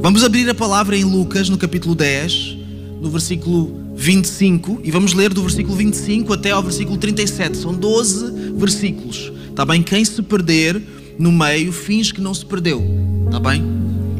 Vamos 0.00 0.22
abrir 0.22 0.48
a 0.48 0.54
palavra 0.54 0.96
em 0.96 1.02
Lucas, 1.02 1.48
no 1.48 1.58
capítulo 1.58 1.92
10, 1.92 2.56
no 3.00 3.10
versículo 3.10 3.92
25, 3.96 4.80
e 4.84 4.92
vamos 4.92 5.12
ler 5.12 5.34
do 5.34 5.42
versículo 5.42 5.76
25 5.76 6.32
até 6.32 6.52
ao 6.52 6.62
versículo 6.62 6.96
37. 6.96 7.56
São 7.56 7.74
12 7.74 8.54
versículos. 8.54 9.32
Está 9.50 9.64
bem? 9.66 9.82
Quem 9.82 10.04
se 10.04 10.22
perder 10.22 10.80
no 11.18 11.32
meio, 11.32 11.72
finge 11.72 12.14
que 12.14 12.20
não 12.20 12.32
se 12.32 12.46
perdeu. 12.46 12.80
Está 13.26 13.40
bem? 13.40 13.62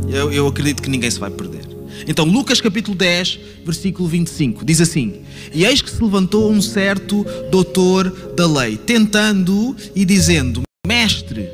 Eu, 0.08 0.32
eu 0.32 0.46
acredito 0.48 0.82
que 0.82 0.90
ninguém 0.90 1.10
se 1.10 1.20
vai 1.20 1.30
perder. 1.30 1.68
Então, 2.08 2.24
Lucas 2.24 2.60
capítulo 2.60 2.96
10, 2.96 3.38
versículo 3.64 4.08
25, 4.08 4.64
diz 4.64 4.80
assim: 4.80 5.20
E 5.54 5.64
eis 5.64 5.80
que 5.80 5.90
se 5.90 6.02
levantou 6.02 6.50
um 6.50 6.60
certo 6.60 7.24
doutor 7.52 8.10
da 8.36 8.46
lei, 8.46 8.76
tentando 8.76 9.76
e 9.94 10.04
dizendo: 10.04 10.62
Mestre, 10.86 11.48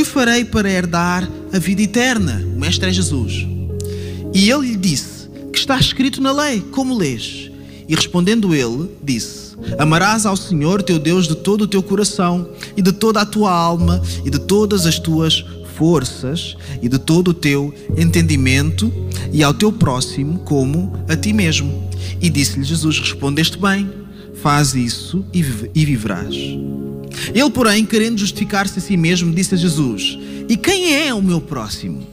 que 0.00 0.04
farei 0.04 0.46
para 0.46 0.70
herdar 0.70 1.30
a 1.52 1.58
vida 1.58 1.82
eterna? 1.82 2.42
O 2.56 2.58
mestre 2.58 2.88
é 2.88 2.92
Jesus. 2.92 3.46
E 4.32 4.50
ele 4.50 4.68
lhe 4.68 4.76
disse: 4.76 5.28
Que 5.52 5.58
está 5.58 5.78
escrito 5.78 6.22
na 6.22 6.32
lei, 6.32 6.62
como 6.72 6.96
lês? 6.96 7.50
E 7.86 7.94
respondendo 7.94 8.54
ele, 8.54 8.88
disse: 9.02 9.54
Amarás 9.78 10.24
ao 10.24 10.38
Senhor 10.38 10.82
teu 10.82 10.98
Deus 10.98 11.28
de 11.28 11.34
todo 11.34 11.62
o 11.62 11.68
teu 11.68 11.82
coração, 11.82 12.48
e 12.74 12.80
de 12.80 12.92
toda 12.92 13.20
a 13.20 13.26
tua 13.26 13.52
alma, 13.52 14.00
e 14.24 14.30
de 14.30 14.38
todas 14.38 14.86
as 14.86 14.98
tuas 14.98 15.44
forças, 15.76 16.56
e 16.80 16.88
de 16.88 16.98
todo 16.98 17.28
o 17.28 17.34
teu 17.34 17.74
entendimento, 17.94 18.90
e 19.30 19.44
ao 19.44 19.52
teu 19.52 19.70
próximo 19.70 20.38
como 20.46 20.94
a 21.10 21.14
ti 21.14 21.34
mesmo. 21.34 21.90
E 22.22 22.30
disse-lhe 22.30 22.64
Jesus: 22.64 22.98
Respondeste 22.98 23.58
bem, 23.58 23.90
faz 24.40 24.74
isso 24.74 25.22
e 25.34 25.84
viverás. 25.84 26.34
Ele, 27.34 27.50
porém, 27.50 27.84
querendo 27.84 28.18
justificar-se 28.18 28.78
a 28.78 28.82
si 28.82 28.96
mesmo, 28.96 29.32
disse 29.34 29.54
a 29.54 29.58
Jesus: 29.58 30.18
E 30.48 30.56
quem 30.56 30.94
é 31.06 31.14
o 31.14 31.22
meu 31.22 31.40
próximo? 31.40 32.06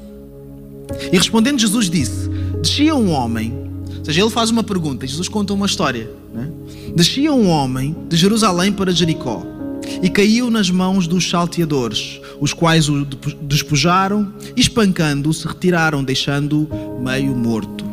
E 1.11 1.17
respondendo, 1.17 1.59
Jesus 1.59 1.89
disse: 1.89 2.29
Descia 2.61 2.95
um 2.95 3.11
homem, 3.11 3.53
ou 3.97 4.05
seja, 4.05 4.21
ele 4.21 4.29
faz 4.29 4.49
uma 4.49 4.63
pergunta, 4.63 5.05
Jesus 5.05 5.27
conta 5.27 5.53
uma 5.53 5.65
história. 5.65 6.09
Né? 6.33 6.49
Descia 6.95 7.31
um 7.31 7.47
homem 7.47 7.95
de 8.09 8.15
Jerusalém 8.15 8.71
para 8.71 8.91
Jericó 8.91 9.45
e 10.01 10.09
caiu 10.09 10.49
nas 10.49 10.69
mãos 10.69 11.07
dos 11.07 11.29
salteadores, 11.29 12.19
os 12.39 12.53
quais 12.53 12.89
o 12.89 13.05
despojaram 13.41 14.33
e, 14.55 14.61
espancando-o, 14.61 15.33
se 15.33 15.47
retiraram, 15.47 16.03
deixando-o 16.03 17.01
meio 17.01 17.35
morto. 17.35 17.85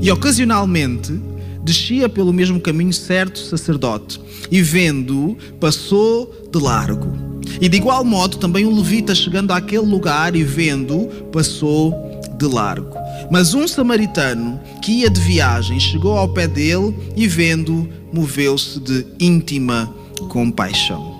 E 0.00 0.10
ocasionalmente 0.10 1.20
descia 1.62 2.08
pelo 2.08 2.32
mesmo 2.32 2.60
caminho 2.60 2.92
certo 2.92 3.38
sacerdote, 3.38 4.20
e 4.50 4.60
vendo-o, 4.60 5.36
passou 5.60 6.41
de 6.52 6.62
largo. 6.62 7.16
E 7.60 7.68
de 7.68 7.76
igual 7.76 8.04
modo 8.04 8.36
também 8.36 8.64
o 8.64 8.74
levita, 8.74 9.14
chegando 9.14 9.52
àquele 9.52 9.86
lugar 9.86 10.36
e 10.36 10.44
vendo-o, 10.44 11.06
passou 11.30 11.94
de 12.36 12.46
largo. 12.46 12.96
Mas 13.30 13.54
um 13.54 13.66
samaritano 13.66 14.60
que 14.82 14.92
ia 15.00 15.10
de 15.10 15.20
viagem 15.20 15.78
chegou 15.80 16.16
ao 16.16 16.28
pé 16.28 16.46
dele 16.46 16.94
e, 17.16 17.26
vendo-o, 17.26 17.88
moveu-se 18.12 18.78
de 18.80 19.06
íntima 19.18 19.92
compaixão. 20.28 21.12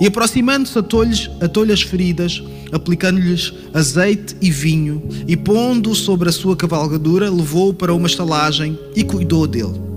E 0.00 0.06
aproximando-se, 0.06 0.78
atou-lhe 0.78 1.14
atou 1.40 1.64
as 1.64 1.82
feridas, 1.82 2.42
aplicando-lhes 2.70 3.52
azeite 3.72 4.36
e 4.40 4.50
vinho, 4.50 5.02
e 5.26 5.36
pondo-o 5.36 5.94
sobre 5.94 6.28
a 6.28 6.32
sua 6.32 6.56
cavalgadura, 6.56 7.30
levou-o 7.30 7.74
para 7.74 7.94
uma 7.94 8.06
estalagem 8.06 8.78
e 8.94 9.04
cuidou 9.04 9.46
dele. 9.46 9.91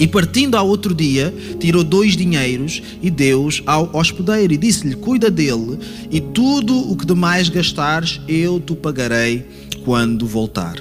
E 0.00 0.06
partindo 0.06 0.56
ao 0.56 0.68
outro 0.68 0.94
dia, 0.94 1.34
tirou 1.58 1.82
dois 1.82 2.16
dinheiros 2.16 2.82
e 3.02 3.10
deu-os 3.10 3.62
ao 3.66 3.90
hospedeiro, 3.94 4.52
e 4.52 4.56
disse-lhe: 4.56 4.94
Cuida 4.94 5.30
dele, 5.30 5.78
e 6.10 6.20
tudo 6.20 6.76
o 6.90 6.96
que 6.96 7.06
demais 7.06 7.48
gastares, 7.48 8.20
eu 8.28 8.60
te 8.60 8.74
pagarei 8.74 9.46
quando 9.84 10.26
voltar. 10.26 10.76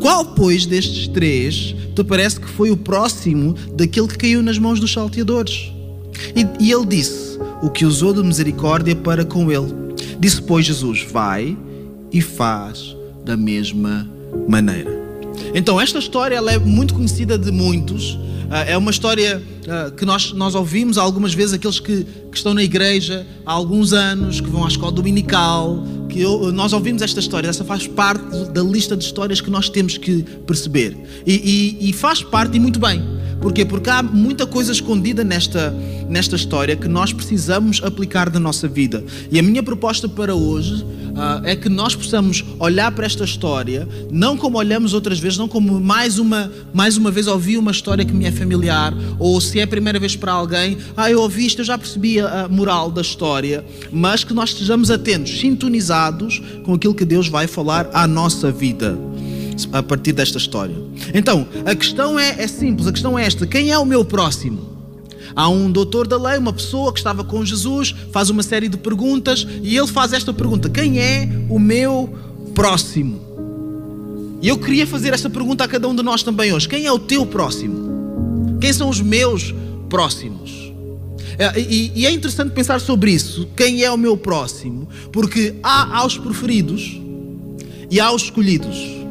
Qual, 0.00 0.24
pois, 0.24 0.66
destes 0.66 1.08
três 1.08 1.74
te 1.94 2.04
parece 2.04 2.40
que 2.40 2.48
foi 2.48 2.70
o 2.70 2.76
próximo 2.76 3.54
daquele 3.74 4.08
que 4.08 4.18
caiu 4.18 4.42
nas 4.42 4.58
mãos 4.58 4.80
dos 4.80 4.92
salteadores? 4.92 5.72
E, 6.34 6.64
e 6.64 6.72
ele 6.72 6.86
disse: 6.86 7.38
O 7.62 7.70
que 7.70 7.84
usou 7.84 8.12
de 8.12 8.22
misericórdia 8.22 8.94
para 8.96 9.24
com 9.24 9.50
ele. 9.50 9.72
Disse, 10.18 10.40
pois, 10.42 10.64
Jesus: 10.64 11.06
Vai 11.10 11.56
e 12.12 12.20
faz 12.20 12.96
da 13.24 13.36
mesma 13.36 14.08
maneira. 14.48 14.93
Então, 15.54 15.80
esta 15.80 15.98
história 15.98 16.36
é 16.36 16.58
muito 16.58 16.94
conhecida 16.94 17.38
de 17.38 17.50
muitos. 17.50 18.18
Ah, 18.50 18.60
é 18.62 18.76
uma 18.76 18.90
história 18.90 19.42
ah, 19.68 19.90
que 19.90 20.04
nós, 20.04 20.32
nós 20.32 20.54
ouvimos 20.54 20.98
algumas 20.98 21.34
vezes, 21.34 21.54
aqueles 21.54 21.80
que, 21.80 22.04
que 22.30 22.36
estão 22.36 22.54
na 22.54 22.62
igreja 22.62 23.26
há 23.44 23.52
alguns 23.52 23.92
anos, 23.92 24.40
que 24.40 24.48
vão 24.48 24.64
à 24.64 24.68
escola 24.68 24.92
dominical, 24.92 25.82
que 26.08 26.20
eu, 26.20 26.52
nós 26.52 26.72
ouvimos 26.72 27.02
esta 27.02 27.20
história. 27.20 27.48
Essa 27.48 27.64
faz 27.64 27.86
parte 27.86 28.44
da 28.52 28.62
lista 28.62 28.96
de 28.96 29.04
histórias 29.04 29.40
que 29.40 29.50
nós 29.50 29.68
temos 29.68 29.98
que 29.98 30.22
perceber. 30.46 30.96
E, 31.26 31.78
e, 31.80 31.90
e 31.90 31.92
faz 31.92 32.22
parte, 32.22 32.56
e 32.56 32.60
muito 32.60 32.78
bem. 32.78 33.02
Porquê? 33.40 33.64
Porque 33.64 33.90
há 33.90 34.02
muita 34.02 34.46
coisa 34.46 34.72
escondida 34.72 35.22
nesta, 35.22 35.74
nesta 36.08 36.36
história 36.36 36.76
que 36.76 36.88
nós 36.88 37.12
precisamos 37.12 37.80
aplicar 37.82 38.32
na 38.32 38.40
nossa 38.40 38.66
vida. 38.66 39.04
E 39.30 39.38
a 39.38 39.42
minha 39.42 39.62
proposta 39.62 40.08
para 40.08 40.34
hoje 40.34 40.84
uh, 41.14 41.44
é 41.44 41.56
que 41.56 41.68
nós 41.68 41.94
possamos 41.94 42.44
olhar 42.58 42.90
para 42.92 43.06
esta 43.06 43.24
história, 43.24 43.88
não 44.10 44.36
como 44.36 44.58
olhamos 44.58 44.92
outras 44.92 45.18
vezes, 45.18 45.38
não 45.38 45.48
como 45.48 45.80
mais 45.80 46.18
uma, 46.18 46.50
mais 46.72 46.96
uma 46.96 47.10
vez 47.10 47.26
ouvi 47.26 47.56
uma 47.56 47.70
história 47.70 48.04
que 48.04 48.12
me 48.12 48.24
é 48.24 48.32
familiar, 48.32 48.94
ou 49.18 49.40
se 49.40 49.60
é 49.60 49.62
a 49.62 49.66
primeira 49.66 49.98
vez 49.98 50.16
para 50.16 50.32
alguém, 50.32 50.78
ah, 50.96 51.10
eu 51.10 51.20
ouvi 51.20 51.46
isto, 51.46 51.60
eu 51.60 51.64
já 51.64 51.78
percebi 51.78 52.20
a 52.20 52.48
moral 52.48 52.90
da 52.90 53.00
história, 53.00 53.64
mas 53.92 54.24
que 54.24 54.34
nós 54.34 54.50
estejamos 54.50 54.90
atentos, 54.90 55.38
sintonizados 55.38 56.42
com 56.64 56.74
aquilo 56.74 56.94
que 56.94 57.04
Deus 57.04 57.28
vai 57.28 57.46
falar 57.46 57.88
à 57.92 58.06
nossa 58.06 58.50
vida 58.50 58.98
a 59.72 59.82
partir 59.82 60.12
desta 60.12 60.38
história. 60.38 60.76
Então, 61.12 61.46
a 61.64 61.74
questão 61.74 62.18
é, 62.18 62.42
é 62.42 62.46
simples, 62.46 62.86
a 62.86 62.92
questão 62.92 63.18
é 63.18 63.24
esta: 63.24 63.46
quem 63.46 63.70
é 63.70 63.78
o 63.78 63.84
meu 63.84 64.04
próximo? 64.04 64.74
Há 65.36 65.48
um 65.48 65.70
doutor 65.70 66.06
da 66.06 66.16
lei, 66.16 66.38
uma 66.38 66.52
pessoa 66.52 66.92
que 66.92 66.98
estava 66.98 67.24
com 67.24 67.44
Jesus, 67.44 67.94
faz 68.12 68.30
uma 68.30 68.42
série 68.42 68.68
de 68.68 68.76
perguntas 68.76 69.46
e 69.62 69.76
ele 69.76 69.88
faz 69.88 70.12
esta 70.12 70.32
pergunta: 70.32 70.68
Quem 70.68 71.00
é 71.00 71.28
o 71.48 71.58
meu 71.58 72.16
próximo? 72.54 73.20
E 74.40 74.48
eu 74.48 74.58
queria 74.58 74.86
fazer 74.86 75.12
esta 75.12 75.30
pergunta 75.30 75.64
a 75.64 75.68
cada 75.68 75.88
um 75.88 75.94
de 75.94 76.02
nós 76.02 76.22
também 76.22 76.52
hoje: 76.52 76.68
Quem 76.68 76.86
é 76.86 76.92
o 76.92 76.98
teu 76.98 77.26
próximo? 77.26 78.58
Quem 78.60 78.72
são 78.72 78.88
os 78.88 79.00
meus 79.00 79.54
próximos? 79.88 80.72
É, 81.38 81.58
e, 81.58 81.92
e 81.94 82.06
é 82.06 82.10
interessante 82.10 82.52
pensar 82.52 82.80
sobre 82.80 83.10
isso: 83.10 83.48
quem 83.56 83.82
é 83.82 83.90
o 83.90 83.96
meu 83.96 84.16
próximo? 84.16 84.88
Porque 85.12 85.54
há 85.62 85.98
aos 85.98 86.16
preferidos 86.16 87.00
e 87.90 87.98
há 88.00 88.12
os 88.12 88.22
escolhidos. 88.22 89.03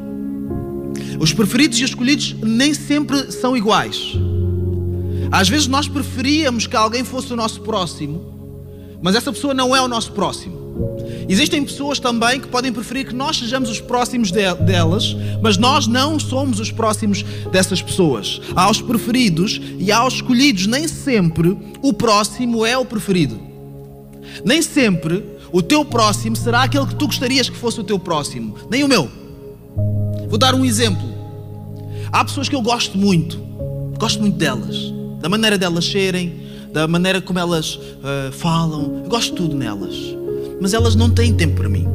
Os 1.19 1.33
preferidos 1.33 1.79
e 1.79 1.83
os 1.83 1.89
escolhidos 1.89 2.35
nem 2.41 2.73
sempre 2.73 3.31
são 3.31 3.55
iguais. 3.55 4.13
Às 5.31 5.49
vezes 5.49 5.67
nós 5.67 5.87
preferíamos 5.87 6.67
que 6.67 6.75
alguém 6.75 7.03
fosse 7.03 7.33
o 7.33 7.35
nosso 7.35 7.61
próximo, 7.61 8.33
mas 9.01 9.15
essa 9.15 9.31
pessoa 9.31 9.53
não 9.53 9.75
é 9.75 9.81
o 9.81 9.87
nosso 9.87 10.11
próximo. 10.11 10.63
Existem 11.27 11.63
pessoas 11.63 11.99
também 11.99 12.39
que 12.39 12.47
podem 12.47 12.71
preferir 12.71 13.07
que 13.07 13.15
nós 13.15 13.37
sejamos 13.37 13.69
os 13.69 13.79
próximos 13.79 14.31
de 14.31 14.53
delas, 14.55 15.15
mas 15.41 15.57
nós 15.57 15.87
não 15.87 16.19
somos 16.19 16.59
os 16.59 16.71
próximos 16.71 17.23
dessas 17.51 17.81
pessoas. 17.81 18.41
Há 18.55 18.69
os 18.69 18.81
preferidos 18.81 19.59
e 19.79 19.91
há 19.91 20.05
os 20.05 20.15
escolhidos. 20.15 20.67
Nem 20.67 20.87
sempre 20.87 21.57
o 21.81 21.93
próximo 21.93 22.65
é 22.65 22.77
o 22.77 22.85
preferido. 22.85 23.39
Nem 24.43 24.61
sempre 24.61 25.23
o 25.51 25.61
teu 25.61 25.85
próximo 25.85 26.35
será 26.35 26.63
aquele 26.63 26.87
que 26.87 26.95
tu 26.95 27.07
gostarias 27.07 27.49
que 27.49 27.57
fosse 27.57 27.79
o 27.79 27.83
teu 27.83 27.99
próximo, 27.99 28.55
nem 28.69 28.83
o 28.83 28.87
meu. 28.87 29.22
Vou 30.33 30.39
dar 30.39 30.55
um 30.55 30.65
exemplo. 30.65 31.07
Há 32.11 32.25
pessoas 32.25 32.49
que 32.49 32.55
eu 32.55 32.61
gosto 32.63 32.97
muito, 32.97 33.37
gosto 33.99 34.19
muito 34.19 34.35
delas, 34.35 34.91
da 35.21 35.29
maneira 35.29 35.59
delas 35.59 35.85
serem, 35.85 36.39
da 36.73 36.87
maneira 36.87 37.21
como 37.21 37.37
elas 37.37 37.75
uh, 37.75 38.31
falam, 38.31 39.03
eu 39.03 39.09
gosto 39.11 39.29
de 39.29 39.35
tudo 39.35 39.55
nelas, 39.55 39.93
mas 40.59 40.73
elas 40.73 40.95
não 40.95 41.11
têm 41.11 41.35
tempo 41.35 41.57
para 41.57 41.69
mim. 41.69 41.85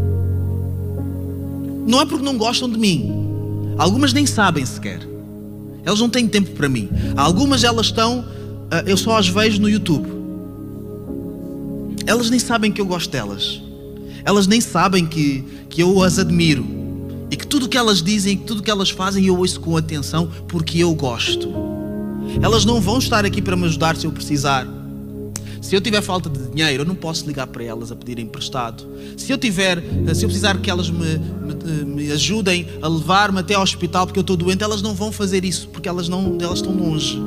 Não 1.84 2.00
é 2.00 2.06
porque 2.06 2.25
não 2.25 2.38
gostam 2.38 2.70
de 2.70 2.79
mim, 2.79 3.12
algumas 3.76 4.12
nem 4.12 4.25
sabem 4.25 4.64
sequer, 4.64 5.00
elas 5.84 5.99
não 5.99 6.08
têm 6.08 6.29
tempo 6.29 6.52
para 6.52 6.69
mim. 6.69 6.88
Algumas 7.17 7.64
elas 7.64 7.87
estão, 7.87 8.20
uh, 8.20 8.87
eu 8.87 8.96
só 8.96 9.19
as 9.19 9.26
vejo 9.26 9.61
no 9.61 9.69
YouTube. 9.69 10.06
Elas 12.06 12.31
nem 12.31 12.38
sabem 12.38 12.70
que 12.70 12.81
eu 12.81 12.87
gosto 12.87 13.11
delas, 13.11 13.61
elas 14.25 14.46
nem 14.46 14.61
sabem 14.61 15.05
que, 15.06 15.44
que 15.69 15.82
eu 15.82 16.00
as 16.05 16.20
admiro 16.20 16.77
e 17.30 17.36
que 17.36 17.46
tudo 17.46 17.66
o 17.66 17.69
que 17.69 17.76
elas 17.76 18.02
dizem, 18.02 18.36
tudo 18.36 18.60
o 18.60 18.62
que 18.62 18.70
elas 18.70 18.90
fazem, 18.90 19.26
eu 19.26 19.36
ouço 19.36 19.60
com 19.60 19.76
atenção 19.76 20.30
porque 20.48 20.78
eu 20.78 20.94
gosto. 20.94 21.52
Elas 22.42 22.64
não 22.64 22.80
vão 22.80 22.98
estar 22.98 23.25
aqui 23.25 23.40
para 23.40 23.56
me 23.56 23.64
ajudar 23.64 23.96
se 23.96 24.06
eu 24.06 24.12
precisar. 24.12 24.66
Se 25.60 25.75
eu 25.75 25.80
tiver 25.80 26.00
falta 26.00 26.30
de 26.30 26.48
dinheiro, 26.48 26.82
eu 26.82 26.86
não 26.86 26.94
posso 26.94 27.26
ligar 27.26 27.46
para 27.46 27.62
elas 27.64 27.90
a 27.92 27.96
pedir 27.96 28.19
emprestado. 28.19 28.86
Se 29.16 29.32
eu 29.32 29.36
tiver, 29.36 29.82
se 30.14 30.25
eu 30.25 30.28
precisar 30.28 30.58
que 30.58 30.70
elas 30.70 30.88
me, 30.88 31.19
me, 31.19 31.84
me 31.84 32.12
ajudem 32.12 32.66
a 32.80 32.88
levar-me 32.88 33.40
até 33.40 33.54
ao 33.54 33.62
hospital 33.62 34.06
porque 34.06 34.19
eu 34.19 34.22
estou 34.22 34.36
doente, 34.36 34.62
elas 34.62 34.81
não 34.81 34.94
vão 34.94 35.12
fazer 35.12 35.44
isso 35.44 35.69
porque 35.69 35.88
elas 35.88 36.08
não, 36.08 36.38
elas 36.40 36.60
estão 36.60 36.72
longe. 36.72 37.20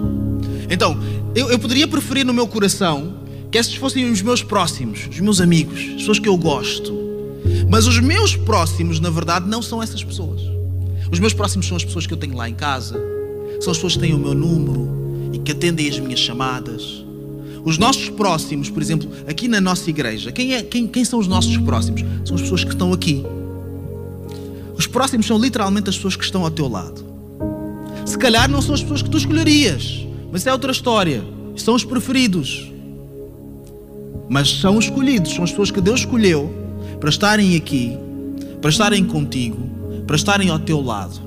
Então, 0.69 0.97
eu, 1.35 1.51
eu 1.51 1.59
poderia 1.59 1.87
preferir 1.87 2.25
no 2.25 2.33
meu 2.33 2.47
coração 2.47 3.15
que 3.51 3.57
esses 3.57 3.75
fossem 3.75 4.09
os 4.09 4.21
meus 4.21 4.41
próximos, 4.41 5.07
os 5.11 5.19
meus 5.19 5.41
amigos, 5.41 5.77
as 5.77 5.93
pessoas 5.95 6.19
que 6.19 6.29
eu 6.29 6.37
gosto. 6.37 7.00
Mas 7.71 7.87
os 7.87 7.97
meus 8.01 8.35
próximos, 8.35 8.99
na 8.99 9.09
verdade, 9.09 9.47
não 9.47 9.61
são 9.61 9.81
essas 9.81 10.03
pessoas. 10.03 10.41
Os 11.09 11.19
meus 11.19 11.33
próximos 11.33 11.65
são 11.65 11.77
as 11.77 11.85
pessoas 11.85 12.05
que 12.05 12.13
eu 12.13 12.17
tenho 12.17 12.35
lá 12.35 12.49
em 12.49 12.53
casa, 12.53 13.01
são 13.61 13.71
as 13.71 13.77
pessoas 13.77 13.93
que 13.93 13.99
têm 13.99 14.13
o 14.13 14.17
meu 14.17 14.35
número 14.35 14.89
e 15.31 15.37
que 15.37 15.53
atendem 15.53 15.87
as 15.87 15.97
minhas 15.97 16.19
chamadas. 16.19 17.05
Os 17.63 17.77
nossos 17.77 18.09
próximos, 18.09 18.69
por 18.69 18.81
exemplo, 18.81 19.09
aqui 19.25 19.47
na 19.47 19.61
nossa 19.61 19.89
igreja, 19.89 20.33
quem, 20.33 20.53
é, 20.53 20.61
quem, 20.63 20.85
quem 20.85 21.05
são 21.05 21.17
os 21.17 21.27
nossos 21.27 21.55
próximos? 21.59 22.01
São 22.25 22.35
as 22.35 22.41
pessoas 22.41 22.65
que 22.65 22.71
estão 22.71 22.91
aqui. 22.91 23.23
Os 24.77 24.85
próximos 24.85 25.25
são 25.25 25.37
literalmente 25.37 25.89
as 25.89 25.95
pessoas 25.95 26.17
que 26.17 26.25
estão 26.25 26.43
ao 26.43 26.51
teu 26.51 26.67
lado. 26.67 27.05
Se 28.05 28.17
calhar 28.17 28.51
não 28.51 28.61
são 28.61 28.75
as 28.75 28.81
pessoas 28.81 29.01
que 29.01 29.09
tu 29.09 29.17
escolherias, 29.17 30.05
mas 30.29 30.45
é 30.45 30.51
outra 30.51 30.73
história. 30.73 31.23
São 31.55 31.75
os 31.75 31.85
preferidos. 31.85 32.69
Mas 34.29 34.59
são 34.59 34.77
escolhidos, 34.77 35.33
são 35.33 35.45
as 35.45 35.51
pessoas 35.51 35.71
que 35.71 35.79
Deus 35.79 36.01
escolheu 36.01 36.59
para 37.01 37.09
estarem 37.09 37.55
aqui, 37.55 37.97
para 38.61 38.69
estarem 38.69 39.03
contigo, 39.03 39.67
para 40.05 40.15
estarem 40.15 40.49
ao 40.49 40.59
teu 40.59 40.79
lado. 40.79 41.19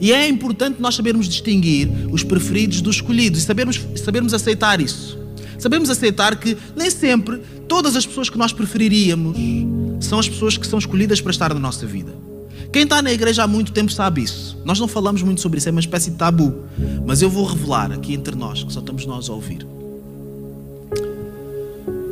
E 0.00 0.12
é 0.12 0.28
importante 0.28 0.80
nós 0.80 0.94
sabermos 0.94 1.26
distinguir 1.26 1.88
os 2.12 2.22
preferidos 2.22 2.82
dos 2.82 2.96
escolhidos 2.96 3.40
e 3.40 3.42
sabermos, 3.42 3.80
sabermos 3.96 4.34
aceitar 4.34 4.80
isso. 4.80 5.18
Sabemos 5.58 5.88
aceitar 5.88 6.36
que 6.36 6.56
nem 6.76 6.90
sempre 6.90 7.40
todas 7.66 7.96
as 7.96 8.04
pessoas 8.04 8.28
que 8.28 8.36
nós 8.36 8.52
preferiríamos 8.52 9.36
são 10.00 10.18
as 10.18 10.28
pessoas 10.28 10.58
que 10.58 10.66
são 10.66 10.78
escolhidas 10.78 11.22
para 11.22 11.30
estar 11.30 11.54
na 11.54 11.60
nossa 11.60 11.86
vida. 11.86 12.12
Quem 12.70 12.82
está 12.82 13.00
na 13.00 13.12
igreja 13.12 13.44
há 13.44 13.46
muito 13.46 13.72
tempo 13.72 13.90
sabe 13.90 14.22
isso. 14.22 14.60
Nós 14.62 14.78
não 14.78 14.88
falamos 14.88 15.22
muito 15.22 15.40
sobre 15.40 15.58
isso, 15.58 15.68
é 15.68 15.72
uma 15.72 15.80
espécie 15.80 16.10
de 16.10 16.16
tabu. 16.16 16.64
Mas 17.06 17.22
eu 17.22 17.30
vou 17.30 17.46
revelar 17.46 17.90
aqui 17.92 18.12
entre 18.12 18.36
nós, 18.36 18.62
que 18.62 18.72
só 18.72 18.80
estamos 18.80 19.06
nós 19.06 19.30
a 19.30 19.32
ouvir. 19.32 19.64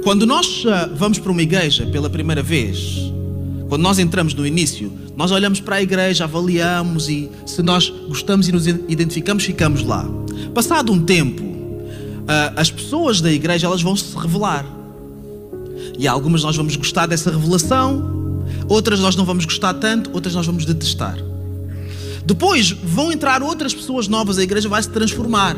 Quando 0.02 0.26
nós 0.26 0.64
ah, 0.66 0.90
vamos 0.92 1.20
para 1.20 1.30
uma 1.30 1.42
igreja 1.42 1.86
pela 1.86 2.10
primeira 2.10 2.42
vez, 2.42 3.12
quando 3.68 3.82
nós 3.82 4.00
entramos 4.00 4.34
no 4.34 4.44
início, 4.44 4.92
nós 5.16 5.30
olhamos 5.30 5.60
para 5.60 5.76
a 5.76 5.82
igreja, 5.82 6.24
avaliamos 6.24 7.08
e 7.08 7.30
se 7.46 7.62
nós 7.62 7.88
gostamos 8.08 8.48
e 8.48 8.52
nos 8.52 8.66
identificamos, 8.66 9.44
ficamos 9.44 9.84
lá. 9.84 10.04
Passado 10.52 10.92
um 10.92 11.04
tempo, 11.04 11.44
ah, 12.26 12.52
as 12.56 12.68
pessoas 12.68 13.20
da 13.20 13.30
igreja 13.30 13.68
elas 13.68 13.80
vão 13.80 13.94
se 13.94 14.16
revelar. 14.16 14.66
E 15.96 16.08
algumas 16.08 16.42
nós 16.42 16.56
vamos 16.56 16.74
gostar 16.74 17.06
dessa 17.06 17.30
revelação, 17.30 18.42
outras 18.68 18.98
nós 18.98 19.14
não 19.14 19.24
vamos 19.24 19.44
gostar 19.44 19.74
tanto, 19.74 20.10
outras 20.12 20.34
nós 20.34 20.44
vamos 20.44 20.64
detestar. 20.64 21.16
Depois 22.26 22.72
vão 22.72 23.12
entrar 23.12 23.40
outras 23.40 23.72
pessoas 23.72 24.08
novas, 24.08 24.36
a 24.36 24.42
igreja 24.42 24.68
vai 24.68 24.82
se 24.82 24.90
transformar. 24.90 25.56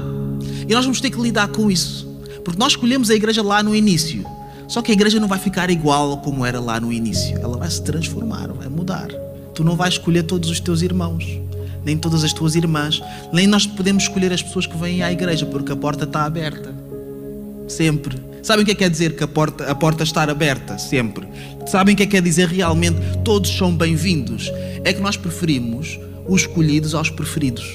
E 0.68 0.74
nós 0.74 0.84
vamos 0.84 1.00
ter 1.00 1.10
que 1.10 1.20
lidar 1.20 1.48
com 1.48 1.70
isso. 1.70 2.13
Porque 2.44 2.58
nós 2.58 2.72
escolhemos 2.72 3.10
a 3.10 3.14
igreja 3.14 3.42
lá 3.42 3.62
no 3.62 3.74
início. 3.74 4.24
Só 4.68 4.82
que 4.82 4.92
a 4.92 4.94
igreja 4.94 5.18
não 5.18 5.28
vai 5.28 5.38
ficar 5.38 5.70
igual 5.70 6.18
como 6.18 6.44
era 6.44 6.60
lá 6.60 6.78
no 6.78 6.92
início. 6.92 7.38
Ela 7.38 7.56
vai 7.56 7.70
se 7.70 7.82
transformar, 7.82 8.48
vai 8.48 8.68
mudar. 8.68 9.08
Tu 9.54 9.62
não 9.64 9.76
vais 9.76 9.94
escolher 9.94 10.24
todos 10.24 10.50
os 10.50 10.60
teus 10.60 10.82
irmãos 10.82 11.44
nem 11.84 11.96
todas 11.98 12.24
as 12.24 12.32
tuas 12.32 12.54
irmãs, 12.54 13.02
nem 13.32 13.46
nós 13.46 13.66
podemos 13.66 14.04
escolher 14.04 14.32
as 14.32 14.42
pessoas 14.42 14.66
que 14.66 14.76
vêm 14.76 15.02
à 15.02 15.12
igreja, 15.12 15.44
porque 15.44 15.70
a 15.70 15.76
porta 15.76 16.04
está 16.04 16.24
aberta. 16.24 16.74
Sempre. 17.68 18.16
Sabem 18.42 18.62
o 18.62 18.66
que 18.66 18.72
é 18.72 18.74
que 18.74 18.84
quer 18.84 18.90
dizer 18.90 19.16
que 19.16 19.24
a 19.24 19.28
porta, 19.28 19.70
a 19.70 19.74
porta 19.74 20.02
estar 20.02 20.28
aberta? 20.28 20.78
Sempre. 20.78 21.26
Sabem 21.66 21.94
o 21.94 21.96
que 21.96 22.02
é 22.02 22.06
que 22.06 22.12
quer 22.12 22.22
dizer 22.22 22.48
realmente 22.48 22.98
todos 23.24 23.50
são 23.50 23.74
bem-vindos? 23.74 24.50
É 24.82 24.92
que 24.92 25.00
nós 25.00 25.16
preferimos 25.16 25.98
os 26.26 26.42
escolhidos 26.42 26.94
aos 26.94 27.10
preferidos. 27.10 27.66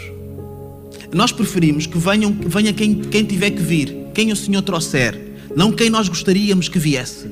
Nós 1.11 1.31
preferimos 1.31 1.87
que 1.87 1.97
venham, 1.97 2.31
venha 2.31 2.71
quem, 2.71 2.95
quem 2.95 3.23
tiver 3.23 3.49
que 3.51 3.61
vir, 3.61 4.08
quem 4.19 4.33
o 4.33 4.35
Senhor 4.35 4.61
trouxer, 4.61 5.17
não 5.55 5.71
quem 5.71 5.89
nós 5.89 6.09
gostaríamos 6.09 6.67
que 6.67 6.77
viesse. 6.77 7.31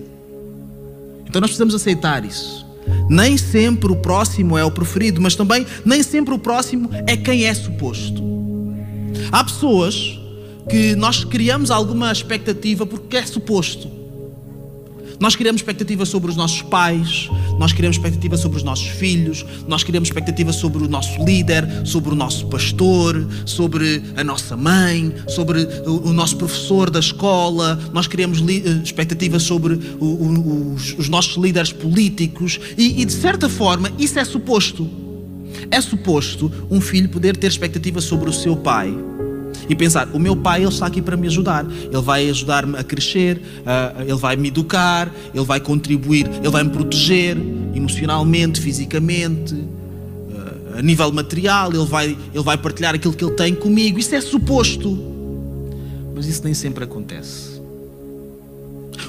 Então 1.25 1.41
nós 1.41 1.49
precisamos 1.49 1.75
aceitar 1.75 2.23
isso. 2.23 2.65
Nem 3.09 3.35
sempre 3.35 3.91
o 3.91 3.97
próximo 3.97 4.57
é 4.57 4.63
o 4.63 4.71
preferido, 4.71 5.19
mas 5.19 5.35
também 5.35 5.65
nem 5.83 6.01
sempre 6.01 6.33
o 6.33 6.39
próximo 6.39 6.89
é 7.05 7.17
quem 7.17 7.43
é 7.43 7.53
suposto. 7.53 8.23
Há 9.29 9.43
pessoas 9.43 10.17
que 10.69 10.95
nós 10.95 11.25
criamos 11.25 11.71
alguma 11.71 12.09
expectativa 12.09 12.85
porque 12.85 13.17
é 13.17 13.25
suposto. 13.25 13.91
Nós 15.19 15.35
criamos 15.35 15.61
expectativa 15.61 16.05
sobre 16.05 16.29
os 16.29 16.35
nossos 16.35 16.61
pais, 16.61 17.29
nós 17.57 17.73
criamos 17.73 17.97
expectativa 17.97 18.37
sobre 18.37 18.57
os 18.57 18.63
nossos 18.63 18.87
filhos, 18.87 19.43
nós 19.67 19.83
criamos 19.83 20.09
expectativa 20.09 20.53
sobre 20.53 20.83
o 20.83 20.87
nosso 20.87 21.23
líder, 21.23 21.67
sobre 21.85 22.11
o 22.11 22.15
nosso 22.15 22.45
pastor, 22.47 23.27
sobre 23.45 24.03
a 24.15 24.23
nossa 24.23 24.55
mãe, 24.55 25.11
sobre 25.27 25.67
o, 25.85 26.13
nosso 26.13 26.37
professor 26.37 26.89
da 26.89 26.99
escola, 26.99 27.79
nós 27.91 28.07
criamos 28.07 28.41
eh, 28.41 28.81
expectativa 28.83 29.39
sobre 29.39 29.73
o, 29.99 30.05
o, 30.05 30.73
os, 30.73 30.95
os, 30.97 31.09
nossos 31.09 31.35
líderes 31.41 31.73
políticos 31.73 32.59
e, 32.77 33.01
e, 33.01 33.05
de 33.05 33.13
certa 33.13 33.49
forma, 33.49 33.91
isso 33.97 34.19
é 34.19 34.25
suposto. 34.25 34.87
É 35.71 35.81
suposto 35.81 36.51
um 36.69 36.79
filho 36.79 37.09
poder 37.09 37.35
ter 37.35 37.47
expectativa 37.47 37.99
sobre 37.99 38.29
o 38.29 38.33
seu 38.33 38.55
pai 38.55 38.95
e 39.69 39.75
pensar: 39.75 40.07
o 40.13 40.19
meu 40.19 40.35
pai 40.35 40.61
ele 40.61 40.69
está 40.69 40.85
aqui 40.85 41.01
para 41.01 41.17
me 41.17 41.27
ajudar, 41.27 41.65
ele 41.69 42.01
vai 42.01 42.29
ajudar-me 42.29 42.77
a 42.77 42.83
crescer, 42.83 43.37
uh, 43.37 44.01
ele 44.01 44.15
vai 44.15 44.35
me 44.35 44.47
educar, 44.47 45.11
ele 45.33 45.45
vai 45.45 45.59
contribuir, 45.59 46.27
ele 46.27 46.49
vai 46.49 46.63
me 46.63 46.69
proteger 46.69 47.37
emocionalmente, 47.73 48.59
fisicamente, 48.61 49.53
uh, 49.53 50.77
a 50.77 50.81
nível 50.81 51.11
material, 51.11 51.71
ele 51.73 51.85
vai, 51.85 52.17
ele 52.33 52.43
vai 52.43 52.57
partilhar 52.57 52.95
aquilo 52.95 53.13
que 53.13 53.23
ele 53.23 53.33
tem 53.33 53.53
comigo. 53.53 53.99
Isso 53.99 54.15
é 54.15 54.21
suposto, 54.21 54.97
mas 56.15 56.27
isso 56.27 56.43
nem 56.43 56.53
sempre 56.53 56.83
acontece. 56.83 57.57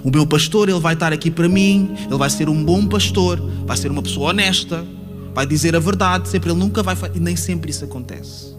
O 0.05 0.11
meu 0.11 0.27
pastor, 0.27 0.69
ele 0.69 0.79
vai 0.79 0.95
estar 0.95 1.13
aqui 1.13 1.31
para 1.31 1.49
mim, 1.49 1.91
ele 2.07 2.17
vai 2.17 2.31
ser 2.31 2.49
um 2.49 2.65
bom 2.65 2.87
pastor, 2.87 3.41
vai 3.67 3.77
ser 3.77 3.91
uma 3.91 4.03
pessoa 4.03 4.31
honesta, 4.31 4.87
vai 5.35 5.47
dizer 5.47 5.75
a 5.75 5.81
verdade, 5.81 6.29
sempre 6.29 6.51
ele 6.51 6.59
nunca 6.59 6.83
vai, 6.83 6.97
e 7.15 7.21
nem 7.21 7.35
sempre 7.35 7.71
isso 7.71 7.85
acontece. 7.85 8.58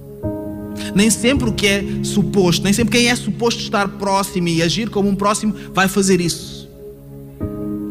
Nem 0.96 1.10
sempre 1.10 1.50
o 1.50 1.54
que 1.54 1.68
é 1.68 1.84
suposto, 2.04 2.64
nem 2.64 2.74
sempre 2.74 2.98
quem 2.98 3.10
é 3.10 3.16
suposto 3.16 3.62
estar 3.62 3.88
próximo 3.88 4.48
e 4.48 4.62
agir 4.62 4.90
como 4.90 5.10
um 5.10 5.16
próximo 5.16 5.54
vai 5.74 5.88
fazer 5.88 6.20
isso. 6.22 6.70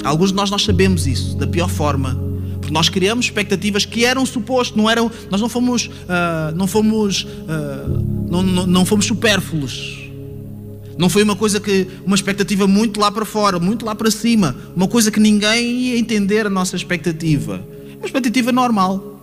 Alguns 0.05 0.31
de 0.31 0.37
nós 0.37 0.51
nós 0.51 0.65
sabemos 0.65 1.07
isso 1.07 1.37
da 1.37 1.47
pior 1.47 1.69
forma, 1.69 2.19
porque 2.61 2.73
nós 2.73 2.89
criamos 2.89 3.27
expectativas 3.27 3.85
que 3.85 4.05
eram 4.05 4.25
suposto, 4.25 4.77
não 4.77 4.89
eram, 4.89 5.11
nós 5.31 5.41
não 5.41 5.49
fomos, 5.49 5.87
uh, 5.87 6.55
não 6.55 6.67
fomos, 6.67 7.25
uh, 7.25 8.29
não, 8.31 8.43
não, 8.43 8.67
não 8.67 8.85
fomos 8.85 9.07
supérfluos. 9.07 10.09
Não 10.99 11.09
foi 11.09 11.23
uma 11.23 11.37
coisa 11.37 11.61
que, 11.61 11.87
uma 12.05 12.17
expectativa 12.17 12.67
muito 12.67 12.99
lá 12.99 13.11
para 13.11 13.25
fora, 13.25 13.61
muito 13.61 13.87
lá 13.87 13.95
para 13.95 14.11
cima, 14.11 14.57
uma 14.75 14.89
coisa 14.89 15.13
que 15.13 15.21
ninguém 15.21 15.81
ia 15.81 15.99
entender 15.99 16.45
a 16.45 16.51
nossa 16.51 16.75
expectativa. 16.75 17.65
Uma 17.99 18.07
expectativa 18.07 18.51
normal. 18.51 19.21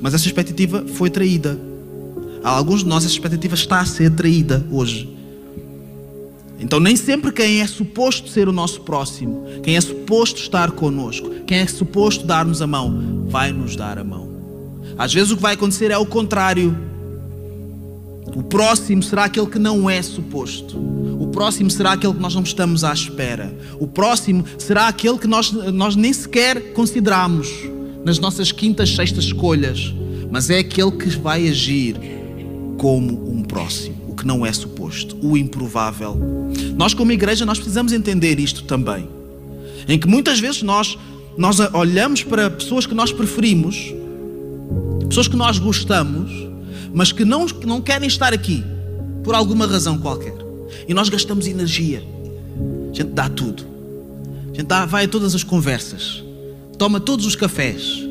Mas 0.00 0.14
essa 0.14 0.26
expectativa 0.26 0.84
foi 0.94 1.10
traída. 1.10 1.67
A 2.42 2.50
alguns 2.50 2.82
de 2.82 2.86
nós 2.88 3.04
essa 3.04 3.12
expectativa 3.12 3.54
está 3.54 3.80
a 3.80 3.86
ser 3.86 4.10
traída 4.12 4.64
hoje. 4.70 5.18
Então, 6.60 6.80
nem 6.80 6.96
sempre 6.96 7.30
quem 7.30 7.60
é 7.60 7.66
suposto 7.66 8.28
ser 8.28 8.48
o 8.48 8.52
nosso 8.52 8.80
próximo, 8.80 9.44
quem 9.62 9.76
é 9.76 9.80
suposto 9.80 10.40
estar 10.40 10.72
conosco, 10.72 11.30
quem 11.46 11.58
é 11.58 11.66
suposto 11.66 12.26
dar-nos 12.26 12.60
a 12.60 12.66
mão, 12.66 13.26
vai 13.28 13.52
nos 13.52 13.76
dar 13.76 13.96
a 13.96 14.02
mão. 14.02 14.28
Às 14.96 15.14
vezes 15.14 15.30
o 15.30 15.36
que 15.36 15.42
vai 15.42 15.54
acontecer 15.54 15.92
é 15.92 15.98
o 15.98 16.04
contrário. 16.04 16.76
O 18.34 18.42
próximo 18.42 19.02
será 19.02 19.24
aquele 19.24 19.46
que 19.46 19.58
não 19.58 19.88
é 19.88 20.02
suposto. 20.02 20.76
O 21.20 21.28
próximo 21.28 21.70
será 21.70 21.92
aquele 21.92 22.14
que 22.14 22.20
nós 22.20 22.34
não 22.34 22.42
estamos 22.42 22.82
à 22.82 22.92
espera. 22.92 23.56
O 23.78 23.86
próximo 23.86 24.44
será 24.58 24.88
aquele 24.88 25.18
que 25.18 25.28
nós, 25.28 25.52
nós 25.52 25.94
nem 25.94 26.12
sequer 26.12 26.72
consideramos 26.72 27.48
nas 28.04 28.18
nossas 28.18 28.50
quintas, 28.50 28.90
sextas 28.90 29.24
escolhas. 29.24 29.94
Mas 30.30 30.50
é 30.50 30.58
aquele 30.58 30.90
que 30.92 31.08
vai 31.10 31.48
agir 31.48 32.17
como 32.78 33.30
um 33.30 33.42
próximo, 33.42 33.96
o 34.08 34.14
que 34.14 34.24
não 34.24 34.46
é 34.46 34.52
suposto, 34.52 35.18
o 35.20 35.36
improvável. 35.36 36.16
Nós, 36.76 36.94
como 36.94 37.12
igreja, 37.12 37.44
nós 37.44 37.58
precisamos 37.58 37.92
entender 37.92 38.38
isto 38.38 38.62
também. 38.64 39.08
Em 39.88 39.98
que 39.98 40.06
muitas 40.06 40.38
vezes 40.38 40.62
nós, 40.62 40.96
nós 41.36 41.58
olhamos 41.74 42.22
para 42.22 42.48
pessoas 42.48 42.86
que 42.86 42.94
nós 42.94 43.12
preferimos, 43.12 43.92
pessoas 45.08 45.26
que 45.26 45.36
nós 45.36 45.58
gostamos, 45.58 46.30
mas 46.94 47.10
que 47.10 47.24
não, 47.24 47.46
que 47.46 47.66
não 47.66 47.80
querem 47.80 48.06
estar 48.06 48.32
aqui, 48.32 48.64
por 49.24 49.34
alguma 49.34 49.66
razão 49.66 49.98
qualquer. 49.98 50.34
E 50.86 50.94
nós 50.94 51.08
gastamos 51.08 51.46
energia. 51.46 52.02
A 52.92 52.94
gente 52.94 53.10
dá 53.10 53.28
tudo. 53.28 53.64
A 54.52 54.56
gente 54.56 54.66
dá, 54.66 54.86
vai 54.86 55.04
a 55.04 55.08
todas 55.08 55.34
as 55.34 55.42
conversas. 55.42 56.22
Toma 56.78 57.00
todos 57.00 57.26
os 57.26 57.34
cafés. 57.34 58.06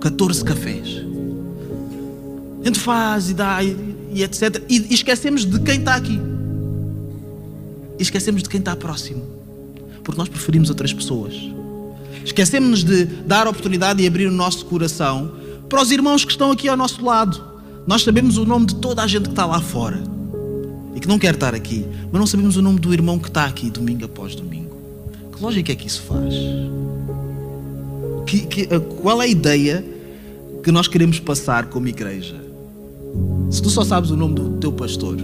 14 0.00 0.44
cafés. 0.44 1.04
A 2.62 2.66
gente 2.66 2.78
faz 2.78 3.30
e 3.30 3.34
dá 3.34 3.62
e 3.64 3.89
etc. 4.16 4.62
E 4.68 4.92
esquecemos 4.92 5.44
de 5.44 5.60
quem 5.60 5.78
está 5.78 5.94
aqui. 5.94 6.20
E 7.98 8.02
esquecemos 8.02 8.42
de 8.42 8.48
quem 8.48 8.58
está 8.60 8.74
próximo. 8.74 9.22
Porque 10.02 10.18
nós 10.18 10.28
preferimos 10.28 10.68
outras 10.70 10.92
pessoas. 10.92 11.34
Esquecemos 12.24 12.84
de 12.84 13.04
dar 13.04 13.46
oportunidade 13.46 14.02
e 14.02 14.06
abrir 14.06 14.26
o 14.26 14.32
nosso 14.32 14.66
coração 14.66 15.32
para 15.68 15.80
os 15.80 15.90
irmãos 15.90 16.24
que 16.24 16.32
estão 16.32 16.50
aqui 16.50 16.68
ao 16.68 16.76
nosso 16.76 17.04
lado. 17.04 17.42
Nós 17.86 18.02
sabemos 18.02 18.36
o 18.36 18.44
nome 18.44 18.66
de 18.66 18.74
toda 18.76 19.02
a 19.02 19.06
gente 19.06 19.24
que 19.24 19.30
está 19.30 19.46
lá 19.46 19.60
fora 19.60 20.02
e 20.94 21.00
que 21.00 21.08
não 21.08 21.18
quer 21.18 21.34
estar 21.34 21.54
aqui, 21.54 21.86
mas 22.10 22.18
não 22.20 22.26
sabemos 22.26 22.56
o 22.56 22.62
nome 22.62 22.78
do 22.78 22.92
irmão 22.92 23.18
que 23.18 23.28
está 23.28 23.44
aqui 23.44 23.70
domingo 23.70 24.04
após 24.04 24.34
domingo. 24.34 24.76
Que 25.32 25.42
lógica 25.42 25.72
é 25.72 25.74
que 25.74 25.86
isso 25.86 26.02
faz? 26.02 26.34
Que, 28.26 28.40
que, 28.46 28.66
qual 29.00 29.22
é 29.22 29.24
a 29.24 29.28
ideia 29.28 29.84
que 30.62 30.70
nós 30.70 30.86
queremos 30.88 31.18
passar 31.18 31.66
como 31.66 31.88
igreja? 31.88 32.49
Se 33.50 33.60
tu 33.60 33.68
só 33.68 33.84
sabes 33.84 34.10
o 34.10 34.16
nome 34.16 34.34
do 34.34 34.50
teu 34.58 34.72
pastor. 34.72 35.16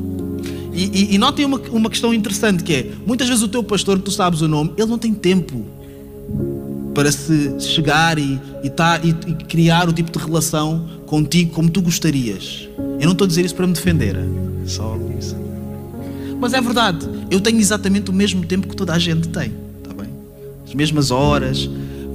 E, 0.72 0.84
e, 0.84 1.14
e 1.14 1.18
notem 1.18 1.44
uma, 1.46 1.58
uma 1.70 1.88
questão 1.88 2.12
interessante 2.12 2.62
que 2.62 2.72
é, 2.72 2.92
muitas 3.06 3.28
vezes 3.28 3.42
o 3.42 3.48
teu 3.48 3.62
pastor, 3.62 3.98
que 3.98 4.04
tu 4.04 4.10
sabes 4.10 4.42
o 4.42 4.48
nome, 4.48 4.72
ele 4.76 4.86
não 4.86 4.98
tem 4.98 5.14
tempo 5.14 5.64
para 6.94 7.12
se 7.12 7.58
chegar 7.60 8.18
e, 8.18 8.40
e, 8.64 8.70
tá, 8.70 9.00
e, 9.02 9.10
e 9.10 9.34
criar 9.44 9.88
o 9.88 9.92
tipo 9.92 10.10
de 10.10 10.18
relação 10.18 10.86
contigo 11.06 11.52
como 11.52 11.70
tu 11.70 11.80
gostarias. 11.80 12.68
Eu 12.98 13.04
não 13.04 13.12
estou 13.12 13.26
a 13.26 13.28
dizer 13.28 13.44
isso 13.44 13.54
para 13.54 13.66
me 13.66 13.74
defender, 13.74 14.16
só 14.66 14.98
isso. 15.18 15.36
Mas 16.40 16.52
é 16.52 16.60
verdade, 16.60 17.08
eu 17.30 17.40
tenho 17.40 17.58
exatamente 17.58 18.10
o 18.10 18.12
mesmo 18.14 18.44
tempo 18.44 18.68
que 18.68 18.76
toda 18.76 18.94
a 18.94 18.98
gente 18.98 19.28
tem, 19.28 19.52
tá 19.82 19.94
bem? 19.94 20.08
As 20.66 20.74
mesmas 20.74 21.10
horas, 21.10 21.68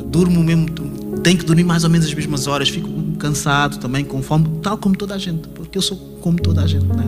durmo 0.08 0.44
mesmo, 0.44 0.66
tenho 1.24 1.38
que 1.38 1.46
dormir 1.46 1.64
mais 1.64 1.84
ou 1.84 1.90
menos 1.90 2.08
as 2.08 2.14
mesmas 2.14 2.48
horas, 2.48 2.70
fico 2.70 2.90
cansado 3.18 3.78
também, 3.78 4.04
com 4.04 4.22
fome, 4.22 4.48
tal 4.62 4.78
como 4.78 4.96
toda 4.96 5.16
a 5.16 5.18
gente, 5.18 5.48
porque 5.72 5.78
eu 5.78 5.82
sou 5.82 5.98
como 6.20 6.38
toda 6.38 6.62
a 6.62 6.68
gente, 6.68 6.86
né? 6.86 7.06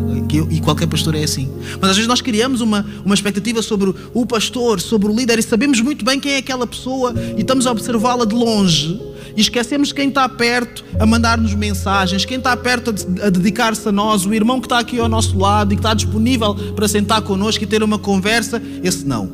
e 0.49 0.61
qualquer 0.61 0.87
pastor 0.87 1.15
é 1.15 1.23
assim. 1.23 1.51
Mas 1.81 1.89
às 1.89 1.97
vezes 1.97 2.07
nós 2.07 2.21
criamos 2.21 2.61
uma, 2.61 2.85
uma 3.03 3.13
expectativa 3.13 3.61
sobre 3.61 3.93
o 4.13 4.25
pastor, 4.25 4.79
sobre 4.79 5.09
o 5.09 5.13
líder, 5.13 5.37
e 5.37 5.41
sabemos 5.41 5.81
muito 5.81 6.05
bem 6.05 6.17
quem 6.17 6.31
é 6.31 6.37
aquela 6.37 6.65
pessoa 6.65 7.13
e 7.37 7.41
estamos 7.41 7.67
a 7.67 7.71
observá-la 7.71 8.23
de 8.23 8.33
longe. 8.33 9.01
E 9.35 9.41
esquecemos 9.41 9.91
quem 9.91 10.07
está 10.07 10.29
perto 10.29 10.85
a 10.97 11.05
mandar-nos 11.05 11.53
mensagens, 11.53 12.23
quem 12.23 12.37
está 12.37 12.55
perto 12.55 12.91
a, 13.21 13.27
a 13.27 13.29
dedicar-se 13.29 13.89
a 13.89 13.91
nós, 13.91 14.25
o 14.25 14.33
irmão 14.33 14.61
que 14.61 14.67
está 14.67 14.79
aqui 14.79 14.97
ao 14.97 15.09
nosso 15.09 15.37
lado 15.37 15.73
e 15.73 15.75
que 15.75 15.81
está 15.81 15.93
disponível 15.93 16.55
para 16.73 16.87
sentar 16.87 17.21
connosco 17.21 17.61
e 17.65 17.67
ter 17.67 17.83
uma 17.83 17.99
conversa. 17.99 18.61
Esse 18.81 19.05
não. 19.05 19.29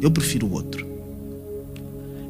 Eu 0.00 0.08
prefiro 0.08 0.46
o 0.46 0.52
outro. 0.52 0.86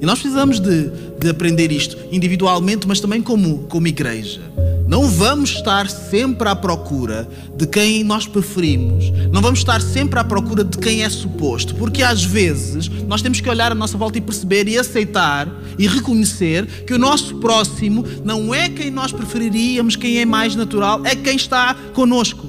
E 0.01 0.07
nós 0.07 0.19
precisamos 0.19 0.61
de, 0.61 0.91
de 1.21 1.29
aprender 1.29 1.71
isto 1.71 1.99
individualmente, 2.11 2.89
mas 2.89 3.01
também 3.01 3.21
como, 3.21 3.65
como 3.65 3.87
igreja. 3.87 4.41
Não 4.89 5.07
vamos 5.07 5.51
estar 5.51 5.91
sempre 5.91 6.49
à 6.49 6.57
procura 6.57 7.29
de 7.55 7.67
quem 7.67 8.03
nós 8.03 8.27
preferimos, 8.27 9.11
não 9.31 9.43
vamos 9.43 9.59
estar 9.59 9.83
sempre 9.83 10.19
à 10.19 10.25
procura 10.25 10.65
de 10.65 10.79
quem 10.79 11.03
é 11.03 11.11
suposto, 11.11 11.75
porque 11.75 12.03
às 12.03 12.25
vezes 12.25 12.89
nós 13.07 13.21
temos 13.21 13.39
que 13.39 13.51
olhar 13.51 13.71
à 13.71 13.75
nossa 13.75 13.99
volta 13.99 14.17
e 14.17 14.21
perceber 14.23 14.67
e 14.67 14.79
aceitar 14.79 15.47
e 15.79 15.87
reconhecer 15.87 16.65
que 16.87 16.95
o 16.95 16.99
nosso 16.99 17.37
próximo 17.37 18.03
não 18.25 18.55
é 18.55 18.71
quem 18.71 18.91
nós 18.91 19.13
preferiríamos, 19.13 19.95
quem 19.95 20.21
é 20.21 20.25
mais 20.25 20.57
natural, 20.57 21.05
é 21.05 21.15
quem 21.15 21.37
está 21.37 21.75
conosco, 21.93 22.47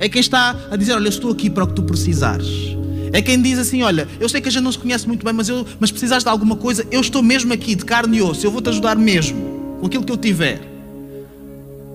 é 0.00 0.08
quem 0.08 0.20
está 0.20 0.56
a 0.68 0.74
dizer: 0.74 0.94
Olha, 0.94 1.06
eu 1.06 1.10
estou 1.10 1.30
aqui 1.30 1.48
para 1.48 1.62
o 1.62 1.68
que 1.68 1.74
tu 1.74 1.84
precisares. 1.84 2.76
É 3.12 3.22
quem 3.22 3.40
diz 3.40 3.60
assim: 3.60 3.84
Olha, 3.84 4.08
eu 4.18 4.28
sei 4.28 4.40
que 4.40 4.48
a 4.48 4.52
gente 4.52 4.64
não 4.64 4.72
se 4.72 4.78
conhece 4.78 5.06
muito 5.06 5.24
bem, 5.24 5.32
mas, 5.32 5.48
eu, 5.48 5.64
mas 5.78 5.92
precisares 5.92 6.24
de 6.24 6.28
alguma 6.28 6.56
coisa, 6.56 6.84
eu 6.90 7.00
estou 7.00 7.22
mesmo 7.22 7.52
aqui, 7.52 7.76
de 7.76 7.84
carne 7.84 8.18
e 8.18 8.22
osso, 8.22 8.44
eu 8.44 8.50
vou-te 8.50 8.68
ajudar 8.68 8.96
mesmo, 8.96 9.78
com 9.78 9.86
aquilo 9.86 10.02
que 10.02 10.10
eu 10.10 10.16
tiver. 10.16 10.71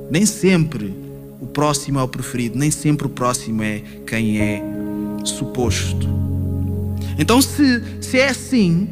Nem 0.09 0.25
sempre 0.25 0.93
o 1.39 1.47
próximo 1.47 1.99
é 1.99 2.03
o 2.03 2.07
preferido, 2.07 2.57
nem 2.57 2.71
sempre 2.71 3.07
o 3.07 3.09
próximo 3.09 3.61
é 3.63 3.81
quem 4.05 4.39
é 4.39 4.63
suposto. 5.23 6.07
Então, 7.17 7.41
se, 7.41 7.83
se 8.01 8.19
é 8.19 8.29
assim, 8.29 8.87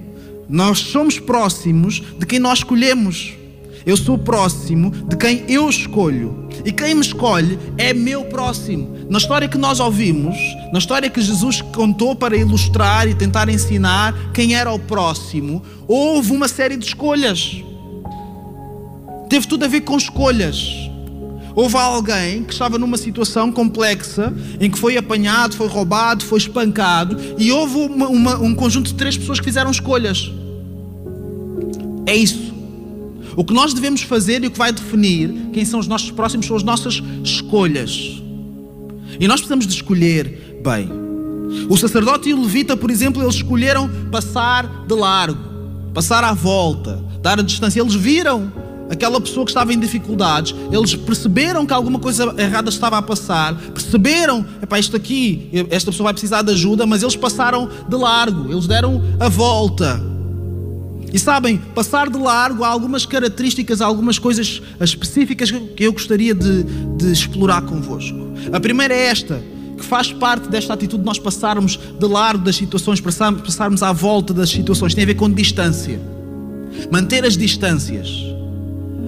nós 0.50 0.80
somos 0.80 1.20
próximos 1.20 2.02
de 2.20 2.26
quem 2.26 2.40
nós 2.40 2.60
escolhemos. 2.60 3.34
Eu 3.86 3.96
sou 3.96 4.18
próximo 4.18 4.90
de 4.90 5.16
quem 5.16 5.44
eu 5.48 5.70
escolho. 5.70 6.50
E 6.66 6.72
quem 6.72 6.96
me 6.96 7.02
escolhe 7.02 7.60
é 7.78 7.94
meu 7.94 8.26
próximo. 8.26 8.96
Na 9.08 9.20
história 9.20 9.48
que 9.48 9.58
nós 9.58 9.80
ouvimos, 9.80 10.36
na 10.74 10.80
história 10.80 11.10
que 11.10 11.22
Jesus 11.22 11.62
contou 11.62 12.16
para 12.16 12.36
ilustrar 12.36 13.08
e 13.08 13.14
tentar 13.14 13.48
ensinar 13.48 14.32
quem 14.34 14.56
era 14.56 14.72
o 14.72 14.80
próximo, 14.80 15.62
houve 15.88 16.32
uma 16.32 16.48
série 16.48 16.78
de 16.78 16.86
escolhas. 16.86 17.64
Teve 19.30 19.48
tudo 19.48 19.66
a 19.66 19.68
ver 19.68 19.82
com 19.82 19.96
escolhas. 19.96 20.90
Houve 21.56 21.78
alguém 21.78 22.44
que 22.44 22.52
estava 22.52 22.78
numa 22.78 22.98
situação 22.98 23.50
complexa 23.50 24.34
em 24.60 24.70
que 24.70 24.78
foi 24.78 24.98
apanhado, 24.98 25.56
foi 25.56 25.68
roubado, 25.68 26.26
foi 26.26 26.38
espancado 26.38 27.18
e 27.38 27.50
houve 27.50 27.78
uma, 27.78 28.10
uma, 28.10 28.36
um 28.38 28.54
conjunto 28.54 28.88
de 28.88 28.96
três 28.96 29.18
pessoas 29.18 29.40
que 29.40 29.46
fizeram 29.46 29.72
escolhas. 29.72 30.30
É 32.06 32.14
isso. 32.14 32.54
O 33.38 33.44
que 33.44 33.54
nós 33.54 33.74
devemos 33.74 34.02
fazer 34.02 34.44
e 34.44 34.48
o 34.48 34.52
que 34.52 34.58
vai 34.58 34.74
definir 34.74 35.34
quem 35.54 35.64
são 35.64 35.80
os 35.80 35.88
nossos 35.88 36.12
próximos 36.12 36.46
são 36.46 36.58
as 36.58 36.64
nossas 36.64 37.02
escolhas. 37.24 38.22
E 39.18 39.26
nós 39.28 39.40
precisamos 39.40 39.66
de 39.66 39.74
escolher 39.74 40.60
bem. 40.62 40.90
O 41.70 41.78
sacerdote 41.78 42.30
e 42.30 42.34
o 42.34 42.42
levita, 42.42 42.76
por 42.76 42.92
exemplo, 42.92 43.24
eles 43.24 43.36
escolheram 43.36 43.90
passar 44.12 44.86
de 44.86 44.94
largo, 44.94 45.40
passar 45.94 46.24
à 46.24 46.34
volta, 46.34 47.02
dar 47.22 47.40
a 47.40 47.44
distância. 47.44 47.80
Eles 47.80 47.96
viram 47.96 48.52
aquela 48.89 49.20
pessoa 49.20 49.46
que 49.46 49.51
estava 49.51 49.74
em 49.74 49.80
dificuldades, 49.80 50.56
eles 50.72 50.96
perceberam 50.96 51.65
que 51.65 51.74
alguma 51.74 52.00
coisa 52.00 52.34
errada 52.38 52.70
estava 52.70 52.98
a 52.98 53.01
passar, 53.01 53.56
perceberam, 53.56 54.46
epá, 54.62 54.80
isto 54.80 54.96
aqui, 54.96 55.50
esta 55.70 55.92
pessoa 55.92 56.06
vai 56.06 56.13
precisar 56.13 56.42
de 56.42 56.51
ajuda, 56.51 56.86
mas 56.86 57.01
eles 57.01 57.15
passaram 57.15 57.70
de 57.88 57.96
largo, 57.96 58.51
eles 58.51 58.68
deram 58.68 59.01
a 59.20 59.30
volta. 59.30 60.01
E 61.12 61.20
sabem, 61.20 61.58
passar 61.74 62.10
de 62.10 62.18
largo 62.18 62.63
há 62.63 62.68
algumas 62.68 63.06
características, 63.06 63.82
há 63.82 63.86
algumas 63.86 64.20
coisas 64.20 64.62
específicas 64.82 65.50
que 65.50 65.84
eu 65.86 65.94
gostaria 65.94 66.36
de, 66.36 66.63
de 66.98 67.12
explorar 67.12 67.62
convosco. 67.62 68.18
A 68.51 68.60
primeira 68.60 68.94
é 68.94 69.08
esta, 69.08 69.42
que 69.77 69.86
faz 69.86 70.12
parte 70.12 70.50
desta 70.50 70.74
atitude 70.74 71.01
de 71.01 71.06
nós 71.06 71.18
passarmos 71.18 71.77
de 71.77 72.06
largo 72.06 72.44
das 72.44 72.58
situações, 72.58 73.00
passarmos 73.00 73.82
à 73.82 73.94
volta 73.94 74.34
das 74.34 74.50
situações, 74.50 74.94
tem 74.94 75.06
a 75.06 75.08
ver 75.08 75.15
com 75.15 75.30
distância. 75.30 76.00
Manter 76.92 77.24
as 77.25 77.38
distâncias. 77.38 78.35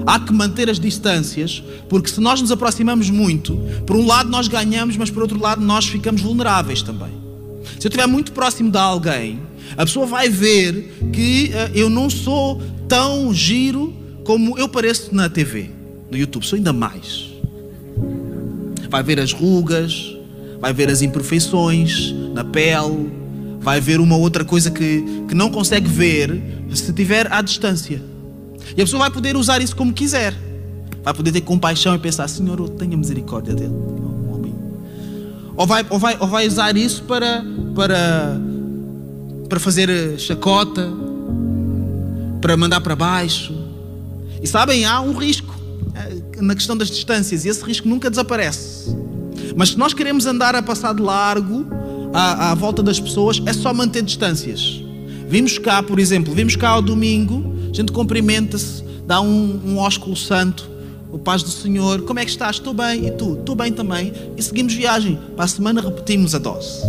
Há 0.07 0.21
que 0.21 0.31
manter 0.31 0.69
as 0.69 0.79
distâncias, 0.79 1.61
porque 1.89 2.09
se 2.09 2.21
nós 2.21 2.39
nos 2.39 2.49
aproximamos 2.49 3.09
muito, 3.09 3.57
por 3.85 3.97
um 3.97 4.07
lado 4.07 4.29
nós 4.29 4.47
ganhamos, 4.47 4.95
mas 4.95 5.09
por 5.09 5.21
outro 5.21 5.37
lado 5.37 5.61
nós 5.61 5.85
ficamos 5.85 6.21
vulneráveis 6.21 6.81
também. 6.81 7.11
Se 7.77 7.85
eu 7.85 7.89
estiver 7.89 8.07
muito 8.07 8.31
próximo 8.31 8.71
de 8.71 8.77
alguém, 8.77 9.41
a 9.75 9.85
pessoa 9.85 10.05
vai 10.05 10.29
ver 10.29 11.09
que 11.11 11.51
uh, 11.51 11.77
eu 11.77 11.89
não 11.89 12.09
sou 12.09 12.61
tão 12.87 13.33
giro 13.33 13.93
como 14.23 14.57
eu 14.57 14.69
pareço 14.69 15.13
na 15.13 15.27
TV, 15.27 15.71
no 16.09 16.17
YouTube, 16.17 16.45
sou 16.45 16.55
ainda 16.55 16.71
mais. 16.71 17.25
Vai 18.89 19.03
ver 19.03 19.19
as 19.19 19.33
rugas, 19.33 20.15
vai 20.61 20.71
ver 20.71 20.89
as 20.89 21.01
imperfeições 21.01 22.13
na 22.33 22.45
pele, 22.45 23.11
vai 23.59 23.81
ver 23.81 23.99
uma 23.99 24.15
outra 24.15 24.45
coisa 24.45 24.71
que, 24.71 25.03
que 25.27 25.35
não 25.35 25.49
consegue 25.49 25.89
ver 25.89 26.41
se 26.73 26.89
estiver 26.91 27.29
à 27.29 27.41
distância. 27.41 28.01
E 28.75 28.81
a 28.81 28.85
pessoa 28.85 29.01
vai 29.01 29.11
poder 29.11 29.35
usar 29.35 29.61
isso 29.61 29.75
como 29.75 29.93
quiser. 29.93 30.33
Vai 31.03 31.13
poder 31.13 31.31
ter 31.31 31.41
compaixão 31.41 31.95
e 31.95 31.99
pensar: 31.99 32.27
Senhor, 32.27 32.69
tenha 32.69 32.97
misericórdia 32.97 33.53
dele. 33.53 33.73
Ou 35.55 35.65
vai, 35.65 35.83
ou 35.89 35.97
vai, 35.97 36.17
ou 36.19 36.27
vai 36.27 36.47
usar 36.47 36.77
isso 36.77 37.01
para, 37.03 37.43
para 37.73 38.39
para 39.47 39.59
fazer 39.59 39.89
eh, 39.89 40.17
chacota, 40.17 40.91
para 42.41 42.55
mandar 42.57 42.81
para 42.81 42.95
baixo. 42.95 43.53
E 44.41 44.47
sabem, 44.47 44.85
há 44.85 44.99
um 45.01 45.13
risco 45.13 45.53
eh, 45.95 46.41
na 46.41 46.53
questão 46.53 46.75
das 46.75 46.89
distâncias 46.89 47.45
e 47.45 47.49
esse 47.49 47.63
risco 47.63 47.87
nunca 47.87 48.09
desaparece. 48.09 48.95
Mas 49.55 49.69
se 49.69 49.77
nós 49.77 49.93
queremos 49.93 50.25
andar 50.25 50.53
a 50.53 50.61
passar 50.61 50.93
de 50.93 51.01
largo 51.01 51.65
à, 52.13 52.51
à 52.51 52.55
volta 52.55 52.83
das 52.83 52.99
pessoas, 52.99 53.41
é 53.45 53.53
só 53.53 53.73
manter 53.73 54.03
distâncias. 54.03 54.81
Vimos 55.27 55.57
cá, 55.57 55.81
por 55.81 55.99
exemplo, 55.99 56.33
vimos 56.33 56.55
cá 56.55 56.69
ao 56.69 56.81
domingo, 56.81 57.56
a 57.69 57.73
gente 57.73 57.91
cumprimenta-se, 57.91 58.83
dá 59.05 59.21
um, 59.21 59.61
um 59.65 59.77
ósculo 59.77 60.15
santo, 60.15 60.69
o 61.11 61.17
paz 61.17 61.41
do 61.41 61.49
Senhor, 61.49 62.01
como 62.01 62.19
é 62.19 62.25
que 62.25 62.31
estás? 62.31 62.57
Estou 62.57 62.73
bem, 62.73 63.07
e 63.07 63.11
tu? 63.11 63.35
Estou 63.39 63.55
bem 63.55 63.71
também. 63.71 64.13
E 64.35 64.41
seguimos 64.41 64.73
viagem. 64.73 65.17
Para 65.35 65.45
a 65.45 65.47
semana 65.47 65.81
repetimos 65.81 66.35
a 66.35 66.37
dose. 66.37 66.81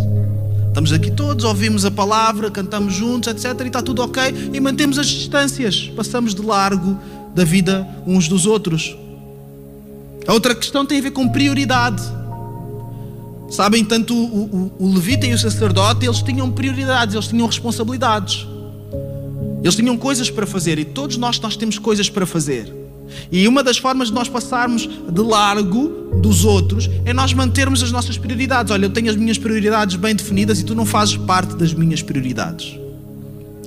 Estamos 0.69 0.93
aqui 0.93 1.11
todos, 1.11 1.45
ouvimos 1.45 1.85
a 1.85 1.91
palavra, 1.91 2.51
cantamos 2.51 2.95
juntos, 2.95 3.29
etc. 3.29 3.61
E 3.61 3.67
está 3.69 3.83
tudo 3.83 4.03
ok. 4.03 4.23
E 4.53 4.61
mantemos 4.61 4.99
as 4.99 5.07
distâncias. 5.07 5.91
Passamos 5.95 6.35
de 6.35 6.43
largo 6.43 6.99
da 7.35 7.45
vida 7.45 7.87
uns 8.07 8.29
dos 8.29 8.47
outros. 8.47 8.97
A 10.27 10.33
outra 10.33 10.55
questão 10.55 10.85
tem 10.85 10.99
a 10.99 11.03
ver 11.03 11.13
com 11.13 11.29
prioridade. 11.29 12.03
Sabem, 13.51 13.85
tanto 13.85 14.15
o, 14.15 14.73
o, 14.79 14.85
o 14.85 14.93
levita 14.93 15.27
e 15.27 15.33
o 15.33 15.39
sacerdote, 15.39 16.05
eles 16.05 16.23
tinham 16.23 16.51
prioridades, 16.51 17.15
eles 17.15 17.29
tinham 17.29 17.47
responsabilidades. 17.47 18.47
Eles 19.63 19.75
tinham 19.75 19.97
coisas 19.97 20.31
para 20.31 20.47
fazer 20.47 20.79
e 20.79 20.85
todos 20.85 21.17
nós, 21.17 21.39
nós 21.41 21.57
temos 21.57 21.79
coisas 21.79 22.09
para 22.09 22.25
fazer. 22.27 22.73
E 23.31 23.49
uma 23.49 23.63
das 23.63 23.79
formas 23.79 24.09
de 24.09 24.15
nós 24.15 24.29
passarmos 24.29 24.89
de 24.89 25.21
largo 25.21 25.89
dos 26.21 26.45
outros 26.45 26.89
é 27.05 27.13
nós 27.13 27.33
mantermos 27.33 27.83
as 27.83 27.91
nossas 27.91 28.19
prioridades. 28.19 28.71
Olha, 28.71 28.87
eu 28.87 28.91
tenho 28.91 29.11
as 29.11 29.17
minhas 29.17 29.39
prioridades 29.39 29.97
bem 29.97 30.15
definidas 30.15 30.61
e 30.61 30.65
tu 30.65 30.75
não 30.75 30.87
fazes 30.87 31.17
parte 31.17 31.55
das 31.57 31.73
minhas 31.73 32.03
prioridades. 32.03 32.79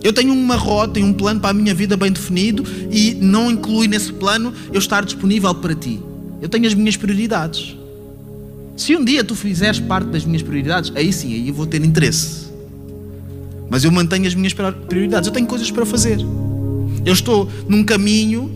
Eu 0.03 0.13
tenho 0.13 0.33
uma 0.33 0.55
rota, 0.55 0.93
tenho 0.93 1.07
um 1.07 1.13
plano 1.13 1.39
para 1.39 1.51
a 1.51 1.53
minha 1.53 1.75
vida 1.75 1.95
bem 1.95 2.12
definido 2.12 2.63
e 2.89 3.13
não 3.15 3.51
inclui 3.51 3.88
nesse 3.88 4.12
plano 4.13 4.53
eu 4.74 4.79
estar 4.79 5.05
disponível 5.05 5.53
para 5.53 5.75
ti. 5.75 6.00
Eu 6.41 6.50
tenho 6.50 6.65
as 6.65 6.74
minhas 6.74 6.98
prioridades. 6.98 7.77
Se 8.75 8.95
um 8.95 9.05
dia 9.05 9.24
tu 9.24 9.36
fizeres 9.36 9.79
parte 9.79 10.07
das 10.07 10.25
minhas 10.25 10.41
prioridades, 10.41 10.91
aí 10.95 11.13
sim, 11.13 11.33
aí 11.33 11.50
eu 11.50 11.53
vou 11.53 11.67
ter 11.67 11.83
interesse. 11.86 12.40
Mas 13.71 13.85
eu 13.85 13.91
mantenho 13.91 14.27
as 14.27 14.35
minhas 14.35 14.53
prioridades. 14.53 15.27
Eu 15.27 15.33
tenho 15.33 15.47
coisas 15.47 15.71
para 15.71 15.85
fazer. 15.85 16.19
Eu 17.05 17.13
estou 17.13 17.49
num 17.69 17.85
caminho 17.85 18.51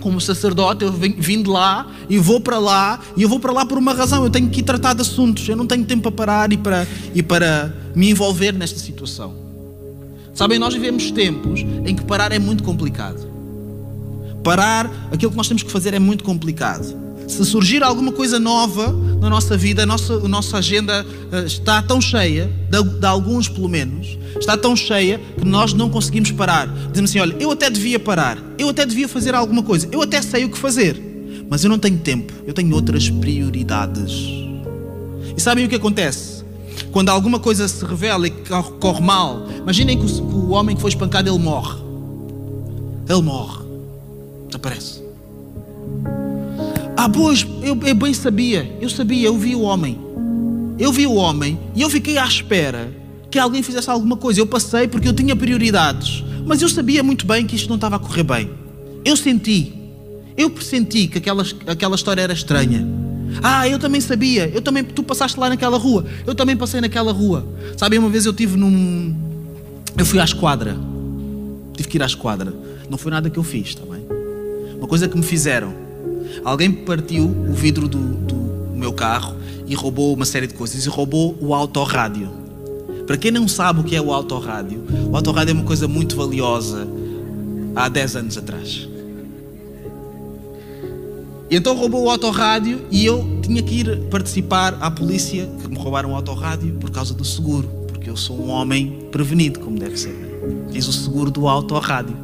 como 0.00 0.18
sacerdote, 0.18 0.82
eu 0.82 0.92
vim 0.92 1.42
de 1.42 1.48
lá 1.48 1.90
e 2.08 2.18
vou 2.18 2.40
para 2.40 2.58
lá, 2.58 3.00
e 3.16 3.22
eu 3.22 3.28
vou 3.28 3.38
para 3.38 3.52
lá 3.52 3.64
por 3.64 3.78
uma 3.78 3.94
razão, 3.94 4.22
eu 4.22 4.28
tenho 4.28 4.50
que 4.50 4.60
ir 4.60 4.62
tratar 4.62 4.92
de 4.92 5.00
assuntos, 5.00 5.48
eu 5.48 5.56
não 5.56 5.66
tenho 5.66 5.82
tempo 5.84 6.02
para 6.02 6.12
parar 6.12 6.52
e 6.52 6.58
para, 6.58 6.86
e 7.14 7.22
para 7.22 7.74
me 7.94 8.10
envolver 8.10 8.52
nesta 8.52 8.78
situação. 8.78 9.34
Sabem, 10.34 10.58
nós 10.58 10.74
vivemos 10.74 11.10
tempos 11.10 11.60
em 11.60 11.94
que 11.94 12.04
parar 12.04 12.32
é 12.32 12.38
muito 12.38 12.62
complicado. 12.62 13.26
Parar, 14.42 14.90
aquilo 15.10 15.30
que 15.30 15.36
nós 15.36 15.48
temos 15.48 15.62
que 15.62 15.70
fazer 15.70 15.94
é 15.94 15.98
muito 15.98 16.24
complicado. 16.24 16.94
Se 17.28 17.44
surgir 17.44 17.82
alguma 17.82 18.12
coisa 18.12 18.38
nova 18.38 18.94
na 19.24 19.30
nossa 19.30 19.56
vida, 19.56 19.84
a 19.84 19.86
nossa, 19.86 20.12
a 20.12 20.28
nossa 20.28 20.58
agenda 20.58 21.04
uh, 21.32 21.46
está 21.46 21.80
tão 21.80 21.98
cheia, 21.98 22.52
de, 22.68 22.82
de, 22.82 23.06
alguns 23.06 23.48
pelo 23.48 23.70
menos, 23.70 24.18
está 24.38 24.54
tão 24.54 24.76
cheia 24.76 25.18
que 25.38 25.46
nós 25.46 25.72
não 25.72 25.88
conseguimos 25.88 26.30
parar. 26.30 26.68
Dizemos 26.90 27.10
assim: 27.10 27.20
olha, 27.20 27.34
eu 27.40 27.50
até 27.50 27.70
devia 27.70 27.98
parar, 27.98 28.36
eu 28.58 28.68
até 28.68 28.84
devia 28.84 29.08
fazer 29.08 29.34
alguma 29.34 29.62
coisa, 29.62 29.88
eu 29.90 30.02
até 30.02 30.20
sei 30.20 30.44
o 30.44 30.50
que 30.50 30.58
fazer, 30.58 31.00
mas 31.48 31.64
eu 31.64 31.70
não 31.70 31.78
tenho 31.78 31.96
tempo, 31.98 32.34
eu 32.46 32.52
tenho 32.52 32.74
outras 32.74 33.08
prioridades. 33.08 34.12
E 35.34 35.40
sabem 35.40 35.64
o 35.64 35.68
que 35.70 35.76
acontece? 35.76 36.44
Quando 36.92 37.08
alguma 37.08 37.40
coisa 37.40 37.66
se 37.66 37.82
revela 37.82 38.26
e 38.26 38.30
corre 38.78 39.00
mal, 39.00 39.48
imaginem 39.56 39.98
que 39.98 40.04
o, 40.04 40.08
que 40.08 40.20
o 40.20 40.50
homem 40.50 40.76
que 40.76 40.82
foi 40.82 40.90
espancado 40.90 41.30
ele 41.30 41.38
morre. 41.38 41.82
Ele 43.08 43.22
morre, 43.22 43.64
desaparece. 44.48 45.03
Ah, 47.04 47.08
pois, 47.10 47.46
eu, 47.62 47.78
eu 47.84 47.94
bem 47.94 48.14
sabia, 48.14 48.78
eu 48.80 48.88
sabia, 48.88 49.26
eu 49.26 49.36
vi 49.36 49.54
o 49.54 49.60
homem. 49.60 50.00
Eu 50.78 50.90
vi 50.90 51.06
o 51.06 51.12
homem 51.12 51.60
e 51.74 51.82
eu 51.82 51.90
fiquei 51.90 52.16
à 52.16 52.24
espera 52.24 52.90
que 53.30 53.38
alguém 53.38 53.62
fizesse 53.62 53.90
alguma 53.90 54.16
coisa. 54.16 54.40
Eu 54.40 54.46
passei 54.46 54.88
porque 54.88 55.06
eu 55.06 55.12
tinha 55.12 55.36
prioridades, 55.36 56.24
mas 56.46 56.62
eu 56.62 56.68
sabia 56.70 57.02
muito 57.02 57.26
bem 57.26 57.46
que 57.46 57.56
isto 57.56 57.68
não 57.68 57.74
estava 57.74 57.96
a 57.96 57.98
correr 57.98 58.22
bem. 58.22 58.50
Eu 59.04 59.18
senti, 59.18 59.74
eu 60.34 60.48
pressenti 60.48 61.06
que 61.06 61.18
aquela, 61.18 61.44
aquela 61.66 61.94
história 61.94 62.22
era 62.22 62.32
estranha. 62.32 62.88
Ah, 63.42 63.68
eu 63.68 63.78
também 63.78 64.00
sabia, 64.00 64.48
eu 64.48 64.62
também, 64.62 64.82
tu 64.82 65.02
passaste 65.02 65.38
lá 65.38 65.50
naquela 65.50 65.76
rua, 65.76 66.06
eu 66.26 66.34
também 66.34 66.56
passei 66.56 66.80
naquela 66.80 67.12
rua. 67.12 67.46
Sabem, 67.76 67.98
uma 67.98 68.08
vez 68.08 68.24
eu 68.24 68.32
tive 68.32 68.56
num. 68.56 69.14
Eu 69.94 70.06
fui 70.06 70.18
à 70.18 70.24
esquadra, 70.24 70.74
tive 71.76 71.86
que 71.86 71.98
ir 71.98 72.02
à 72.02 72.06
esquadra. 72.06 72.54
Não 72.88 72.96
foi 72.96 73.12
nada 73.12 73.28
que 73.28 73.38
eu 73.38 73.44
fiz 73.44 73.74
também. 73.74 74.00
Uma 74.78 74.88
coisa 74.88 75.06
que 75.06 75.18
me 75.18 75.22
fizeram 75.22 75.83
Alguém 76.42 76.72
partiu 76.72 77.24
o 77.24 77.52
vidro 77.52 77.86
do, 77.86 77.98
do 77.98 78.34
meu 78.74 78.92
carro 78.92 79.36
e 79.66 79.74
roubou 79.74 80.14
uma 80.14 80.24
série 80.24 80.46
de 80.46 80.54
coisas 80.54 80.84
e 80.84 80.88
roubou 80.88 81.36
o 81.40 81.54
autorrádio. 81.54 82.30
Para 83.06 83.16
quem 83.16 83.30
não 83.30 83.46
sabe 83.46 83.80
o 83.80 83.84
que 83.84 83.94
é 83.94 84.00
o 84.00 84.12
autorrádio, 84.12 84.82
o 85.10 85.16
autorrádio 85.16 85.52
é 85.52 85.54
uma 85.54 85.64
coisa 85.64 85.86
muito 85.86 86.16
valiosa 86.16 86.88
há 87.76 87.88
10 87.88 88.16
anos 88.16 88.38
atrás. 88.38 88.88
E 91.50 91.56
então 91.56 91.76
roubou 91.76 92.04
o 92.04 92.10
autorrádio 92.10 92.80
e 92.90 93.04
eu 93.04 93.40
tinha 93.42 93.62
que 93.62 93.80
ir 93.80 94.00
participar 94.10 94.76
à 94.80 94.90
polícia 94.90 95.48
que 95.60 95.68
me 95.68 95.76
roubaram 95.76 96.12
o 96.12 96.14
autorrádio 96.14 96.74
por 96.74 96.90
causa 96.90 97.12
do 97.12 97.24
seguro, 97.24 97.68
porque 97.86 98.08
eu 98.08 98.16
sou 98.16 98.38
um 98.40 98.48
homem 98.48 99.06
prevenido, 99.12 99.60
como 99.60 99.78
deve 99.78 99.96
ser. 99.96 100.14
Fiz 100.72 100.88
o 100.88 100.92
seguro 100.92 101.30
do 101.30 101.46
autorrádio. 101.46 102.16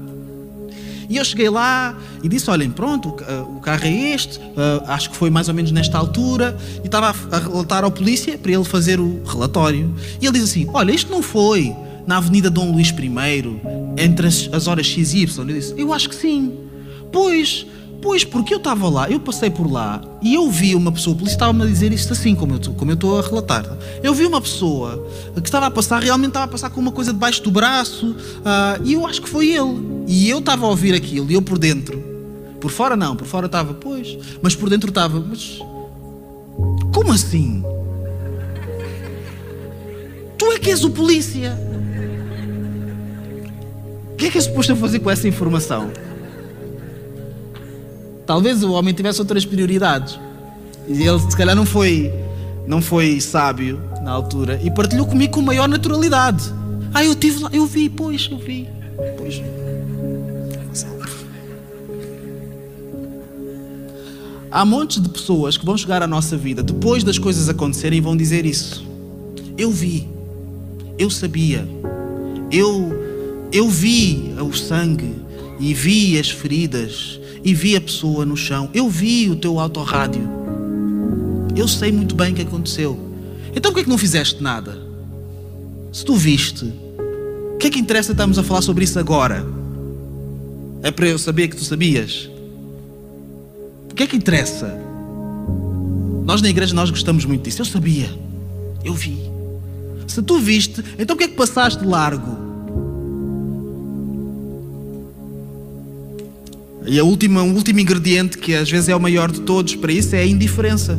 E 1.11 1.17
eu 1.17 1.25
cheguei 1.25 1.51
lá 1.51 1.99
e 2.23 2.29
disse: 2.29 2.49
Olhem, 2.49 2.71
pronto, 2.71 3.09
o 3.09 3.61
carro 3.61 3.85
é 3.85 4.13
este, 4.15 4.39
uh, 4.39 4.85
acho 4.87 5.11
que 5.11 5.17
foi 5.17 5.29
mais 5.29 5.49
ou 5.49 5.55
menos 5.55 5.73
nesta 5.73 5.99
altura, 5.99 6.57
e 6.85 6.87
estava 6.87 7.13
a 7.33 7.39
relatar 7.39 7.83
ao 7.83 7.91
polícia 7.91 8.39
para 8.39 8.53
ele 8.53 8.63
fazer 8.63 9.01
o 9.01 9.21
relatório. 9.25 9.93
E 10.21 10.27
ele 10.27 10.39
diz 10.39 10.45
assim: 10.49 10.71
Olha, 10.73 10.93
isto 10.93 11.11
não 11.11 11.21
foi 11.21 11.75
na 12.07 12.19
Avenida 12.19 12.49
Dom 12.49 12.71
Luís 12.71 12.91
I, 12.91 14.01
entre 14.01 14.29
as 14.29 14.69
horas 14.69 14.87
X 14.87 15.13
e 15.13 15.23
Y. 15.23 15.49
Eu 15.49 15.55
disse: 15.55 15.75
Eu 15.77 15.93
acho 15.93 16.09
que 16.09 16.15
sim. 16.15 16.53
Pois, 17.11 17.67
Pois, 18.03 18.25
porque 18.25 18.55
eu 18.55 18.59
estava 18.59 18.89
lá, 18.89 19.11
eu 19.11 19.21
passei 19.21 19.51
por 19.51 19.71
lá 19.71 20.01
e 20.23 20.35
eu 20.35 20.51
vi 20.51 20.75
uma 20.75 20.91
pessoa, 20.91 21.15
a 21.15 21.19
polícia 21.19 21.37
estava-me 21.37 21.63
a 21.65 21.67
dizer 21.67 21.93
isto 21.93 22.13
assim, 22.13 22.35
como 22.35 22.55
eu, 22.55 22.61
como 22.75 22.91
eu 22.91 22.95
estou 22.95 23.19
a 23.19 23.23
relatar. 23.23 23.65
Eu 24.03 24.15
vi 24.15 24.25
uma 24.25 24.41
pessoa 24.41 25.07
que 25.35 25.41
estava 25.49 25.67
a 25.67 25.71
passar, 25.71 26.03
realmente 26.03 26.31
estava 26.31 26.47
a 26.47 26.49
passar 26.49 26.71
com 26.71 26.81
uma 26.81 26.93
coisa 26.93 27.13
debaixo 27.13 27.43
do 27.43 27.51
braço 27.51 28.11
uh, 28.11 28.83
e 28.85 28.95
eu 28.95 29.07
acho 29.07 29.21
que 29.21 29.29
foi 29.29 29.51
ele. 29.51 30.05
E 30.07 30.31
eu 30.31 30.39
estava 30.39 30.65
a 30.65 30.71
ouvir 30.71 30.95
aquilo 30.95 31.31
e 31.31 31.35
eu 31.35 31.43
por 31.43 31.59
dentro, 31.59 31.99
por 32.59 32.71
fora 32.71 32.97
não, 32.97 33.15
por 33.15 33.27
fora 33.27 33.47
estava, 33.47 33.75
pois, 33.75 34.17
mas 34.41 34.55
por 34.55 34.71
dentro 34.71 34.89
estava, 34.89 35.21
mas 35.21 35.61
como 36.95 37.13
assim? 37.13 37.63
Tu 40.39 40.53
é 40.53 40.59
que 40.59 40.71
és 40.71 40.85
o 40.85 40.91
polícia. 40.91 41.59
O 44.13 44.17
que 44.17 44.27
é 44.27 44.31
que 44.31 44.39
é 44.39 44.41
suposto 44.41 44.73
eu 44.73 44.77
fazer 44.77 45.01
com 45.01 45.11
essa 45.11 45.29
informação? 45.29 45.91
Talvez 48.31 48.63
o 48.63 48.71
homem 48.71 48.95
tivesse 48.95 49.21
outras 49.21 49.45
prioridades. 49.45 50.17
E 50.87 51.03
ele, 51.03 51.19
se 51.19 51.37
calhar, 51.37 51.57
não 51.57 51.67
foi, 51.67 52.15
não 52.65 52.81
foi 52.81 53.21
sábio 53.21 53.83
na 54.05 54.13
altura 54.13 54.61
e 54.63 54.71
partilhou 54.71 55.05
comigo 55.05 55.33
com 55.33 55.43
maior 55.43 55.69
naturalidade. 55.69 56.45
Ah, 56.95 57.05
eu 57.05 57.17
tive 57.17 57.43
lá, 57.43 57.51
eu 57.53 57.67
vi, 57.67 57.89
pois, 57.89 58.29
eu 58.31 58.39
vi. 58.39 58.69
Pois. 59.19 59.43
Há 64.49 64.65
montes 64.65 65.03
de 65.03 65.09
pessoas 65.09 65.59
que 65.59 65.67
vão 65.67 65.77
chegar 65.77 66.01
à 66.01 66.07
nossa 66.07 66.37
vida 66.37 66.63
depois 66.63 67.03
das 67.03 67.19
coisas 67.19 67.49
acontecerem 67.49 67.99
e 67.99 68.01
vão 68.01 68.17
dizer 68.17 68.47
isso. 68.47 68.87
Eu 69.59 69.73
vi, 69.73 70.09
eu 70.97 71.11
sabia, 71.11 71.69
eu, 72.53 72.93
eu 73.51 73.69
vi 73.69 74.33
o 74.41 74.53
sangue 74.53 75.17
e 75.59 75.75
vi 75.75 76.17
as 76.17 76.31
feridas 76.31 77.20
e 77.45 77.55
vi 77.55 77.77
a 77.77 77.81
pessoa 77.81 78.25
no 78.25 78.37
chão. 78.37 78.69
Eu 78.75 78.89
vi 78.89 79.31
o 79.31 79.37
teu 79.37 79.59
autorrádio. 79.59 80.23
Eu 81.57 81.67
sei 81.67 81.91
muito 81.93 82.15
bem 82.15 82.33
o 82.33 82.35
que 82.35 82.43
aconteceu. 82.43 82.99
Então 83.55 83.71
por 83.73 83.77
que, 83.77 83.81
é 83.81 83.85
que 83.85 83.91
não 83.91 83.99
fizeste 83.99 84.43
nada? 84.43 84.79
Se 85.93 86.05
tu 86.05 86.15
viste, 86.15 86.65
o 86.65 87.59
que 87.59 87.67
é 87.67 87.71
que 87.71 87.79
interessa 87.79 88.13
estarmos 88.13 88.39
a 88.39 88.43
falar 88.43 88.63
sobre 88.63 88.85
isso 88.85 88.99
agora? 88.99 89.45
É 90.83 90.91
para 90.91 91.09
eu 91.09 91.19
saber 91.19 91.49
que 91.49 91.57
tu 91.57 91.65
sabias? 91.65 92.31
O 93.91 93.95
que 93.95 94.05
é 94.05 94.07
que 94.07 94.17
interessa? 94.17 94.79
Nós 96.25 96.41
na 96.41 96.49
igreja 96.49 96.75
nós 96.75 96.91
gostamos 96.91 97.25
muito 97.25 97.43
disso. 97.43 97.61
Eu 97.61 97.67
sabia. 97.67 98.09
Eu 98.85 98.95
vi. 98.95 99.19
Se 100.07 100.23
tu 100.23 100.39
viste, 100.39 100.83
então 100.99 101.15
o 101.15 101.19
que 101.19 101.25
é 101.25 101.29
que 101.29 101.35
passaste 101.35 101.85
largo? 101.85 102.50
E 106.87 106.99
a 106.99 107.05
última, 107.05 107.43
o 107.43 107.55
último 107.55 107.81
ingrediente, 107.81 108.39
que 108.39 108.55
às 108.55 108.71
vezes 108.71 108.89
é 108.89 108.97
o 108.97 109.01
maior 109.01 109.31
de 109.31 109.41
todos 109.41 109.75
para 109.77 109.93
isso, 109.93 110.15
é 110.15 110.21
a 110.21 110.27
indiferença. 110.27 110.99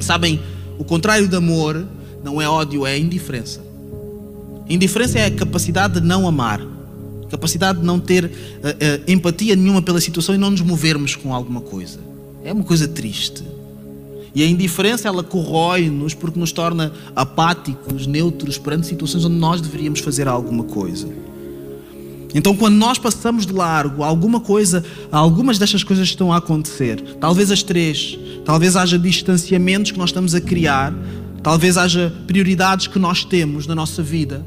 Sabem, 0.00 0.40
o 0.78 0.84
contrário 0.84 1.26
de 1.26 1.34
amor 1.34 1.84
não 2.22 2.40
é 2.40 2.48
ódio, 2.48 2.86
é 2.86 2.98
indiferença. 2.98 3.60
Indiferença 4.68 5.18
é 5.18 5.26
a 5.26 5.30
capacidade 5.30 6.00
de 6.00 6.06
não 6.06 6.28
amar, 6.28 6.60
capacidade 7.30 7.80
de 7.80 7.84
não 7.84 7.98
ter 7.98 8.24
uh, 8.24 8.28
uh, 8.28 9.02
empatia 9.10 9.56
nenhuma 9.56 9.80
pela 9.80 10.00
situação 10.00 10.34
e 10.34 10.38
não 10.38 10.50
nos 10.50 10.60
movermos 10.60 11.16
com 11.16 11.34
alguma 11.34 11.60
coisa. 11.60 11.98
É 12.44 12.52
uma 12.52 12.64
coisa 12.64 12.86
triste. 12.86 13.42
E 14.34 14.42
a 14.42 14.46
indiferença 14.46 15.08
ela 15.08 15.24
corrói-nos 15.24 16.14
porque 16.14 16.38
nos 16.38 16.52
torna 16.52 16.92
apáticos, 17.16 18.06
neutros 18.06 18.58
perante 18.58 18.86
situações 18.86 19.24
onde 19.24 19.36
nós 19.36 19.60
deveríamos 19.60 20.00
fazer 20.00 20.28
alguma 20.28 20.64
coisa. 20.64 21.08
Então, 22.34 22.54
quando 22.54 22.74
nós 22.74 22.98
passamos 22.98 23.46
de 23.46 23.52
largo 23.52 24.02
alguma 24.02 24.40
coisa, 24.40 24.84
algumas 25.10 25.58
destas 25.58 25.82
coisas 25.82 26.08
estão 26.08 26.32
a 26.32 26.36
acontecer. 26.36 27.00
Talvez 27.20 27.50
as 27.50 27.62
três, 27.62 28.18
talvez 28.44 28.76
haja 28.76 28.98
distanciamentos 28.98 29.92
que 29.92 29.98
nós 29.98 30.10
estamos 30.10 30.34
a 30.34 30.40
criar, 30.40 30.92
talvez 31.42 31.78
haja 31.78 32.12
prioridades 32.26 32.86
que 32.86 32.98
nós 32.98 33.24
temos 33.24 33.66
na 33.66 33.74
nossa 33.74 34.02
vida 34.02 34.44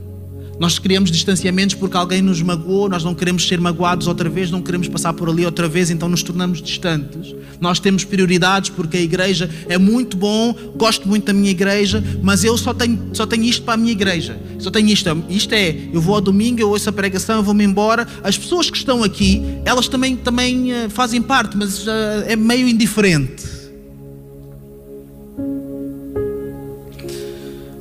nós 0.62 0.78
criamos 0.78 1.10
distanciamentos 1.10 1.74
porque 1.74 1.97
alguém 1.97 2.21
nos 2.21 2.39
magoou, 2.39 2.88
nós 2.88 3.04
não 3.04 3.15
queremos 3.15 3.47
ser 3.47 3.60
magoados 3.60 4.06
outra 4.06 4.30
vez, 4.30 4.52
não 4.52 4.62
queremos 4.62 4.88
passar 4.88 5.12
por 5.12 5.28
ali 5.28 5.43
outra 5.43 5.67
vez, 5.67 5.89
então 5.89 6.08
nos 6.08 6.21
tornamos 6.21 6.62
distantes. 6.62 7.34
Nós 7.60 7.80
temos 7.80 8.04
prioridades 8.04 8.69
porque 8.69 8.97
a 8.97 9.02
igreja 9.02 9.50
é 9.67 9.80
muito 9.80 10.15
bom, 10.15 10.54
gosto 10.76 11.08
muito 11.08 11.26
da 11.26 11.34
minha 11.34 11.50
igreja, 11.50 12.04
mas 12.21 12.43
eu 12.43 12.56
só 12.60 12.76
tenho, 12.76 13.10
só 13.12 13.26
tenho 13.26 13.43
isto 13.43 13.63
para 13.63 13.74
a 13.74 13.78
minha 13.78 13.91
igreja. 13.91 14.39
Só 14.60 14.69
tenho 14.69 14.88
isto. 14.89 15.24
Isto 15.30 15.56
é, 15.56 15.76
eu 15.91 16.00
vou 16.00 16.13
ao 16.13 16.21
domingo, 16.21 16.62
eu 16.62 16.69
ouço 16.69 16.88
a 16.88 16.93
pregação, 16.93 17.38
eu 17.38 17.43
vou-me 17.43 17.63
embora. 17.63 18.08
As 18.24 18.38
pessoas 18.38 18.69
que 18.69 18.78
estão 18.78 19.04
aqui, 19.04 19.41
elas 19.65 19.88
também, 19.88 20.15
também 20.15 20.71
eh, 20.71 20.89
fazem 20.89 21.24
parte, 21.24 21.58
mas 21.58 21.88
uh, 21.88 21.91
é 22.28 22.36
meio 22.36 22.67
indiferente. 22.67 23.61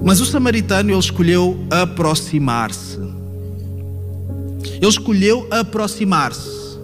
Mas 0.03 0.21
o 0.21 0.27
samaritano 0.27 0.91
ele 0.91 0.99
escolheu 0.99 1.59
aproximar-se. 1.71 2.99
Ele 4.77 4.87
escolheu 4.89 5.47
aproximar-se. 5.51 6.79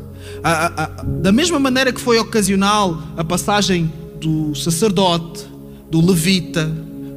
Da 1.20 1.33
mesma 1.33 1.59
maneira 1.59 1.92
que 1.92 2.00
foi 2.00 2.18
ocasional 2.18 3.02
a 3.16 3.24
passagem 3.24 3.90
do 4.20 4.55
sacerdote, 4.55 5.46
do 5.90 6.05
levita, 6.05 6.66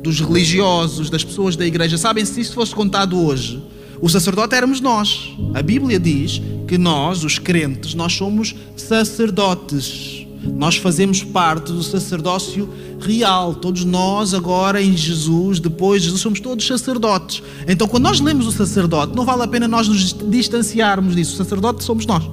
dos 0.02 0.20
religiosos, 0.20 1.10
das 1.10 1.24
pessoas 1.24 1.56
da 1.56 1.66
igreja. 1.66 1.98
Sabem, 1.98 2.24
se 2.24 2.42
isso 2.42 2.54
fosse 2.54 2.74
contado 2.74 3.20
hoje, 3.20 3.62
O 4.02 4.08
sacerdote 4.08 4.56
éramos 4.56 4.80
nós. 4.80 5.32
A 5.54 5.62
Bíblia 5.62 6.00
diz 6.00 6.42
que 6.68 6.78
nós, 6.78 7.24
os 7.24 7.38
crentes, 7.38 7.94
nós 7.94 8.14
somos 8.14 8.56
sacerdotes. 8.76 10.19
Nós 10.44 10.78
fazemos 10.78 11.24
parte 11.24 11.72
do 11.72 11.84
sacerdócio 11.84 12.70
real. 13.00 13.56
Todos 13.56 13.84
nós, 13.84 14.34
agora 14.34 14.82
em 14.82 14.96
Jesus, 14.96 15.60
depois 15.60 16.02
de 16.02 16.06
Jesus, 16.06 16.22
somos 16.22 16.40
todos 16.40 16.66
sacerdotes. 16.66 17.44
Então, 17.68 17.88
quando 17.88 18.04
nós 18.04 18.20
lemos 18.20 18.48
o 18.48 18.52
sacerdote, 18.52 19.16
não 19.16 19.26
vale 19.26 19.44
a 19.44 19.48
pena 19.48 19.68
nós 19.68 19.88
nos 19.88 20.14
distanciarmos 20.30 21.16
disso. 21.16 21.34
O 21.34 21.38
sacerdote 21.38 21.84
somos 21.84 22.06
nós. 22.06 22.24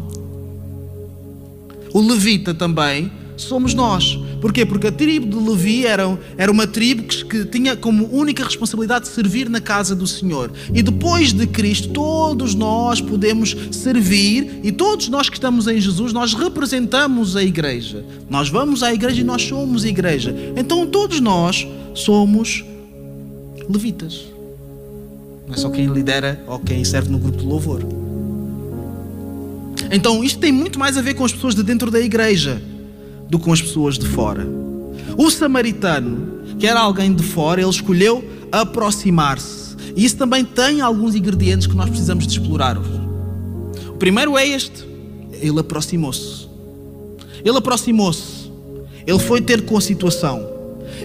O 1.93 2.01
levita 2.01 2.55
também 2.55 3.11
somos 3.37 3.75
nós. 3.75 4.19
Porquê? 4.41 4.65
Porque 4.65 4.87
a 4.87 4.93
tribo 4.93 5.27
de 5.27 5.49
Levi 5.49 5.87
era, 5.87 6.19
era 6.37 6.51
uma 6.51 6.67
tribo 6.67 7.03
que, 7.05 7.25
que 7.25 7.45
tinha 7.45 7.77
como 7.77 8.07
única 8.07 8.45
responsabilidade 8.45 9.07
de 9.07 9.11
servir 9.11 9.49
na 9.49 9.61
casa 9.61 9.95
do 9.95 10.07
Senhor. 10.07 10.51
E 10.73 10.83
depois 10.83 11.33
de 11.33 11.47
Cristo, 11.47 11.89
todos 11.89 12.55
nós 12.55 13.01
podemos 13.01 13.57
servir 13.71 14.61
e 14.63 14.73
todos 14.73 15.09
nós 15.09 15.29
que 15.29 15.37
estamos 15.37 15.67
em 15.67 15.81
Jesus, 15.81 16.13
nós 16.13 16.35
representamos 16.35 17.37
a 17.37 17.43
igreja. 17.43 18.05
Nós 18.29 18.49
vamos 18.49 18.83
à 18.83 18.93
igreja 18.93 19.21
e 19.21 19.25
nós 19.25 19.43
somos 19.43 19.85
igreja. 19.85 20.35
Então 20.57 20.87
todos 20.87 21.21
nós 21.21 21.67
somos 21.95 22.65
levitas. 23.69 24.27
Não 25.47 25.55
é 25.55 25.57
só 25.57 25.71
quem 25.71 25.87
lidera 25.87 26.43
ou 26.47 26.59
quem 26.59 26.85
serve 26.85 27.11
no 27.11 27.19
grupo 27.19 27.39
de 27.39 27.45
louvor. 27.45 27.83
Então 29.91 30.25
isto 30.25 30.41
tem 30.41 30.51
muito 30.51 30.79
mais 30.79 30.97
a 30.97 31.03
ver 31.03 31.15
com 31.15 31.25
as 31.25 31.33
pessoas 31.33 31.55
de 31.55 31.63
dentro 31.63 31.91
da 31.91 32.01
igreja 32.01 32.61
do 33.29 33.39
que 33.39 33.45
com 33.45 33.53
as 33.53 33.61
pessoas 33.61 33.99
de 33.99 34.07
fora. 34.07 34.47
O 35.17 35.31
samaritano, 35.31 36.57
que 36.59 36.67
era 36.67 36.81
alguém 36.81 37.15
de 37.15 37.23
fora, 37.23 37.61
ele 37.61 37.71
escolheu 37.71 38.25
aproximar-se. 38.51 39.77
E 39.95 40.05
isso 40.05 40.17
também 40.17 40.45
tem 40.45 40.81
alguns 40.81 41.15
ingredientes 41.15 41.67
que 41.67 41.75
nós 41.75 41.89
precisamos 41.89 42.27
de 42.27 42.39
explorar. 42.39 42.77
O 42.79 43.97
primeiro 43.99 44.37
é 44.37 44.47
este: 44.47 44.87
ele 45.41 45.61
aproximou-se. 45.61 46.47
Ele 47.45 47.57
aproximou-se. 47.57 48.51
Ele 49.07 49.19
foi 49.19 49.41
ter 49.41 49.63
com 49.65 49.77
a 49.77 49.81
situação. 49.81 50.57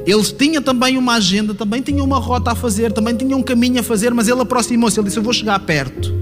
Ele 0.06 0.24
tinha 0.24 0.62
também 0.62 0.98
uma 0.98 1.16
agenda, 1.16 1.54
também 1.54 1.82
tinha 1.82 2.04
uma 2.04 2.18
rota 2.18 2.52
a 2.52 2.56
fazer, 2.56 2.92
também 2.92 3.16
tinha 3.16 3.36
um 3.38 3.44
caminho 3.44 3.80
a 3.80 3.84
fazer, 3.84 4.14
mas 4.14 4.28
ele 4.28 4.42
aproximou-se. 4.42 5.00
Ele 5.00 5.08
disse: 5.08 5.20
Eu 5.20 5.24
vou 5.24 5.34
chegar 5.34 5.60
perto. 5.60 6.14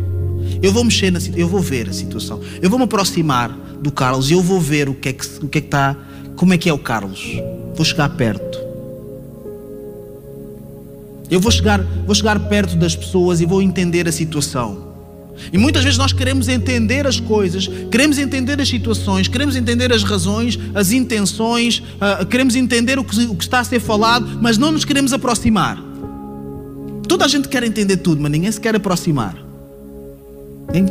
Eu 0.61 0.73
vou 0.73 0.83
mexer 0.83 1.11
na 1.11 1.19
eu 1.35 1.47
vou 1.47 1.61
ver 1.61 1.89
a 1.89 1.93
situação. 1.93 2.41
Eu 2.61 2.69
vou 2.69 2.77
me 2.77 2.85
aproximar 2.85 3.49
do 3.81 3.91
Carlos 3.91 4.29
e 4.29 4.33
eu 4.33 4.41
vou 4.41 4.59
ver 4.59 4.89
o 4.89 4.93
que 4.93 5.09
é 5.09 5.13
que 5.13 5.25
o 5.41 5.47
que 5.47 5.57
é 5.57 5.61
que 5.61 5.67
está, 5.67 5.95
como 6.35 6.53
é 6.53 6.57
que 6.57 6.69
é 6.69 6.73
o 6.73 6.77
Carlos. 6.77 7.37
Vou 7.75 7.85
chegar 7.85 8.09
perto. 8.09 8.59
Eu 11.31 11.39
vou 11.39 11.51
chegar, 11.51 11.81
vou 12.05 12.15
chegar 12.15 12.39
perto 12.49 12.75
das 12.75 12.95
pessoas 12.95 13.39
e 13.39 13.45
vou 13.45 13.61
entender 13.61 14.07
a 14.07 14.11
situação. 14.11 14.89
E 15.53 15.57
muitas 15.57 15.83
vezes 15.83 15.97
nós 15.97 16.11
queremos 16.11 16.49
entender 16.49 17.07
as 17.07 17.19
coisas, 17.19 17.69
queremos 17.89 18.17
entender 18.17 18.59
as 18.59 18.67
situações, 18.67 19.27
queremos 19.27 19.55
entender 19.55 19.93
as 19.93 20.03
razões, 20.03 20.59
as 20.75 20.91
intenções, 20.91 21.79
uh, 21.79 22.25
queremos 22.25 22.55
entender 22.55 22.99
o 22.99 23.03
que, 23.03 23.17
o 23.25 23.35
que 23.35 23.43
está 23.43 23.59
a 23.59 23.63
ser 23.63 23.79
falado, 23.79 24.39
mas 24.41 24.57
não 24.57 24.71
nos 24.71 24.83
queremos 24.83 25.13
aproximar. 25.13 25.81
Toda 27.07 27.23
a 27.23 27.27
gente 27.27 27.47
quer 27.47 27.63
entender 27.63 27.97
tudo, 27.97 28.21
mas 28.21 28.31
ninguém 28.31 28.51
se 28.51 28.59
quer 28.59 28.75
aproximar. 28.75 29.48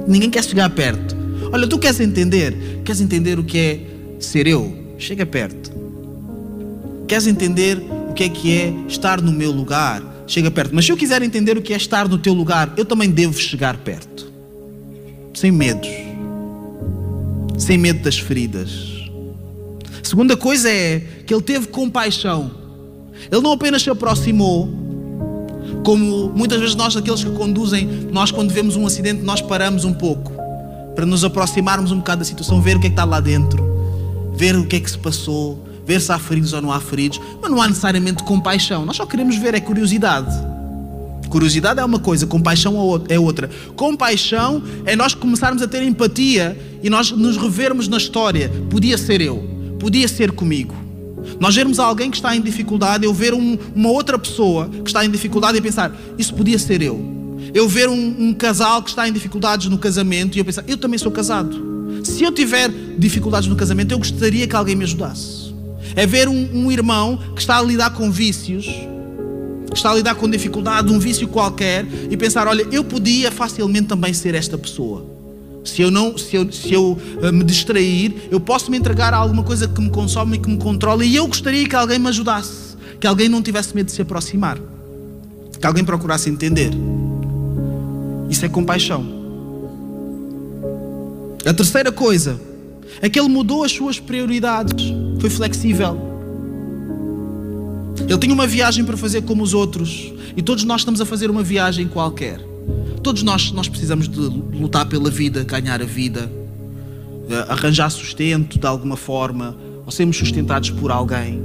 Ninguém 0.06 0.30
quer 0.30 0.42
chegar 0.44 0.68
perto. 0.70 1.16
Olha, 1.52 1.66
tu 1.66 1.78
queres 1.78 2.00
entender? 2.00 2.82
Queres 2.84 3.00
entender 3.00 3.38
o 3.38 3.44
que 3.44 3.58
é 3.58 3.80
ser 4.20 4.46
eu? 4.46 4.76
Chega 4.98 5.24
perto. 5.24 5.72
Queres 7.06 7.26
entender 7.26 7.78
o 8.10 8.12
que 8.12 8.24
é 8.24 8.28
que 8.28 8.52
é 8.52 8.74
estar 8.88 9.20
no 9.22 9.32
meu 9.32 9.50
lugar? 9.50 10.02
Chega 10.26 10.50
perto. 10.50 10.74
Mas 10.74 10.84
se 10.84 10.92
eu 10.92 10.96
quiser 10.96 11.22
entender 11.22 11.56
o 11.56 11.62
que 11.62 11.72
é 11.72 11.76
estar 11.76 12.08
no 12.08 12.18
teu 12.18 12.34
lugar, 12.34 12.74
eu 12.76 12.84
também 12.84 13.10
devo 13.10 13.38
chegar 13.38 13.76
perto. 13.78 14.30
Sem 15.32 15.50
medos. 15.50 15.88
Sem 17.56 17.78
medo 17.78 18.00
das 18.00 18.18
feridas. 18.18 18.98
Segunda 20.02 20.36
coisa 20.36 20.70
é 20.70 21.00
que 21.26 21.32
ele 21.32 21.42
teve 21.42 21.68
compaixão. 21.68 22.50
Ele 23.30 23.40
não 23.40 23.52
apenas 23.52 23.82
se 23.82 23.90
aproximou, 23.90 24.68
como 25.88 26.30
muitas 26.36 26.60
vezes 26.60 26.74
nós, 26.74 26.94
aqueles 26.94 27.24
que 27.24 27.30
conduzem, 27.30 27.86
nós 28.12 28.30
quando 28.30 28.50
vemos 28.50 28.76
um 28.76 28.86
acidente, 28.86 29.22
nós 29.22 29.40
paramos 29.40 29.86
um 29.86 29.94
pouco 29.94 30.34
para 30.94 31.06
nos 31.06 31.24
aproximarmos 31.24 31.90
um 31.90 31.96
bocado 31.96 32.18
da 32.18 32.26
situação, 32.26 32.60
ver 32.60 32.76
o 32.76 32.80
que 32.80 32.88
é 32.88 32.90
que 32.90 32.92
está 32.92 33.06
lá 33.06 33.20
dentro, 33.20 33.66
ver 34.34 34.54
o 34.54 34.66
que 34.66 34.76
é 34.76 34.80
que 34.80 34.90
se 34.90 34.98
passou, 34.98 35.66
ver 35.86 35.98
se 36.02 36.12
há 36.12 36.18
feridos 36.18 36.52
ou 36.52 36.60
não 36.60 36.70
há 36.70 36.78
feridos, 36.78 37.18
mas 37.40 37.50
não 37.50 37.62
há 37.62 37.66
necessariamente 37.66 38.22
compaixão. 38.22 38.84
Nós 38.84 38.96
só 38.96 39.06
queremos 39.06 39.36
ver 39.36 39.54
é 39.54 39.60
curiosidade. 39.60 40.30
Curiosidade 41.30 41.80
é 41.80 41.84
uma 41.86 41.98
coisa, 41.98 42.26
compaixão 42.26 42.74
é 43.08 43.18
outra. 43.18 43.48
Compaixão 43.74 44.62
é 44.84 44.94
nós 44.94 45.14
começarmos 45.14 45.62
a 45.62 45.66
ter 45.66 45.82
empatia 45.82 46.54
e 46.82 46.90
nós 46.90 47.10
nos 47.12 47.38
revermos 47.38 47.88
na 47.88 47.96
história. 47.96 48.52
Podia 48.68 48.98
ser 48.98 49.22
eu, 49.22 49.42
podia 49.80 50.06
ser 50.06 50.32
comigo. 50.32 50.87
Nós 51.40 51.54
vermos 51.54 51.78
alguém 51.78 52.10
que 52.10 52.16
está 52.16 52.34
em 52.34 52.40
dificuldade, 52.40 53.04
eu 53.04 53.14
ver 53.14 53.34
um, 53.34 53.58
uma 53.74 53.90
outra 53.90 54.18
pessoa 54.18 54.68
que 54.68 54.88
está 54.88 55.04
em 55.04 55.10
dificuldade 55.10 55.58
e 55.58 55.60
pensar, 55.60 55.92
isso 56.18 56.34
podia 56.34 56.58
ser 56.58 56.82
eu. 56.82 57.16
Eu 57.54 57.68
ver 57.68 57.88
um, 57.88 58.16
um, 58.18 58.34
casal 58.34 58.82
que 58.82 58.90
está 58.90 59.08
em 59.08 59.12
dificuldades 59.12 59.68
no 59.68 59.78
casamento 59.78 60.36
e 60.36 60.40
eu 60.40 60.44
pensar, 60.44 60.64
eu 60.66 60.76
também 60.76 60.98
sou 60.98 61.10
casado. 61.10 61.68
Se 62.04 62.22
eu 62.22 62.32
tiver 62.32 62.70
dificuldades 62.98 63.48
no 63.48 63.56
casamento, 63.56 63.92
eu 63.92 63.98
gostaria 63.98 64.46
que 64.46 64.54
alguém 64.54 64.76
me 64.76 64.84
ajudasse. 64.84 65.54
É 65.96 66.06
ver 66.06 66.28
um, 66.28 66.66
um 66.66 66.72
irmão 66.72 67.18
que 67.34 67.40
está 67.40 67.58
a 67.58 67.62
lidar 67.62 67.90
com 67.90 68.10
vícios, 68.10 68.66
que 69.70 69.76
está 69.76 69.90
a 69.90 69.94
lidar 69.94 70.14
com 70.14 70.28
dificuldade, 70.28 70.92
um 70.92 70.98
vício 70.98 71.26
qualquer, 71.28 71.86
e 72.10 72.16
pensar, 72.16 72.46
olha, 72.46 72.66
eu 72.70 72.84
podia 72.84 73.30
facilmente 73.30 73.88
também 73.88 74.12
ser 74.12 74.34
esta 74.34 74.58
pessoa. 74.58 75.17
Se 75.68 75.82
eu, 75.82 75.90
não, 75.90 76.16
se 76.16 76.34
eu, 76.34 76.50
se 76.50 76.72
eu 76.72 76.98
uh, 77.22 77.32
me 77.32 77.44
distrair, 77.44 78.28
eu 78.30 78.40
posso 78.40 78.70
me 78.70 78.78
entregar 78.78 79.12
a 79.12 79.18
alguma 79.18 79.42
coisa 79.42 79.68
que 79.68 79.80
me 79.80 79.90
consome 79.90 80.36
e 80.36 80.40
que 80.40 80.48
me 80.48 80.56
controla. 80.56 81.04
E 81.04 81.14
eu 81.14 81.26
gostaria 81.26 81.68
que 81.68 81.76
alguém 81.76 81.98
me 81.98 82.08
ajudasse, 82.08 82.76
que 82.98 83.06
alguém 83.06 83.28
não 83.28 83.42
tivesse 83.42 83.74
medo 83.74 83.86
de 83.86 83.92
se 83.92 84.02
aproximar, 84.02 84.58
que 85.60 85.66
alguém 85.66 85.84
procurasse 85.84 86.30
entender. 86.30 86.70
Isso 88.30 88.44
é 88.44 88.48
compaixão. 88.48 89.06
A 91.44 91.52
terceira 91.52 91.92
coisa 91.92 92.40
é 93.00 93.08
que 93.08 93.20
ele 93.20 93.28
mudou 93.28 93.62
as 93.62 93.72
suas 93.72 94.00
prioridades, 94.00 94.92
foi 95.20 95.30
flexível. 95.30 95.98
Ele 98.08 98.18
tinha 98.18 98.32
uma 98.32 98.46
viagem 98.46 98.84
para 98.84 98.96
fazer 98.96 99.22
como 99.22 99.42
os 99.42 99.54
outros, 99.54 100.12
e 100.36 100.42
todos 100.42 100.64
nós 100.64 100.80
estamos 100.80 101.00
a 101.00 101.04
fazer 101.04 101.30
uma 101.30 101.42
viagem 101.42 101.86
qualquer. 101.86 102.40
Todos 103.02 103.22
nós, 103.22 103.52
nós 103.52 103.68
precisamos 103.68 104.08
de 104.08 104.20
lutar 104.20 104.86
pela 104.86 105.10
vida, 105.10 105.44
ganhar 105.44 105.80
a 105.80 105.84
vida, 105.84 106.30
eh, 107.30 107.46
arranjar 107.48 107.90
sustento 107.90 108.58
de 108.58 108.66
alguma 108.66 108.96
forma, 108.96 109.56
ou 109.84 109.92
sermos 109.92 110.16
sustentados 110.16 110.70
por 110.70 110.90
alguém. 110.90 111.42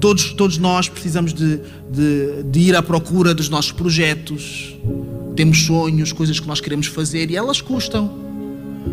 Todos, 0.00 0.32
todos 0.32 0.58
nós 0.58 0.88
precisamos 0.88 1.32
de, 1.32 1.60
de, 1.90 2.42
de 2.44 2.60
ir 2.60 2.76
à 2.76 2.82
procura 2.82 3.34
dos 3.34 3.48
nossos 3.48 3.72
projetos. 3.72 4.76
Temos 5.34 5.64
sonhos, 5.64 6.12
coisas 6.12 6.38
que 6.38 6.46
nós 6.46 6.60
queremos 6.60 6.86
fazer 6.86 7.30
e 7.30 7.36
elas 7.36 7.60
custam. 7.60 8.10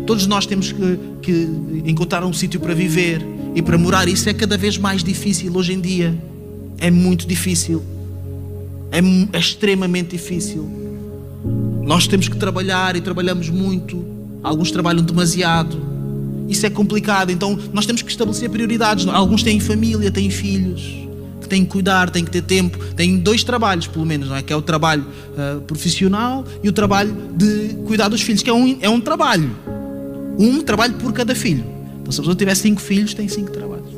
Todos 0.06 0.26
nós 0.26 0.46
temos 0.46 0.72
que, 0.72 0.98
que 1.22 1.48
encontrar 1.84 2.24
um 2.24 2.32
sítio 2.32 2.58
para 2.58 2.74
viver 2.74 3.24
e 3.54 3.62
para 3.62 3.76
morar. 3.76 4.08
Isso 4.08 4.28
é 4.28 4.34
cada 4.34 4.56
vez 4.56 4.78
mais 4.78 5.04
difícil 5.04 5.54
hoje 5.54 5.72
em 5.72 5.80
dia. 5.80 6.14
É 6.78 6.90
muito 6.90 7.26
difícil. 7.26 7.82
É, 8.90 8.98
é 9.36 9.38
extremamente 9.38 10.10
difícil. 10.10 10.83
Nós 11.86 12.06
temos 12.06 12.28
que 12.28 12.36
trabalhar 12.36 12.96
e 12.96 13.00
trabalhamos 13.00 13.50
muito. 13.50 14.02
Alguns 14.42 14.70
trabalham 14.70 15.02
demasiado. 15.02 15.78
Isso 16.48 16.64
é 16.64 16.70
complicado. 16.70 17.30
Então 17.30 17.58
nós 17.72 17.84
temos 17.84 18.00
que 18.00 18.10
estabelecer 18.10 18.48
prioridades. 18.48 19.06
Alguns 19.06 19.42
têm 19.42 19.60
família, 19.60 20.10
têm 20.10 20.30
filhos, 20.30 20.82
que 21.42 21.48
têm 21.48 21.62
que 21.62 21.70
cuidar, 21.70 22.08
têm 22.08 22.24
que 22.24 22.30
ter 22.30 22.42
tempo. 22.42 22.78
Têm 22.94 23.18
dois 23.18 23.44
trabalhos, 23.44 23.86
pelo 23.86 24.06
menos, 24.06 24.28
não 24.28 24.36
é? 24.36 24.42
Que 24.42 24.52
é 24.52 24.56
o 24.56 24.62
trabalho 24.62 25.04
uh, 25.04 25.60
profissional 25.62 26.44
e 26.62 26.68
o 26.68 26.72
trabalho 26.72 27.14
de 27.36 27.76
cuidar 27.86 28.08
dos 28.08 28.22
filhos, 28.22 28.42
que 28.42 28.48
é 28.48 28.54
um, 28.54 28.78
é 28.80 28.88
um 28.88 29.00
trabalho. 29.00 29.54
Um 30.38 30.62
trabalho 30.62 30.94
por 30.94 31.12
cada 31.12 31.34
filho. 31.34 31.64
Então 32.00 32.12
se 32.12 32.18
a 32.18 32.22
pessoa 32.22 32.34
tiver 32.34 32.54
cinco 32.54 32.80
filhos, 32.80 33.12
tem 33.12 33.28
cinco 33.28 33.50
trabalhos. 33.50 33.88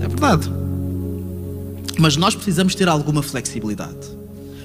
É 0.00 0.08
verdade. 0.08 0.50
Mas 1.98 2.16
nós 2.16 2.34
precisamos 2.34 2.74
ter 2.74 2.88
alguma 2.88 3.22
flexibilidade 3.22 4.23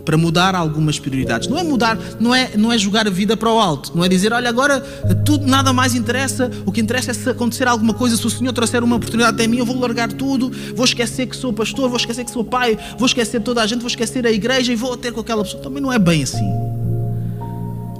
para 0.10 0.18
mudar 0.18 0.56
algumas 0.56 0.98
prioridades. 0.98 1.48
Não 1.48 1.60
é 1.60 1.62
mudar, 1.62 1.96
não 2.20 2.34
é, 2.34 2.58
não 2.58 2.74
é 2.74 2.80
jogar 2.80 3.06
a 3.06 3.12
vida 3.12 3.38
para 3.38 3.48
o 3.48 3.60
alto, 3.60 3.92
não 3.96 4.04
é 4.04 4.10
dizer, 4.10 4.34
olha, 4.34 4.50
agora 4.50 4.80
tudo 5.24 5.46
nada 5.46 5.72
mais 5.72 5.94
interessa, 5.94 6.50
o 6.66 6.72
que 6.72 6.82
interessa 6.82 7.12
é 7.12 7.14
se 7.14 7.30
acontecer 7.30 7.68
alguma 7.68 7.94
coisa, 7.94 8.18
se 8.18 8.26
o 8.26 8.30
Senhor 8.32 8.52
trouxer 8.52 8.84
uma 8.84 8.96
oportunidade 8.96 9.36
até 9.36 9.46
mim, 9.46 9.60
eu 9.60 9.66
vou 9.68 9.80
largar 9.80 10.12
tudo, 10.12 10.52
vou 10.76 10.84
esquecer 10.84 11.28
que 11.28 11.36
sou 11.36 11.54
pastor, 11.54 11.90
vou 11.90 11.98
esquecer 11.98 12.26
que 12.26 12.32
sou 12.32 12.44
pai, 12.44 12.76
vou 12.98 13.06
esquecer 13.06 13.40
toda 13.42 13.62
a 13.62 13.68
gente, 13.68 13.82
vou 13.82 13.88
esquecer 13.88 14.26
a 14.26 14.32
igreja 14.32 14.74
e 14.74 14.76
vou 14.76 14.98
ter 14.98 15.12
com 15.12 15.20
aquela 15.20 15.44
pessoa. 15.44 15.62
Também 15.62 15.80
não 15.80 15.94
é 15.94 16.00
bem 16.00 16.24
assim. 16.24 16.50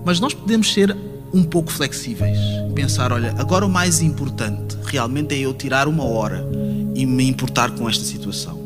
Mas 0.04 0.20
nós 0.20 0.34
podemos 0.34 0.74
ser 0.74 0.98
um 1.32 1.44
pouco 1.44 1.72
flexíveis. 1.72 2.40
Pensar, 2.74 3.14
olha, 3.14 3.36
agora 3.38 3.64
o 3.68 3.70
mais 3.70 4.02
importante 4.02 4.80
realmente 4.84 5.36
é 5.36 5.38
eu 5.38 5.54
tirar 5.54 5.88
uma 5.88 6.06
hora 6.06 6.44
e 6.96 7.06
me 7.06 7.30
importar 7.30 7.70
com 7.70 7.88
esta 7.88 8.04
situação. 8.04 8.58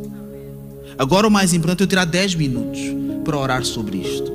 Agora 0.97 1.27
o 1.27 1.31
mais 1.31 1.53
importante 1.53 1.81
é 1.81 1.83
eu 1.83 1.87
tirar 1.87 2.05
10 2.05 2.35
minutos 2.35 3.02
para 3.23 3.37
orar 3.37 3.63
sobre 3.63 3.97
isto. 3.97 4.31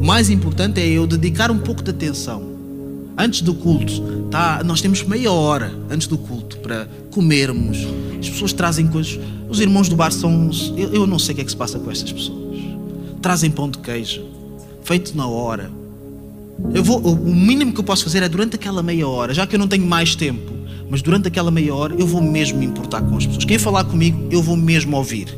O 0.00 0.04
mais 0.04 0.30
importante 0.30 0.80
é 0.80 0.88
eu 0.88 1.06
dedicar 1.06 1.50
um 1.50 1.58
pouco 1.58 1.82
de 1.82 1.90
atenção. 1.90 2.42
Antes 3.18 3.40
do 3.40 3.54
culto, 3.54 4.28
tá, 4.30 4.62
nós 4.64 4.80
temos 4.80 5.02
meia 5.02 5.32
hora 5.32 5.72
antes 5.90 6.06
do 6.06 6.18
culto 6.18 6.58
para 6.58 6.86
comermos. 7.10 7.78
As 8.20 8.28
pessoas 8.28 8.52
trazem 8.52 8.86
coisas. 8.86 9.18
Os 9.48 9.60
irmãos 9.60 9.88
do 9.88 9.96
bar 9.96 10.10
são. 10.10 10.50
Eu, 10.76 10.92
eu 10.92 11.06
não 11.06 11.18
sei 11.18 11.32
o 11.32 11.36
que 11.36 11.40
é 11.40 11.44
que 11.44 11.50
se 11.50 11.56
passa 11.56 11.78
com 11.78 11.90
essas 11.90 12.12
pessoas. 12.12 12.58
Trazem 13.22 13.50
pão 13.50 13.70
de 13.70 13.78
queijo, 13.78 14.22
feito 14.82 15.16
na 15.16 15.26
hora. 15.26 15.70
Eu 16.74 16.84
vou, 16.84 16.98
o 16.98 17.34
mínimo 17.34 17.72
que 17.72 17.80
eu 17.80 17.84
posso 17.84 18.04
fazer 18.04 18.22
é 18.22 18.28
durante 18.28 18.56
aquela 18.56 18.82
meia 18.82 19.08
hora, 19.08 19.34
já 19.34 19.46
que 19.46 19.54
eu 19.54 19.58
não 19.58 19.68
tenho 19.68 19.86
mais 19.86 20.14
tempo, 20.14 20.52
mas 20.88 21.02
durante 21.02 21.28
aquela 21.28 21.50
meia 21.50 21.74
hora 21.74 21.94
eu 21.98 22.06
vou 22.06 22.22
mesmo 22.22 22.58
me 22.58 22.66
importar 22.66 23.02
com 23.02 23.16
as 23.16 23.26
pessoas. 23.26 23.44
Quem 23.44 23.58
falar 23.58 23.84
comigo, 23.84 24.28
eu 24.30 24.42
vou 24.42 24.56
mesmo 24.56 24.96
ouvir. 24.96 25.36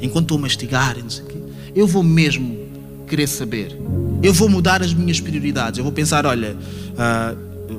Enquanto 0.00 0.24
estou 0.24 0.38
a 0.38 0.40
mastigar, 0.40 0.96
não 1.02 1.10
sei 1.10 1.24
o 1.24 1.26
quê, 1.26 1.37
eu 1.78 1.86
vou 1.86 2.02
mesmo 2.02 2.58
querer 3.06 3.28
saber. 3.28 3.78
Eu 4.20 4.34
vou 4.34 4.48
mudar 4.48 4.82
as 4.82 4.92
minhas 4.92 5.20
prioridades. 5.20 5.78
Eu 5.78 5.84
vou 5.84 5.92
pensar: 5.92 6.26
olha, 6.26 6.56
uh, 6.56 7.78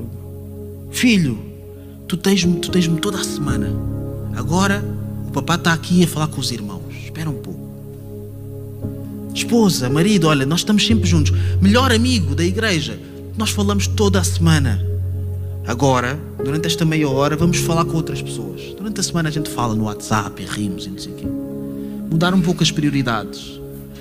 filho, 0.90 1.38
tu 2.08 2.16
tens-me 2.16 2.60
tu 2.60 2.72
tens 2.72 2.88
toda 3.02 3.20
a 3.20 3.24
semana. 3.24 3.70
Agora 4.36 4.82
o 5.28 5.32
papá 5.32 5.56
está 5.56 5.74
aqui 5.74 6.02
a 6.04 6.08
falar 6.08 6.28
com 6.28 6.40
os 6.40 6.50
irmãos. 6.50 6.96
Espera 7.04 7.30
um 7.30 7.42
pouco. 7.42 7.60
Esposa, 9.36 9.90
marido, 9.90 10.28
olha, 10.28 10.46
nós 10.46 10.62
estamos 10.62 10.88
sempre 10.88 11.08
juntos. 11.08 11.38
Melhor 11.62 11.92
amigo 11.92 12.34
da 12.36 12.44
igreja. 12.44 12.98
Nós 13.38 13.50
falamos 13.50 13.86
toda 13.86 14.20
a 14.20 14.24
semana. 14.24 14.86
Agora, 15.68 16.18
durante 16.44 16.68
esta 16.68 16.86
meia 16.86 17.10
hora, 17.10 17.36
vamos 17.36 17.58
falar 17.58 17.84
com 17.84 17.98
outras 17.98 18.22
pessoas. 18.22 18.62
Durante 18.78 19.02
a 19.02 19.04
semana 19.04 19.28
a 19.28 19.32
gente 19.32 19.50
fala 19.50 19.76
no 19.76 19.84
WhatsApp 19.84 20.42
e 20.42 20.46
rimos 20.46 20.86
e 20.86 20.90
não 20.90 20.98
sei 20.98 21.12
o 21.12 21.16
quê. 21.16 21.26
Mudar 22.10 22.34
um 22.34 22.42
pouco 22.42 22.64
as 22.64 22.72
prioridades. 22.72 23.59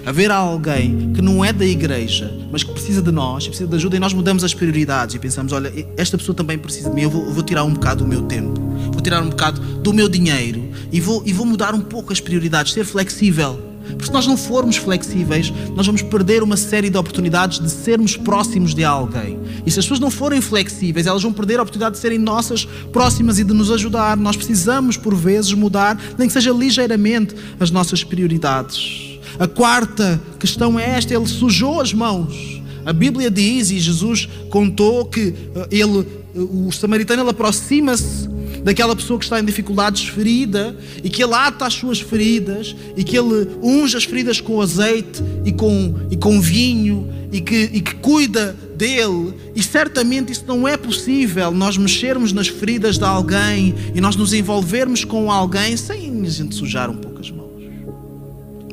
Haver 0.09 0.31
alguém 0.31 1.13
que 1.13 1.21
não 1.21 1.45
é 1.45 1.53
da 1.53 1.67
igreja, 1.67 2.35
mas 2.51 2.65
que 2.65 2.73
precisa 2.73 3.03
de 3.03 3.13
nós, 3.13 3.47
precisa 3.47 3.69
de 3.69 3.77
ajuda, 3.77 3.99
e 3.99 4.01
nós 4.01 4.15
mudamos 4.15 4.43
as 4.43 4.55
prioridades 4.55 5.15
e 5.15 5.19
pensamos: 5.19 5.53
olha, 5.53 5.71
esta 5.99 6.17
pessoa 6.17 6.35
também 6.35 6.57
precisa 6.57 6.89
de 6.89 6.95
mim, 6.95 7.03
eu 7.03 7.11
vou, 7.11 7.31
vou 7.31 7.43
tirar 7.43 7.63
um 7.63 7.75
bocado 7.75 8.05
do 8.05 8.09
meu 8.09 8.23
tempo, 8.23 8.59
vou 8.91 9.03
tirar 9.03 9.23
um 9.23 9.29
bocado 9.29 9.61
do 9.61 9.93
meu 9.93 10.09
dinheiro 10.09 10.67
e 10.91 10.99
vou, 10.99 11.23
e 11.27 11.33
vou 11.35 11.45
mudar 11.45 11.75
um 11.75 11.83
pouco 11.83 12.11
as 12.11 12.21
prioridades, 12.21 12.73
ser 12.73 12.87
flexível. 12.87 13.61
Porque 13.87 14.07
se 14.07 14.13
nós 14.13 14.27
não 14.27 14.39
formos 14.39 14.79
flexíveis, 14.79 15.53
nós 15.77 15.85
vamos 15.85 16.01
perder 16.01 16.43
uma 16.43 16.57
série 16.57 16.89
de 16.89 16.97
oportunidades 16.97 17.59
de 17.59 17.71
sermos 17.71 18.17
próximos 18.17 18.75
de 18.75 18.85
alguém. 18.85 19.39
E 19.67 19.71
se 19.71 19.79
as 19.79 19.85
pessoas 19.85 20.01
não 20.01 20.11
forem 20.11 20.41
flexíveis, 20.41 21.07
elas 21.07 21.23
vão 21.23 21.35
perder 21.35 21.59
a 21.59 21.63
oportunidade 21.63 21.97
de 21.97 22.01
serem 22.01 22.19
nossas 22.19 22.65
próximas 22.93 23.39
e 23.39 23.45
de 23.45 23.53
nos 23.53 23.71
ajudar. 23.71 24.17
Nós 24.17 24.37
precisamos, 24.37 24.97
por 24.97 25.15
vezes, 25.15 25.53
mudar, 25.53 26.01
nem 26.19 26.29
que 26.29 26.33
seja 26.33 26.51
ligeiramente, 26.51 27.35
as 27.61 27.71
nossas 27.71 28.03
prioridades. 28.03 29.08
A 29.39 29.47
quarta 29.47 30.21
questão 30.39 30.79
é 30.79 30.91
esta: 30.91 31.15
ele 31.15 31.27
sujou 31.27 31.81
as 31.81 31.93
mãos. 31.93 32.61
A 32.85 32.93
Bíblia 32.93 33.31
diz, 33.31 33.71
e 33.71 33.79
Jesus 33.79 34.29
contou, 34.49 35.05
que 35.05 35.35
eh, 35.55 35.69
ele, 35.71 36.07
eh, 36.35 36.39
o 36.39 36.73
samaritano 36.73 37.29
aproxima-se 37.29 38.29
daquela 38.65 38.97
pessoa 38.97 39.19
que 39.19 39.25
está 39.25 39.39
em 39.39 39.45
dificuldades 39.45 40.09
ferida 40.09 40.77
e 41.03 41.11
que 41.11 41.23
ele 41.23 41.35
ata 41.35 41.67
as 41.67 41.75
suas 41.75 42.01
feridas 42.01 42.75
e 42.97 43.05
que 43.05 43.17
ele 43.17 43.49
unge 43.63 43.97
as 43.97 44.05
feridas 44.05 44.41
com 44.41 44.61
azeite 44.61 45.23
e 45.45 45.53
com, 45.53 45.95
e 46.11 46.17
com 46.17 46.41
vinho 46.41 47.09
e 47.31 47.41
que, 47.41 47.71
e 47.73 47.81
que 47.81 47.95
cuida 47.97 48.57
dele. 48.77 49.35
E 49.55 49.63
certamente 49.63 50.33
isso 50.33 50.45
não 50.47 50.67
é 50.67 50.77
possível, 50.77 51.51
nós 51.51 51.77
mexermos 51.77 52.33
nas 52.33 52.49
feridas 52.49 52.99
de 52.99 53.05
alguém 53.05 53.75
e 53.95 54.01
nós 54.01 54.17
nos 54.17 54.33
envolvermos 54.33 55.05
com 55.05 55.31
alguém 55.31 55.77
sem 55.77 56.25
a 56.25 56.31
gente 56.31 56.55
sujar 56.55 56.91
um 56.91 56.97
pouco. 56.97 57.08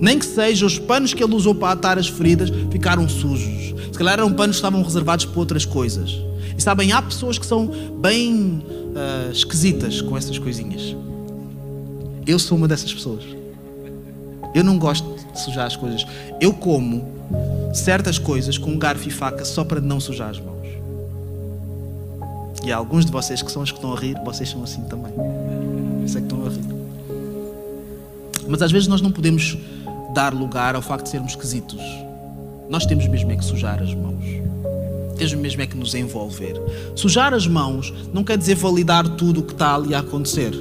Nem 0.01 0.19
que 0.19 0.25
seja 0.25 0.65
os 0.65 0.77
panos 0.77 1.13
que 1.13 1.23
ele 1.23 1.33
usou 1.33 1.55
para 1.55 1.73
atar 1.73 1.97
as 1.97 2.07
feridas 2.07 2.49
ficaram 2.71 3.07
sujos. 3.07 3.73
Se 3.91 3.97
calhar 3.97 4.13
eram 4.13 4.31
panos 4.33 4.57
que 4.57 4.59
estavam 4.59 4.83
reservados 4.83 5.25
para 5.25 5.39
outras 5.39 5.65
coisas. 5.65 6.19
E 6.57 6.61
sabem, 6.61 6.91
há 6.91 7.01
pessoas 7.01 7.37
que 7.37 7.45
são 7.45 7.69
bem 8.01 8.63
uh, 8.95 9.31
esquisitas 9.31 10.01
com 10.01 10.17
essas 10.17 10.37
coisinhas. 10.37 10.95
Eu 12.25 12.39
sou 12.39 12.57
uma 12.57 12.67
dessas 12.67 12.93
pessoas. 12.93 13.23
Eu 14.53 14.63
não 14.63 14.77
gosto 14.77 15.15
de 15.33 15.39
sujar 15.39 15.65
as 15.65 15.75
coisas. 15.75 16.05
Eu 16.39 16.53
como 16.53 17.13
certas 17.73 18.17
coisas 18.17 18.57
com 18.57 18.77
garfo 18.77 19.07
e 19.07 19.11
faca 19.11 19.43
só 19.43 19.63
para 19.63 19.81
não 19.81 19.99
sujar 19.99 20.29
as 20.29 20.39
mãos. 20.39 20.55
E 22.65 22.71
há 22.71 22.77
alguns 22.77 23.05
de 23.05 23.11
vocês 23.11 23.41
que 23.41 23.51
são 23.51 23.61
os 23.61 23.71
que 23.71 23.77
estão 23.77 23.93
a 23.93 23.99
rir, 23.99 24.17
vocês 24.23 24.49
são 24.49 24.63
assim 24.63 24.81
também. 24.85 25.13
Eu 26.01 26.07
sei 26.07 26.21
que 26.21 26.27
estão 26.27 26.45
a 26.45 26.49
rir. 26.49 26.84
Mas 28.47 28.61
às 28.61 28.71
vezes 28.71 28.87
nós 28.87 29.01
não 29.01 29.11
podemos 29.11 29.57
dar 30.13 30.33
lugar 30.33 30.75
ao 30.75 30.81
facto 30.81 31.05
de 31.05 31.09
sermos 31.11 31.31
esquisitos. 31.31 31.81
Nós 32.69 32.85
temos 32.85 33.07
mesmo 33.07 33.31
é 33.31 33.35
que 33.35 33.45
sujar 33.45 33.81
as 33.81 33.93
mãos 33.93 34.45
tens 35.15 35.33
mesmo 35.33 35.61
é 35.61 35.65
que 35.65 35.77
nos 35.77 35.95
envolver. 35.95 36.61
Sujar 36.95 37.33
as 37.33 37.47
mãos 37.47 37.93
não 38.13 38.23
quer 38.23 38.37
dizer 38.37 38.55
validar 38.55 39.07
tudo 39.07 39.39
o 39.39 39.43
que 39.43 39.53
está 39.53 39.75
ali 39.75 39.95
a 39.95 39.99
acontecer. 39.99 40.53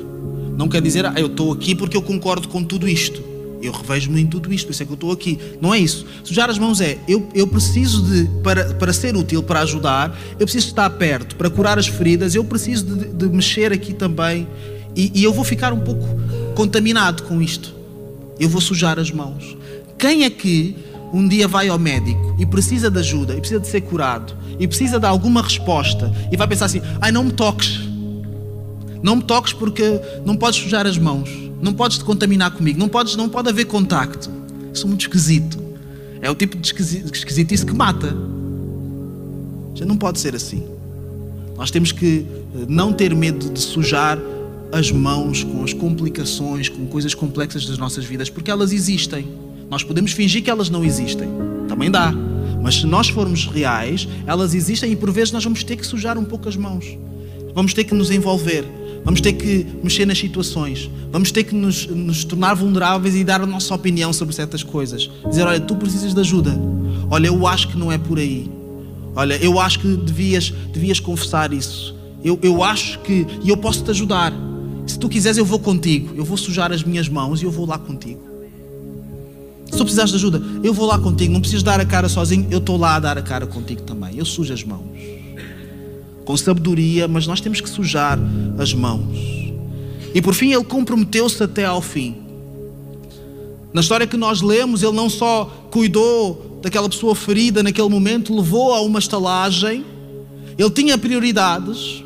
Não 0.57 0.69
quer 0.69 0.81
dizer, 0.81 1.05
ah, 1.05 1.15
eu 1.17 1.27
estou 1.27 1.53
aqui 1.53 1.75
porque 1.75 1.97
eu 1.97 2.03
concordo 2.03 2.49
com 2.49 2.63
tudo 2.63 2.89
isto. 2.89 3.23
Eu 3.61 3.73
revejo-me 3.73 4.21
em 4.21 4.27
tudo 4.27 4.53
isto, 4.53 4.67
por 4.67 4.73
isso 4.73 4.83
é 4.83 4.87
que 4.87 4.93
eu 4.93 4.95
estou 4.95 5.11
aqui. 5.11 5.39
Não 5.61 5.73
é 5.73 5.79
isso. 5.79 6.07
Sujar 6.23 6.51
as 6.51 6.59
mãos 6.59 6.81
é, 6.81 6.99
eu, 7.09 7.29
eu 7.35 7.47
preciso 7.47 8.03
de, 8.03 8.29
para, 8.43 8.75
para 8.75 8.93
ser 8.93 9.17
útil, 9.17 9.43
para 9.43 9.61
ajudar, 9.61 10.17
eu 10.33 10.47
preciso 10.47 10.69
estar 10.69 10.89
perto, 10.91 11.35
para 11.35 11.49
curar 11.49 11.79
as 11.79 11.87
feridas, 11.87 12.35
eu 12.35 12.45
preciso 12.45 12.85
de, 12.85 13.09
de 13.09 13.27
mexer 13.27 13.73
aqui 13.73 13.93
também. 13.93 14.47
E, 14.95 15.11
e 15.15 15.25
eu 15.25 15.33
vou 15.33 15.45
ficar 15.45 15.73
um 15.73 15.81
pouco 15.81 16.07
contaminado 16.55 17.25
com 17.25 17.41
isto. 17.43 17.75
Eu 18.39 18.49
vou 18.49 18.61
sujar 18.61 18.99
as 18.99 19.11
mãos. 19.11 19.57
Quem 19.99 20.25
é 20.25 20.31
que 20.31 20.77
um 21.13 21.27
dia 21.29 21.47
vai 21.47 21.69
ao 21.69 21.79
médico 21.79 22.35
e 22.39 22.45
precisa 22.45 22.91
de 22.91 22.99
ajuda, 22.99 23.35
e 23.35 23.39
precisa 23.39 23.61
de 23.61 23.69
ser 23.69 23.83
curado, 23.83 24.35
e 24.59 24.67
precisa 24.67 24.99
de 24.99 25.07
alguma 25.07 25.43
resposta 25.43 26.13
e 26.31 26.37
vai 26.37 26.47
pensar 26.47 26.67
assim: 26.67 26.81
ai, 27.01 27.13
não 27.13 27.25
me 27.25 27.33
toques. 27.33 27.81
Não 29.03 29.17
me 29.17 29.23
toques 29.23 29.53
porque 29.53 30.01
não 30.25 30.35
podes 30.35 30.61
sujar 30.61 30.87
as 30.87 30.97
mãos, 30.97 31.29
não 31.61 31.75
podes 31.75 31.99
te 31.99 32.05
contaminar 32.05 32.51
comigo, 32.53 32.79
não, 32.79 32.89
podes, 32.89 33.17
não 33.17 33.29
pode 33.29 33.51
haver 33.51 33.67
contacto. 33.67 34.31
Sou 34.73 34.89
muito 34.89 35.03
esquisito. 35.03 35.63
É 36.23 36.31
o 36.31 36.35
tipo 36.35 36.57
de 36.57 36.73
esquisitice 37.13 37.67
que 37.67 37.75
mata. 37.75 38.17
Já 39.75 39.85
não 39.85 39.97
pode 39.97 40.19
ser 40.19 40.35
assim. 40.35 40.67
Nós 41.57 41.71
temos 41.71 41.93
que 41.93 42.27
eh, 42.55 42.65
não 42.67 42.93
ter 42.93 43.15
medo 43.15 43.51
de 43.51 43.61
sujar 43.61 44.19
as 44.75 44.91
mãos 44.91 45.45
com 45.45 45.63
as 45.63 45.73
complicações, 45.73 46.69
com 46.69 46.85
coisas 46.87 47.15
complexas 47.15 47.65
das 47.65 47.79
nossas 47.79 48.05
vidas, 48.05 48.29
porque 48.29 48.51
elas 48.51 48.73
existem. 48.73 49.29
Nós 49.71 49.85
podemos 49.85 50.11
fingir 50.11 50.43
que 50.43 50.51
elas 50.51 50.69
não 50.69 50.85
existem. 50.85 51.29
Também 51.69 51.91
dá. 51.91 52.13
Mas 52.61 52.77
se 52.77 52.87
nós 52.87 53.09
formos 53.09 53.47
reais, 53.47 54.09
elas 54.27 54.53
existem 54.53 54.91
e 54.91 54.97
por 54.97 55.13
vezes 55.13 55.31
nós 55.31 55.45
vamos 55.45 55.63
ter 55.63 55.77
que 55.77 55.87
sujar 55.87 56.19
um 56.19 56.25
pouco 56.25 56.49
as 56.49 56.57
mãos. 56.57 56.99
Vamos 57.55 57.73
ter 57.73 57.85
que 57.85 57.95
nos 57.95 58.11
envolver. 58.11 58.65
Vamos 59.05 59.21
ter 59.21 59.35
que 59.35 59.65
mexer 59.83 60.07
nas 60.07 60.19
situações. 60.19 60.91
Vamos 61.13 61.31
ter 61.31 61.45
que 61.45 61.55
nos, 61.55 61.87
nos 61.87 62.25
tornar 62.25 62.55
vulneráveis 62.55 63.15
e 63.15 63.23
dar 63.23 63.43
a 63.43 63.47
nossa 63.47 63.75
opinião 63.75 64.13
sobre 64.13 64.35
certas 64.35 64.63
coisas. 64.63 65.09
Dizer: 65.29 65.43
olha, 65.43 65.61
tu 65.61 65.77
precisas 65.77 66.15
de 66.15 66.21
ajuda. 66.21 66.59
Olha, 67.11 67.29
eu 67.29 67.47
acho 67.47 67.69
que 67.69 67.79
não 67.79 67.93
é 67.93 67.99
por 67.99 68.19
aí. 68.19 68.51
Olha, 69.15 69.37
eu 69.37 69.61
acho 69.61 69.79
que 69.79 69.97
devias, 69.97 70.51
devias 70.73 70.99
confessar 70.99 71.53
isso. 71.53 71.95
Eu, 72.25 72.41
eu 72.43 72.65
acho 72.65 72.99
que. 73.01 73.27
E 73.45 73.51
eu 73.51 73.57
posso 73.57 73.85
te 73.85 73.91
ajudar. 73.91 74.33
Se 74.87 74.99
tu 74.99 75.09
quiseres, 75.09 75.39
eu 75.39 75.45
vou 75.45 75.59
contigo. 75.59 76.15
Eu 76.17 76.25
vou 76.25 76.37
sujar 76.37 76.73
as 76.73 76.83
minhas 76.83 77.09
mãos 77.09 77.43
e 77.43 77.45
eu 77.45 77.51
vou 77.51 77.67
lá 77.67 77.79
contigo. 77.79 78.21
Se 79.71 79.79
tu 79.79 79.85
precisares 79.85 80.11
de 80.11 80.17
ajuda, 80.17 80.43
eu 80.63 80.73
vou 80.73 80.87
lá 80.87 80.99
contigo. 80.99 81.33
Não 81.33 81.41
precisas 81.41 81.63
dar 81.63 81.81
a 81.81 81.85
cara 81.85 82.09
sozinho, 82.09 82.47
eu 82.51 82.59
estou 82.59 82.77
lá 82.77 82.97
a 82.97 83.01
dar 83.01 83.19
a 83.19 83.23
cara 83.23 83.47
contigo 83.47 83.83
também. 83.83 84.17
Eu 84.17 84.25
sujo 84.25 84.53
as 84.53 84.63
mãos. 84.63 84.85
Com 86.25 86.37
sabedoria, 86.37 87.09
mas 87.09 87.27
nós 87.27 87.41
temos 87.41 87.61
que 87.61 87.69
sujar 87.69 88.19
as 88.59 88.73
mãos. 88.73 89.53
E 90.15 90.23
por 90.23 90.33
fim, 90.33 90.53
ele 90.53 90.65
comprometeu-se 90.65 91.43
até 91.43 91.65
ao 91.65 91.83
fim. 91.83 92.17
Na 93.73 93.81
história 93.81 94.07
que 94.07 94.17
nós 94.17 94.41
lemos, 94.41 94.85
ele 94.85 94.93
não 94.93 95.11
só 95.11 95.47
cuidou 95.73 96.61
daquela 96.63 96.89
pessoa 96.89 97.15
ferida 97.17 97.61
naquele 97.61 97.89
momento, 97.89 98.35
levou 98.35 98.73
a 98.73 98.81
uma 98.81 99.01
estalagem, 99.01 99.85
ele 100.57 100.71
tinha 100.71 100.97
prioridades, 100.97 102.04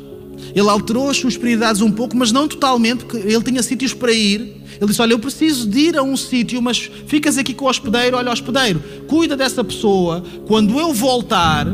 ele 0.55 0.69
alterou 0.69 1.09
as 1.09 1.17
suas 1.17 1.37
prioridades 1.37 1.81
um 1.81 1.91
pouco, 1.91 2.15
mas 2.17 2.31
não 2.31 2.47
totalmente, 2.47 3.05
porque 3.05 3.17
ele 3.17 3.43
tinha 3.43 3.61
sítios 3.63 3.93
para 3.93 4.11
ir. 4.11 4.59
Ele 4.79 4.87
disse: 4.87 5.01
Olha, 5.01 5.13
eu 5.13 5.19
preciso 5.19 5.67
de 5.67 5.79
ir 5.79 5.97
a 5.97 6.03
um 6.03 6.15
sítio, 6.15 6.61
mas 6.61 6.89
ficas 7.07 7.37
aqui 7.37 7.53
com 7.53 7.65
o 7.65 7.69
hospedeiro. 7.69 8.17
Olha, 8.17 8.31
hospedeiro, 8.31 8.81
cuida 9.07 9.35
dessa 9.35 9.63
pessoa. 9.63 10.23
Quando 10.47 10.79
eu 10.79 10.93
voltar, 10.93 11.67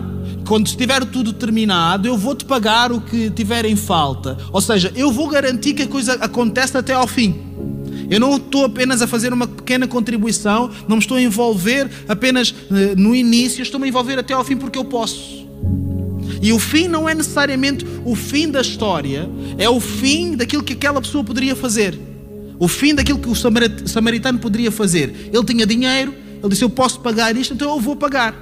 quando 0.47 0.67
estiver 0.67 1.03
tudo 1.05 1.33
terminado, 1.33 2.07
eu 2.07 2.17
vou-te 2.17 2.45
pagar 2.45 2.91
o 2.91 3.01
que 3.01 3.29
tiver 3.29 3.65
em 3.65 3.75
falta. 3.75 4.37
Ou 4.51 4.61
seja, 4.61 4.91
eu 4.95 5.11
vou 5.11 5.27
garantir 5.27 5.73
que 5.73 5.83
a 5.83 5.87
coisa 5.87 6.13
acontece 6.13 6.77
até 6.77 6.93
ao 6.93 7.07
fim. 7.07 7.35
Eu 8.09 8.19
não 8.19 8.35
estou 8.35 8.65
apenas 8.65 9.01
a 9.01 9.07
fazer 9.07 9.33
uma 9.33 9.47
pequena 9.47 9.87
contribuição, 9.87 10.69
não 10.87 10.97
me 10.97 11.01
estou 11.01 11.17
a 11.17 11.21
envolver 11.21 11.89
apenas 12.07 12.53
eh, 12.71 12.93
no 12.95 13.15
início, 13.15 13.63
estou-me 13.63 13.87
a 13.87 13.89
envolver 13.89 14.19
até 14.19 14.33
ao 14.33 14.43
fim 14.43 14.55
porque 14.57 14.77
eu 14.77 14.85
posso. 14.85 15.45
E 16.41 16.51
o 16.51 16.59
fim 16.59 16.87
não 16.87 17.07
é 17.07 17.13
necessariamente 17.13 17.85
o 18.03 18.15
fim 18.15 18.49
da 18.49 18.61
história, 18.61 19.29
é 19.57 19.69
o 19.69 19.79
fim 19.79 20.35
daquilo 20.35 20.63
que 20.63 20.73
aquela 20.73 21.01
pessoa 21.01 21.23
poderia 21.23 21.55
fazer. 21.55 21.97
O 22.57 22.67
fim 22.67 22.93
daquilo 22.93 23.19
que 23.19 23.29
o 23.29 23.35
samaritano 23.87 24.39
poderia 24.39 24.71
fazer. 24.71 25.29
Ele 25.33 25.43
tinha 25.43 25.65
dinheiro, 25.65 26.13
Ele 26.41 26.49
disse: 26.49 26.63
Eu 26.63 26.69
posso 26.69 26.99
pagar 26.99 27.35
isto, 27.35 27.53
então 27.53 27.69
eu 27.69 27.79
vou 27.79 27.95
pagar. 27.95 28.33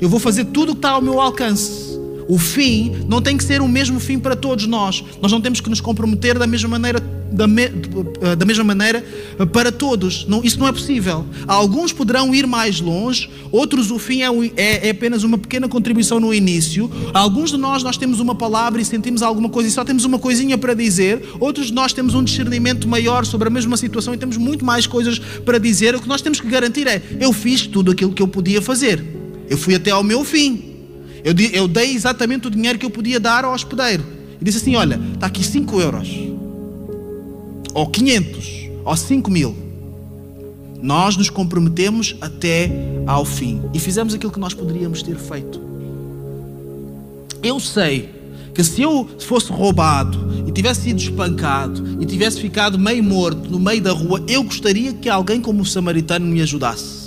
Eu 0.00 0.08
vou 0.08 0.20
fazer 0.20 0.44
tudo 0.46 0.70
o 0.70 0.74
que 0.74 0.78
está 0.78 0.90
ao 0.90 1.02
meu 1.02 1.20
alcance. 1.20 1.87
O 2.28 2.38
fim 2.38 2.92
não 3.08 3.22
tem 3.22 3.38
que 3.38 3.42
ser 3.42 3.62
o 3.62 3.66
mesmo 3.66 3.98
fim 3.98 4.18
para 4.18 4.36
todos 4.36 4.66
nós. 4.66 5.02
Nós 5.22 5.32
não 5.32 5.40
temos 5.40 5.62
que 5.62 5.70
nos 5.70 5.80
comprometer 5.80 6.38
da 6.38 6.46
mesma 6.46 6.68
maneira, 6.68 7.00
da, 7.32 7.46
me, 7.46 7.62
eh, 7.62 8.36
da 8.36 8.44
mesma 8.44 8.62
maneira 8.62 9.02
eh, 9.38 9.46
para 9.46 9.72
todos. 9.72 10.26
Não, 10.28 10.44
isso 10.44 10.58
não 10.58 10.68
é 10.68 10.72
possível. 10.72 11.24
Alguns 11.46 11.90
poderão 11.90 12.34
ir 12.34 12.46
mais 12.46 12.82
longe, 12.82 13.30
outros 13.50 13.90
o 13.90 13.98
fim 13.98 14.20
é, 14.22 14.28
é, 14.56 14.88
é, 14.88 14.90
apenas 14.90 15.24
uma 15.24 15.38
pequena 15.38 15.66
contribuição 15.68 16.20
no 16.20 16.34
início. 16.34 16.90
Alguns 17.14 17.50
de 17.50 17.56
nós 17.56 17.82
nós 17.82 17.96
temos 17.96 18.20
uma 18.20 18.34
palavra 18.34 18.82
e 18.82 18.84
sentimos 18.84 19.22
alguma 19.22 19.48
coisa 19.48 19.70
e 19.70 19.72
só 19.72 19.82
temos 19.82 20.04
uma 20.04 20.18
coisinha 20.18 20.58
para 20.58 20.74
dizer. 20.74 21.22
Outros 21.40 21.68
de 21.68 21.72
nós 21.72 21.94
temos 21.94 22.14
um 22.14 22.22
discernimento 22.22 22.86
maior 22.86 23.24
sobre 23.24 23.48
a 23.48 23.50
mesma 23.50 23.78
situação 23.78 24.12
e 24.12 24.18
temos 24.18 24.36
muito 24.36 24.66
mais 24.66 24.86
coisas 24.86 25.18
para 25.18 25.56
dizer. 25.56 25.94
O 25.94 26.02
que 26.02 26.08
nós 26.08 26.20
temos 26.20 26.42
que 26.42 26.46
garantir 26.46 26.86
é: 26.86 27.00
eu 27.18 27.32
fiz 27.32 27.66
tudo 27.66 27.90
aquilo 27.90 28.12
que 28.12 28.20
eu 28.20 28.28
podia 28.28 28.60
fazer. 28.60 29.02
Eu 29.48 29.56
fui 29.56 29.74
até 29.74 29.90
ao 29.90 30.04
meu 30.04 30.22
fim. 30.26 30.67
Eu, 31.24 31.34
eu 31.52 31.68
dei 31.68 31.94
exatamente 31.94 32.46
o 32.46 32.50
dinheiro 32.50 32.78
que 32.78 32.86
eu 32.86 32.90
podia 32.90 33.18
dar 33.18 33.44
ao 33.44 33.52
hospedeiro. 33.52 34.04
E 34.40 34.44
disse 34.44 34.58
assim: 34.58 34.76
Olha, 34.76 35.00
está 35.14 35.26
aqui 35.26 35.44
5 35.44 35.80
euros, 35.80 36.08
ou 37.74 37.86
500, 37.86 38.70
ou 38.84 38.96
5 38.96 39.30
mil. 39.30 39.56
Nós 40.80 41.16
nos 41.16 41.28
comprometemos 41.28 42.16
até 42.20 42.70
ao 43.06 43.24
fim 43.24 43.62
e 43.74 43.80
fizemos 43.80 44.14
aquilo 44.14 44.32
que 44.32 44.38
nós 44.38 44.54
poderíamos 44.54 45.02
ter 45.02 45.16
feito. 45.16 45.60
Eu 47.42 47.58
sei 47.58 48.10
que 48.54 48.64
se 48.64 48.82
eu 48.82 49.08
fosse 49.20 49.52
roubado 49.52 50.44
e 50.46 50.52
tivesse 50.52 50.82
sido 50.82 50.98
espancado 50.98 52.02
e 52.02 52.06
tivesse 52.06 52.40
ficado 52.40 52.78
meio 52.78 53.02
morto 53.02 53.48
no 53.48 53.58
meio 53.58 53.80
da 53.80 53.92
rua, 53.92 54.22
eu 54.28 54.42
gostaria 54.42 54.92
que 54.92 55.08
alguém 55.08 55.40
como 55.40 55.62
o 55.62 55.66
samaritano 55.66 56.26
me 56.26 56.42
ajudasse. 56.42 56.97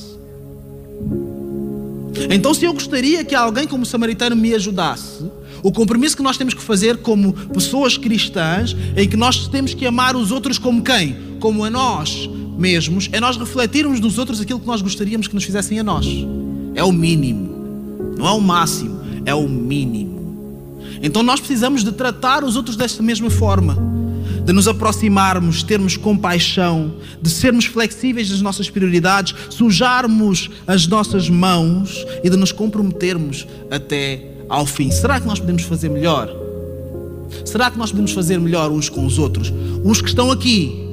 Então, 2.30 2.54
se 2.54 2.66
eu 2.66 2.74
gostaria 2.74 3.24
que 3.24 3.36
alguém 3.36 3.68
como 3.68 3.86
samaritano 3.86 4.36
me 4.36 4.54
ajudasse, 4.54 5.24
o 5.64 5.72
compromisso 5.72 6.18
que 6.18 6.24
nós 6.24 6.38
temos 6.38 6.54
que 6.54 6.62
fazer 6.62 6.98
como 6.98 7.34
pessoas 7.34 7.98
cristãs, 7.98 8.76
em 8.96 9.08
que 9.08 9.16
nós 9.16 9.48
temos 9.48 9.74
que 9.74 9.86
amar 9.86 10.16
os 10.16 10.32
outros 10.32 10.58
como 10.58 10.82
quem? 10.82 11.16
Como 11.40 11.64
a 11.64 11.70
nós 11.70 12.30
mesmos, 12.58 13.10
é 13.12 13.20
nós 13.20 13.38
refletirmos 13.38 14.00
nos 14.00 14.18
outros 14.18 14.40
aquilo 14.42 14.60
que 14.60 14.68
nós 14.68 14.82
gostaríamos 14.82 15.28
que 15.28 15.34
nos 15.34 15.44
fizessem 15.44 15.80
a 15.80 15.84
nós. 15.84 16.06
É 16.76 16.84
o 16.84 16.92
mínimo, 16.92 18.14
não 18.18 18.28
é 18.28 18.32
o 18.32 18.42
máximo, 18.42 19.02
é 19.26 19.34
o 19.34 19.48
mínimo. 19.48 20.22
Então 21.02 21.24
nós 21.24 21.40
precisamos 21.40 21.84
de 21.84 21.92
tratar 21.92 22.44
os 22.44 22.56
outros 22.56 22.76
desta 22.76 23.02
mesma 23.02 23.30
forma 23.30 24.01
de 24.52 24.56
nos 24.56 24.68
aproximarmos, 24.68 25.64
termos 25.64 25.96
compaixão, 25.96 26.96
de 27.22 27.30
sermos 27.30 27.64
flexíveis 27.64 28.30
nas 28.32 28.42
nossas 28.42 28.70
prioridades, 28.70 29.34
sujarmos 29.50 30.50
as 30.68 30.86
nossas 30.88 31.30
mãos 31.30 32.06
e 32.22 32.30
de 32.30 32.36
nos 32.36 32.52
comprometermos 32.52 33.48
até 33.72 34.26
ao 34.50 34.66
fim. 34.66 34.92
Será 34.92 35.22
que 35.22 35.26
nós 35.26 35.40
podemos 35.40 35.64
fazer 35.64 35.88
melhor? 35.88 36.30
Será 37.46 37.72
que 37.72 37.78
nós 37.78 37.92
podemos 37.92 38.12
fazer 38.12 38.42
melhor 38.42 38.70
uns 38.72 38.90
com 38.90 39.06
os 39.06 39.18
outros? 39.18 39.54
Os 39.86 40.02
que 40.02 40.10
estão 40.10 40.30
aqui, 40.30 40.86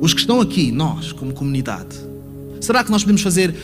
os 0.00 0.14
que 0.14 0.20
estão 0.20 0.40
aqui, 0.40 0.72
nós, 0.72 1.12
como 1.12 1.34
comunidade. 1.34 1.94
Será 2.58 2.82
que 2.82 2.90
nós 2.90 3.02
podemos 3.02 3.20
fazer 3.20 3.54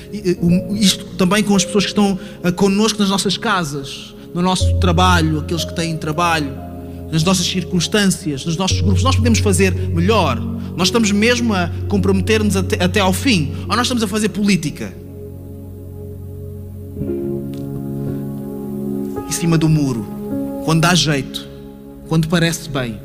isto 0.78 1.02
também 1.16 1.42
com 1.42 1.56
as 1.56 1.64
pessoas 1.64 1.84
que 1.84 1.92
estão 1.92 2.18
eh, 2.42 2.52
connosco 2.52 2.98
nas 2.98 3.08
nossas 3.08 3.38
casas, 3.38 4.14
no 4.34 4.42
nosso 4.42 4.78
trabalho, 4.80 5.38
aqueles 5.38 5.64
que 5.64 5.74
têm 5.74 5.96
trabalho? 5.96 6.63
Nas 7.14 7.22
nossas 7.22 7.46
circunstâncias, 7.46 8.44
nos 8.44 8.56
nossos 8.56 8.80
grupos, 8.80 9.04
nós 9.04 9.14
podemos 9.14 9.38
fazer 9.38 9.72
melhor. 9.72 10.36
Nós 10.76 10.88
estamos 10.88 11.12
mesmo 11.12 11.54
a 11.54 11.70
comprometer-nos 11.86 12.56
até, 12.56 12.82
até 12.82 12.98
ao 12.98 13.12
fim, 13.12 13.54
ou 13.68 13.76
nós 13.76 13.82
estamos 13.82 14.02
a 14.02 14.08
fazer 14.08 14.30
política. 14.30 14.92
Em 19.28 19.30
cima 19.30 19.56
do 19.56 19.68
muro, 19.68 20.04
quando 20.64 20.80
dá 20.80 20.92
jeito, 20.92 21.46
quando 22.08 22.26
parece 22.26 22.68
bem. 22.68 22.98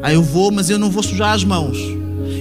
Ah, 0.00 0.12
eu 0.12 0.22
vou, 0.22 0.52
mas 0.52 0.70
eu 0.70 0.78
não 0.78 0.88
vou 0.88 1.02
sujar 1.02 1.34
as 1.34 1.42
mãos. 1.42 1.78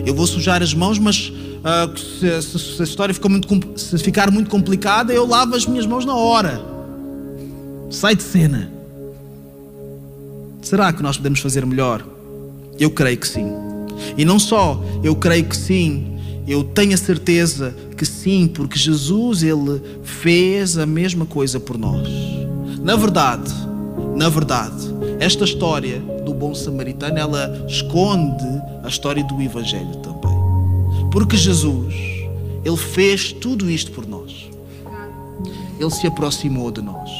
Eu 0.06 0.14
vou 0.14 0.28
sujar 0.28 0.62
as 0.62 0.76
mãos, 0.76 1.00
mas 1.00 1.34
uh, 1.64 1.98
se, 1.98 2.44
se, 2.44 2.60
se, 2.60 2.82
a 2.82 2.86
história 2.86 3.16
muito, 3.28 3.80
se 3.80 3.98
ficar 3.98 4.30
muito 4.30 4.52
complicada, 4.52 5.12
eu 5.12 5.26
lavo 5.26 5.56
as 5.56 5.66
minhas 5.66 5.88
mãos 5.88 6.06
na 6.06 6.16
hora. 6.16 6.64
Sai 7.90 8.16
de 8.16 8.22
cena. 8.22 8.75
Será 10.66 10.92
que 10.92 11.04
nós 11.04 11.16
podemos 11.16 11.42
fazer 11.42 11.64
melhor? 11.64 12.04
Eu 12.80 12.90
creio 12.90 13.20
que 13.20 13.28
sim. 13.28 13.52
E 14.18 14.26
não 14.26 14.40
só 14.40 14.84
eu 15.04 15.16
creio 15.16 15.46
que 15.46 15.56
sim, 15.56 16.18
eu 16.48 16.64
tenho 16.64 16.96
a 16.96 16.98
certeza 16.98 17.76
que 17.96 18.04
sim, 18.04 18.48
porque 18.48 18.76
Jesus 18.76 19.44
ele 19.44 19.80
fez 20.02 20.76
a 20.80 20.88
mesma 20.88 21.24
coisa 21.24 21.60
por 21.60 21.78
nós. 21.78 22.10
Na 22.82 22.96
verdade, 22.96 23.54
na 24.16 24.28
verdade, 24.28 24.88
esta 25.20 25.44
história 25.44 26.00
do 26.26 26.34
bom 26.34 26.56
samaritano, 26.56 27.20
ela 27.20 27.64
esconde 27.70 28.44
a 28.84 28.88
história 28.88 29.24
do 29.24 29.40
evangelho 29.40 29.96
também. 29.98 30.36
Porque 31.12 31.38
Jesus, 31.38 31.94
ele 32.66 32.78
fez 32.78 33.32
tudo 33.32 33.70
isto 33.70 33.92
por 33.92 34.08
nós. 34.08 34.50
Ele 35.80 35.92
se 35.92 36.08
aproximou 36.08 36.72
de 36.72 36.82
nós. 36.82 37.12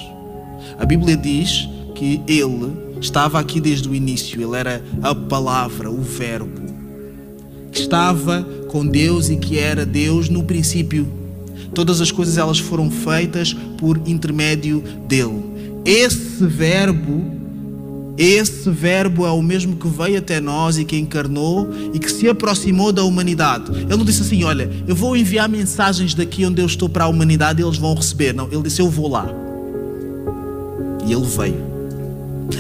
A 0.80 0.86
Bíblia 0.86 1.16
diz 1.16 1.70
que 1.94 2.20
ele 2.28 2.85
estava 3.06 3.40
aqui 3.40 3.62
desde 3.62 3.88
o 3.88 3.96
início, 3.96 4.42
ele 4.42 4.58
era 4.58 4.84
a 5.02 5.14
palavra, 5.14 5.90
o 5.90 6.02
Verbo, 6.02 6.62
que 7.72 7.82
estava 7.82 8.44
com 8.68 8.86
Deus 8.86 9.30
e 9.30 9.38
que 9.38 9.60
era 9.60 9.86
Deus 9.86 10.28
no 10.28 10.44
princípio. 10.44 11.08
Todas 11.74 12.02
as 12.02 12.12
coisas 12.12 12.38
elas 12.38 12.60
foram 12.60 12.90
feitas 12.90 13.56
por 13.78 13.98
intermédio 14.06 14.84
dele. 15.08 15.44
Esse 15.86 16.46
Verbo, 16.46 17.24
esse 18.18 18.70
Verbo 18.72 19.26
é 19.26 19.32
o 19.32 19.42
mesmo 19.42 19.76
que 19.76 19.88
veio 19.88 20.18
até 20.18 20.42
nós 20.42 20.78
e 20.78 20.86
que 20.86 20.98
encarnou 20.98 21.70
e 21.94 22.00
que 22.00 22.12
se 22.12 22.28
aproximou 22.28 22.92
da 22.92 23.04
humanidade. 23.04 23.72
Ele 23.72 23.98
não 23.98 24.06
disse 24.06 24.22
assim: 24.22 24.44
Olha, 24.44 24.70
eu 24.88 24.96
vou 24.96 25.16
enviar 25.16 25.48
mensagens 25.48 26.16
daqui 26.16 26.46
onde 26.46 26.62
eu 26.62 26.66
estou 26.66 26.90
para 26.90 27.04
a 27.04 27.08
humanidade 27.08 27.62
e 27.62 27.66
eles 27.66 27.78
vão 27.78 27.94
receber. 27.94 28.34
Não, 28.34 28.48
ele 28.52 28.64
disse: 28.64 28.82
Eu 28.82 28.90
vou 28.90 29.10
lá. 29.10 29.28
E 31.06 31.14
ele 31.14 31.26
veio. 31.26 31.75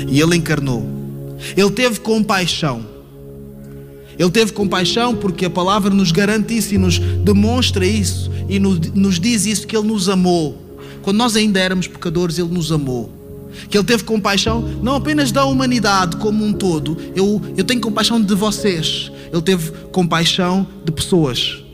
E 0.07 0.19
ele 0.19 0.35
encarnou. 0.35 0.85
Ele 1.55 1.71
teve 1.71 1.99
compaixão. 1.99 2.85
Ele 4.17 4.29
teve 4.29 4.53
compaixão 4.53 5.15
porque 5.15 5.45
a 5.45 5.49
palavra 5.49 5.93
nos 5.93 6.11
garante 6.11 6.57
isso 6.57 6.73
e 6.73 6.77
nos 6.77 6.99
demonstra 6.99 7.85
isso 7.85 8.31
e 8.47 8.59
nos 8.59 9.19
diz 9.19 9.45
isso 9.45 9.67
que 9.67 9.75
ele 9.75 9.87
nos 9.87 10.07
amou. 10.07 10.57
Quando 11.01 11.17
nós 11.17 11.35
ainda 11.35 11.59
éramos 11.59 11.87
pecadores, 11.87 12.39
ele 12.39 12.49
nos 12.49 12.71
amou. 12.71 13.11
Que 13.69 13.77
ele 13.77 13.85
teve 13.85 14.03
compaixão 14.03 14.61
não 14.81 14.95
apenas 14.95 15.31
da 15.31 15.45
humanidade 15.45 16.17
como 16.17 16.43
um 16.43 16.53
todo. 16.53 16.97
Eu, 17.15 17.41
eu 17.55 17.63
tenho 17.63 17.81
compaixão 17.81 18.21
de 18.21 18.33
vocês. 18.35 19.11
Ele 19.31 19.41
teve 19.41 19.71
compaixão 19.91 20.65
de 20.83 20.91
pessoas. 20.91 21.64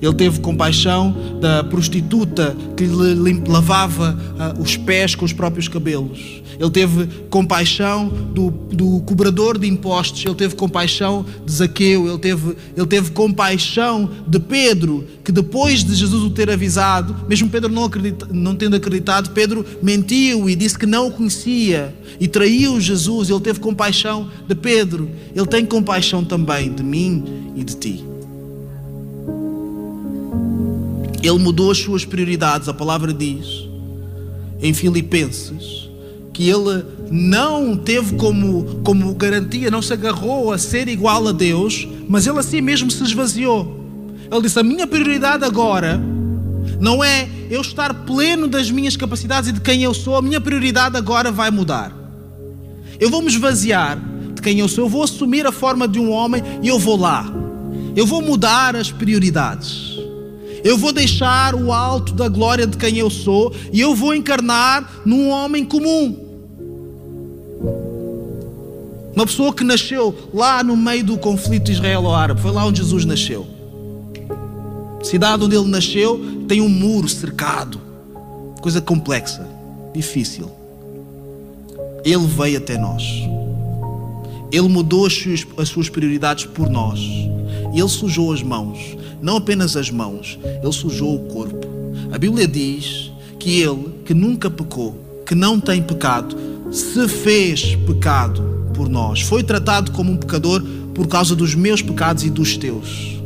Ele 0.00 0.14
teve 0.14 0.40
compaixão 0.40 1.14
da 1.40 1.64
prostituta 1.64 2.56
que 2.76 2.84
lhe 2.84 3.42
lavava 3.46 4.18
uh, 4.56 4.62
os 4.62 4.76
pés 4.76 5.14
com 5.14 5.24
os 5.24 5.32
próprios 5.32 5.68
cabelos. 5.68 6.42
Ele 6.58 6.70
teve 6.70 7.06
compaixão 7.28 8.08
do, 8.08 8.50
do 8.50 9.00
cobrador 9.00 9.58
de 9.58 9.66
impostos, 9.66 10.24
ele 10.24 10.34
teve 10.34 10.54
compaixão 10.54 11.24
de 11.44 11.52
Zaqueu, 11.52 12.08
ele 12.08 12.18
teve, 12.18 12.56
ele 12.76 12.86
teve 12.86 13.10
compaixão 13.10 14.08
de 14.26 14.38
Pedro, 14.38 15.04
que 15.24 15.32
depois 15.32 15.82
de 15.82 15.94
Jesus 15.94 16.22
o 16.22 16.30
ter 16.30 16.50
avisado, 16.50 17.16
mesmo 17.28 17.48
Pedro 17.48 17.70
não, 17.70 17.84
acredita, 17.84 18.28
não 18.30 18.54
tendo 18.54 18.76
acreditado, 18.76 19.30
Pedro 19.30 19.64
mentiu 19.82 20.48
e 20.48 20.54
disse 20.54 20.78
que 20.78 20.86
não 20.86 21.08
o 21.08 21.10
conhecia 21.10 21.94
e 22.20 22.28
traiu 22.28 22.80
Jesus. 22.80 23.30
Ele 23.30 23.40
teve 23.40 23.58
compaixão 23.58 24.30
de 24.46 24.54
Pedro, 24.54 25.10
ele 25.34 25.46
tem 25.46 25.64
compaixão 25.64 26.24
também 26.24 26.72
de 26.72 26.82
mim 26.82 27.24
e 27.56 27.64
de 27.64 27.76
ti. 27.76 28.11
Ele 31.22 31.38
mudou 31.38 31.70
as 31.70 31.78
suas 31.78 32.04
prioridades, 32.04 32.68
a 32.68 32.74
palavra 32.74 33.12
diz 33.12 33.68
em 34.60 34.72
Filipenses 34.72 35.82
que 36.32 36.48
ele 36.48 36.84
não 37.10 37.76
teve 37.76 38.16
como, 38.16 38.80
como 38.82 39.14
garantia, 39.14 39.70
não 39.70 39.82
se 39.82 39.92
agarrou 39.92 40.50
a 40.50 40.56
ser 40.56 40.88
igual 40.88 41.28
a 41.28 41.32
Deus, 41.32 41.86
mas 42.08 42.26
ele 42.26 42.38
assim 42.38 42.60
mesmo 42.60 42.90
se 42.90 43.02
esvaziou. 43.02 43.80
Ele 44.30 44.40
disse: 44.40 44.58
A 44.58 44.62
minha 44.62 44.86
prioridade 44.86 45.44
agora 45.44 46.00
não 46.80 47.04
é 47.04 47.28
eu 47.50 47.60
estar 47.60 47.92
pleno 48.06 48.48
das 48.48 48.70
minhas 48.70 48.96
capacidades 48.96 49.50
e 49.50 49.52
de 49.52 49.60
quem 49.60 49.82
eu 49.82 49.92
sou, 49.92 50.16
a 50.16 50.22
minha 50.22 50.40
prioridade 50.40 50.96
agora 50.96 51.30
vai 51.30 51.50
mudar. 51.50 51.92
Eu 52.98 53.10
vou 53.10 53.20
me 53.20 53.28
esvaziar 53.28 53.98
de 54.34 54.40
quem 54.40 54.60
eu 54.60 54.68
sou, 54.68 54.84
eu 54.84 54.88
vou 54.88 55.02
assumir 55.02 55.46
a 55.46 55.52
forma 55.52 55.86
de 55.86 55.98
um 55.98 56.10
homem 56.10 56.42
e 56.62 56.68
eu 56.68 56.78
vou 56.78 56.96
lá. 56.96 57.30
Eu 57.94 58.06
vou 58.06 58.22
mudar 58.22 58.74
as 58.74 58.90
prioridades. 58.90 59.91
Eu 60.64 60.78
vou 60.78 60.92
deixar 60.92 61.54
o 61.54 61.72
alto 61.72 62.14
da 62.14 62.28
glória 62.28 62.66
de 62.66 62.76
quem 62.76 62.98
eu 62.98 63.10
sou 63.10 63.52
e 63.72 63.80
eu 63.80 63.94
vou 63.94 64.14
encarnar 64.14 65.02
num 65.04 65.28
homem 65.28 65.64
comum. 65.64 66.16
Uma 69.14 69.26
pessoa 69.26 69.52
que 69.52 69.62
nasceu 69.62 70.14
lá 70.32 70.62
no 70.64 70.76
meio 70.76 71.04
do 71.04 71.18
conflito 71.18 71.70
israelo-árabe, 71.70 72.40
foi 72.40 72.50
lá 72.50 72.64
onde 72.64 72.78
Jesus 72.78 73.04
nasceu. 73.04 73.46
cidade 75.02 75.44
onde 75.44 75.56
ele 75.56 75.68
nasceu 75.68 76.20
tem 76.48 76.60
um 76.60 76.68
muro 76.68 77.08
cercado. 77.08 77.80
Coisa 78.60 78.80
complexa, 78.80 79.46
difícil. 79.92 80.50
Ele 82.04 82.26
veio 82.26 82.58
até 82.58 82.78
nós. 82.78 83.02
Ele 84.50 84.68
mudou 84.68 85.06
as 85.06 85.12
suas, 85.12 85.46
as 85.58 85.68
suas 85.68 85.88
prioridades 85.88 86.46
por 86.46 86.70
nós. 86.70 87.00
Ele 87.74 87.88
sujou 87.88 88.32
as 88.32 88.42
mãos. 88.42 88.96
Não 89.22 89.36
apenas 89.36 89.76
as 89.76 89.88
mãos, 89.88 90.36
ele 90.44 90.72
sujou 90.72 91.14
o 91.14 91.28
corpo. 91.28 91.66
A 92.10 92.18
Bíblia 92.18 92.48
diz 92.48 93.12
que 93.38 93.60
ele, 93.60 93.94
que 94.04 94.12
nunca 94.12 94.50
pecou, 94.50 94.96
que 95.24 95.34
não 95.34 95.60
tem 95.60 95.80
pecado, 95.80 96.36
se 96.72 97.06
fez 97.06 97.76
pecado 97.76 98.42
por 98.74 98.88
nós. 98.88 99.20
Foi 99.20 99.44
tratado 99.44 99.92
como 99.92 100.10
um 100.10 100.16
pecador 100.16 100.60
por 100.92 101.06
causa 101.06 101.36
dos 101.36 101.54
meus 101.54 101.80
pecados 101.80 102.24
e 102.24 102.30
dos 102.30 102.56
teus. 102.56 103.16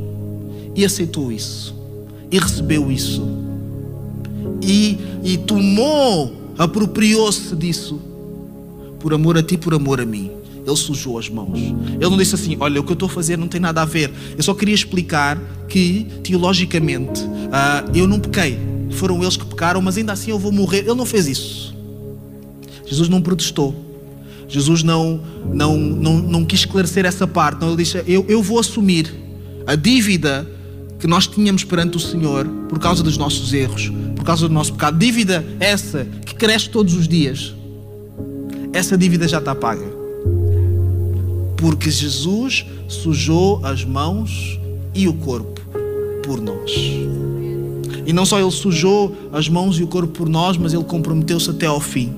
E 0.74 0.84
aceitou 0.84 1.32
isso. 1.32 1.74
E 2.30 2.38
recebeu 2.38 2.92
isso. 2.92 3.26
E, 4.62 4.98
e 5.24 5.38
tomou, 5.38 6.52
apropriou-se 6.58 7.56
disso. 7.56 8.00
Por 9.00 9.14
amor 9.14 9.38
a 9.38 9.42
ti, 9.42 9.56
por 9.56 9.72
amor 9.72 10.00
a 10.00 10.04
mim. 10.04 10.35
Ele 10.66 10.76
sujou 10.76 11.16
as 11.16 11.28
mãos. 11.28 11.58
Ele 11.58 12.10
não 12.10 12.16
disse 12.16 12.34
assim: 12.34 12.56
Olha, 12.58 12.80
o 12.80 12.84
que 12.84 12.90
eu 12.90 12.94
estou 12.94 13.06
a 13.06 13.10
fazer 13.10 13.38
não 13.38 13.46
tem 13.46 13.60
nada 13.60 13.82
a 13.82 13.84
ver. 13.84 14.10
Eu 14.36 14.42
só 14.42 14.52
queria 14.52 14.74
explicar 14.74 15.40
que, 15.68 16.06
teologicamente, 16.24 17.22
uh, 17.22 17.90
eu 17.94 18.08
não 18.08 18.18
pequei. 18.18 18.58
Foram 18.90 19.22
eles 19.22 19.36
que 19.36 19.44
pecaram, 19.44 19.80
mas 19.80 19.96
ainda 19.96 20.12
assim 20.12 20.30
eu 20.30 20.38
vou 20.38 20.50
morrer. 20.50 20.78
Ele 20.78 20.94
não 20.94 21.06
fez 21.06 21.28
isso. 21.28 21.76
Jesus 22.84 23.08
não 23.08 23.22
protestou. 23.22 23.74
Jesus 24.48 24.82
não, 24.82 25.20
não, 25.52 25.76
não, 25.76 26.18
não 26.18 26.44
quis 26.44 26.60
esclarecer 26.60 27.06
essa 27.06 27.28
parte. 27.28 27.60
Não, 27.60 27.68
ele 27.68 27.76
disse: 27.76 28.02
eu, 28.06 28.26
eu 28.28 28.42
vou 28.42 28.58
assumir 28.58 29.14
a 29.68 29.76
dívida 29.76 30.48
que 30.98 31.06
nós 31.06 31.28
tínhamos 31.28 31.62
perante 31.62 31.96
o 31.96 32.00
Senhor 32.00 32.44
por 32.68 32.80
causa 32.80 33.04
dos 33.04 33.16
nossos 33.16 33.52
erros, 33.52 33.92
por 34.16 34.24
causa 34.24 34.48
do 34.48 34.54
nosso 34.54 34.72
pecado. 34.72 34.98
Dívida 34.98 35.44
essa 35.60 36.04
que 36.24 36.34
cresce 36.34 36.68
todos 36.70 36.94
os 36.94 37.06
dias. 37.06 37.54
Essa 38.72 38.98
dívida 38.98 39.28
já 39.28 39.38
está 39.38 39.54
paga. 39.54 39.95
Porque 41.56 41.90
Jesus 41.90 42.66
sujou 42.88 43.60
as 43.64 43.84
mãos 43.84 44.58
e 44.94 45.08
o 45.08 45.14
corpo 45.14 45.60
por 46.22 46.40
nós. 46.40 46.72
E 48.06 48.12
não 48.12 48.24
só 48.24 48.38
ele 48.38 48.50
sujou 48.50 49.14
as 49.32 49.48
mãos 49.48 49.78
e 49.78 49.82
o 49.82 49.86
corpo 49.86 50.12
por 50.12 50.28
nós, 50.28 50.56
mas 50.56 50.72
ele 50.72 50.84
comprometeu-se 50.84 51.50
até 51.50 51.66
ao 51.66 51.80
fim. 51.80 52.14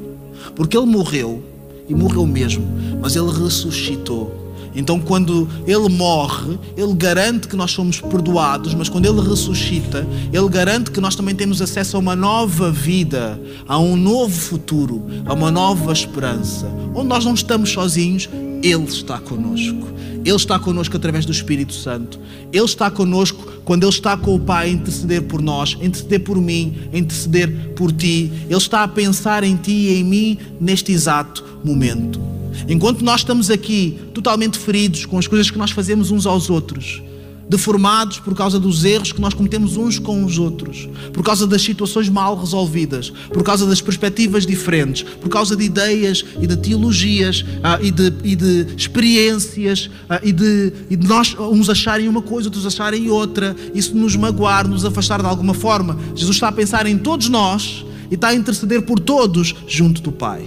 Porque 0.55 0.77
ele 0.77 0.87
morreu 0.87 1.43
e 1.89 1.95
morreu 1.95 2.27
mesmo, 2.27 2.65
mas 3.01 3.17
ele 3.17 3.31
ressuscitou. 3.31 4.49
Então, 4.75 5.01
quando 5.01 5.49
ele 5.67 5.89
morre, 5.89 6.59
ele 6.77 6.95
garante 6.95 7.49
que 7.49 7.57
nós 7.57 7.71
somos 7.71 8.01
perdoados, 8.01 8.75
mas 8.75 8.89
quando 8.89 9.07
ele 9.07 9.21
ressuscita, 9.29 10.07
ele 10.33 10.49
garante 10.49 10.91
que 10.91 11.01
nós 11.01 11.17
também 11.17 11.35
temos 11.35 11.61
acesso 11.61 11.97
a 11.97 12.01
uma 12.01 12.15
nova 12.15 12.71
vida, 12.71 13.41
a 13.67 13.79
um 13.79 13.97
novo 13.97 14.39
futuro, 14.39 15.05
a 15.27 15.33
uma 15.33 15.51
nova 15.51 15.93
esperança, 15.93 16.71
onde 16.95 17.09
nós 17.09 17.25
não 17.25 17.35
estamos 17.35 17.71
sozinhos, 17.71 18.29
ele 18.63 18.85
está 18.85 19.19
conosco. 19.19 19.89
Ele 20.25 20.37
está 20.37 20.59
conosco 20.59 20.97
através 20.97 21.25
do 21.25 21.33
Espírito 21.33 21.73
Santo. 21.73 22.19
Ele 22.53 22.65
está 22.65 22.91
conosco 22.91 23.47
quando 23.65 23.85
Ele 23.85 23.93
está 23.93 24.17
com 24.17 24.35
o 24.35 24.41
Pai 24.41 24.69
a 24.69 24.73
interceder 24.73 25.23
por 25.23 25.41
nós, 25.41 25.77
a 25.81 25.85
interceder 25.85 26.21
por 26.21 26.41
mim, 26.41 26.77
a 26.93 26.99
interceder 26.99 27.73
por 27.77 27.93
ti. 27.93 28.31
Ele 28.47 28.57
está 28.57 28.83
a 28.83 28.89
pensar 28.89 29.45
em 29.45 29.57
ti 29.57 29.73
e 29.73 30.01
em 30.01 30.05
mim 30.05 30.39
neste 30.61 30.93
exato 30.93 31.45
momento. 31.65 32.21
Enquanto 32.69 33.03
nós 33.03 33.21
estamos 33.21 33.51
aqui 33.51 33.99
totalmente 34.13 34.59
feridos 34.59 35.07
com 35.07 35.19
as 35.19 35.27
coisas 35.27 35.51
que 35.51 35.59
nós 35.59 35.71
fazemos 35.71 36.11
uns 36.11 36.27
aos 36.27 36.51
outros, 36.51 37.03
deformados 37.49 38.19
por 38.19 38.35
causa 38.35 38.59
dos 38.59 38.85
erros 38.85 39.11
que 39.11 39.21
nós 39.21 39.33
cometemos 39.33 39.77
uns 39.77 39.99
com 39.99 40.25
os 40.25 40.39
outros, 40.39 40.89
por 41.13 41.23
causa 41.23 41.47
das 41.47 41.63
situações 41.63 42.09
mal 42.09 42.39
resolvidas, 42.39 43.11
por 43.33 43.43
causa 43.43 43.67
das 43.67 43.81
perspectivas 43.81 44.45
diferentes, 44.45 45.03
por 45.03 45.29
causa 45.29 45.57
de 45.57 45.65
ideias 45.65 46.25
e 46.41 46.47
de 46.47 46.57
teologias 46.57 47.45
ah, 47.63 47.79
e, 47.81 47.91
de, 47.91 48.13
e, 48.23 48.37
de, 48.37 48.67
experiências 48.77 49.91
ah, 50.09 50.21
e, 50.23 50.33
de, 50.33 50.73
e 50.91 50.97
de 50.97 51.07
nós 51.07 51.35
uns 51.39 51.71
acharem 51.71 52.09
uma 52.09 52.23
coisa, 52.23 52.49
outros 52.49 52.67
acharem 52.67 53.09
outra, 53.11 53.57
isso 53.75 53.97
nos 53.97 54.15
magoar, 54.15 54.69
nos 54.69 54.85
afastar 54.85 55.21
de 55.21 55.27
alguma 55.27 55.55
forma. 55.55 55.99
Jesus 56.15 56.37
está 56.37 56.49
a 56.49 56.53
pensar 56.53 56.87
em 56.87 56.99
todos 56.99 57.29
nós 57.29 57.85
e 58.11 58.15
está 58.15 58.29
a 58.29 58.35
interceder 58.35 58.83
por 58.83 58.99
todos 59.01 59.55
junto 59.67 60.03
do 60.03 60.13
Pai. 60.13 60.43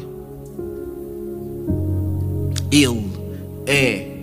Ele 2.72 3.06
é 3.66 4.18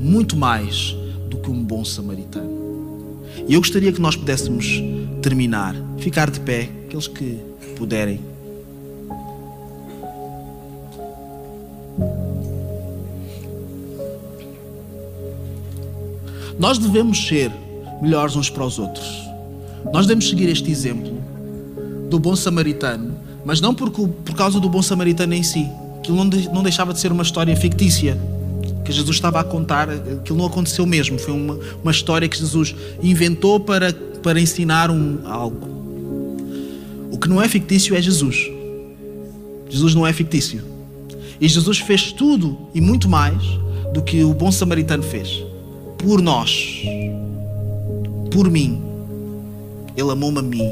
muito 0.00 0.36
mais 0.36 0.96
do 1.34 1.40
que 1.40 1.50
um 1.50 1.62
bom 1.62 1.84
samaritano. 1.84 3.18
E 3.48 3.54
eu 3.54 3.60
gostaria 3.60 3.92
que 3.92 4.00
nós 4.00 4.16
pudéssemos 4.16 4.82
terminar, 5.20 5.74
ficar 5.98 6.30
de 6.30 6.40
pé, 6.40 6.68
aqueles 6.86 7.08
que 7.08 7.38
puderem. 7.76 8.20
Nós 16.58 16.78
devemos 16.78 17.26
ser 17.26 17.50
melhores 18.00 18.36
uns 18.36 18.48
para 18.48 18.64
os 18.64 18.78
outros. 18.78 19.06
Nós 19.92 20.06
devemos 20.06 20.28
seguir 20.28 20.48
este 20.48 20.70
exemplo 20.70 21.12
do 22.08 22.18
bom 22.18 22.36
samaritano, 22.36 23.16
mas 23.44 23.60
não 23.60 23.74
por, 23.74 23.90
por 23.90 24.36
causa 24.36 24.60
do 24.60 24.68
bom 24.68 24.80
samaritano 24.80 25.34
em 25.34 25.42
si. 25.42 25.68
Aquilo 25.98 26.22
não 26.22 26.62
deixava 26.62 26.92
de 26.92 27.00
ser 27.00 27.10
uma 27.10 27.22
história 27.22 27.56
fictícia 27.56 28.16
que 28.84 28.92
Jesus 28.92 29.16
estava 29.16 29.40
a 29.40 29.44
contar, 29.44 29.88
aquilo 29.88 30.38
não 30.38 30.46
aconteceu 30.46 30.84
mesmo, 30.84 31.18
foi 31.18 31.32
uma, 31.32 31.58
uma 31.82 31.90
história 31.90 32.28
que 32.28 32.38
Jesus 32.38 32.74
inventou 33.02 33.58
para, 33.58 33.92
para 33.92 34.38
ensinar 34.38 34.90
um, 34.90 35.20
algo. 35.24 35.74
O 37.10 37.18
que 37.18 37.28
não 37.28 37.40
é 37.40 37.48
fictício 37.48 37.96
é 37.96 38.02
Jesus. 38.02 38.50
Jesus 39.70 39.94
não 39.94 40.06
é 40.06 40.12
fictício. 40.12 40.62
E 41.40 41.48
Jesus 41.48 41.78
fez 41.78 42.12
tudo 42.12 42.58
e 42.74 42.80
muito 42.80 43.08
mais 43.08 43.42
do 43.92 44.02
que 44.02 44.22
o 44.22 44.34
bom 44.34 44.52
samaritano 44.52 45.02
fez. 45.02 45.42
Por 45.98 46.20
nós. 46.20 46.82
Por 48.30 48.50
mim. 48.50 48.82
Ele 49.96 50.10
amou-me 50.10 50.38
a 50.38 50.42
mim. 50.42 50.68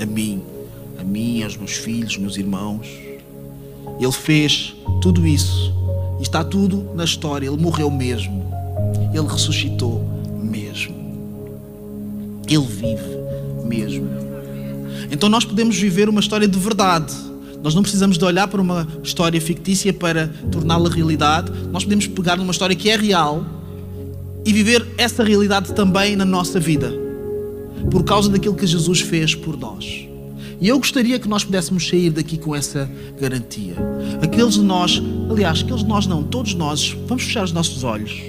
A 0.00 0.06
mim. 0.06 0.42
A 0.98 1.04
mim, 1.04 1.42
aos 1.42 1.56
meus 1.56 1.72
filhos, 1.72 2.16
meus 2.16 2.36
irmãos. 2.36 2.88
Ele 4.00 4.12
fez 4.12 4.74
tudo 5.00 5.26
isso 5.26 5.77
está 6.20 6.44
tudo 6.44 6.90
na 6.94 7.04
história. 7.04 7.46
Ele 7.46 7.56
morreu 7.56 7.90
mesmo. 7.90 8.44
Ele 9.12 9.26
ressuscitou 9.26 10.04
mesmo. 10.42 10.94
Ele 12.48 12.66
vive 12.66 13.18
mesmo. 13.64 14.08
Então 15.10 15.28
nós 15.28 15.44
podemos 15.44 15.76
viver 15.76 16.08
uma 16.08 16.20
história 16.20 16.48
de 16.48 16.58
verdade. 16.58 17.14
Nós 17.62 17.74
não 17.74 17.82
precisamos 17.82 18.16
de 18.16 18.24
olhar 18.24 18.46
para 18.48 18.60
uma 18.60 18.86
história 19.02 19.40
fictícia 19.40 19.92
para 19.92 20.28
torná-la 20.50 20.88
realidade. 20.88 21.50
Nós 21.72 21.84
podemos 21.84 22.06
pegar 22.06 22.36
numa 22.36 22.52
história 22.52 22.74
que 22.76 22.88
é 22.88 22.96
real 22.96 23.44
e 24.44 24.52
viver 24.52 24.86
essa 24.96 25.24
realidade 25.24 25.72
também 25.74 26.16
na 26.16 26.24
nossa 26.24 26.60
vida. 26.60 26.92
Por 27.90 28.04
causa 28.04 28.28
daquilo 28.28 28.54
que 28.54 28.66
Jesus 28.66 29.00
fez 29.00 29.34
por 29.34 29.56
nós. 29.58 30.07
E 30.60 30.68
eu 30.68 30.78
gostaria 30.78 31.18
que 31.18 31.28
nós 31.28 31.44
pudéssemos 31.44 31.86
sair 31.86 32.10
daqui 32.10 32.36
com 32.36 32.54
essa 32.54 32.90
garantia. 33.20 33.76
Aqueles 34.20 34.54
de 34.54 34.62
nós, 34.62 35.00
aliás, 35.30 35.60
aqueles 35.60 35.82
de 35.82 35.88
nós 35.88 36.06
não, 36.06 36.22
todos 36.22 36.54
nós, 36.54 36.96
vamos 37.06 37.24
fechar 37.24 37.44
os 37.44 37.52
nossos 37.52 37.84
olhos. 37.84 38.20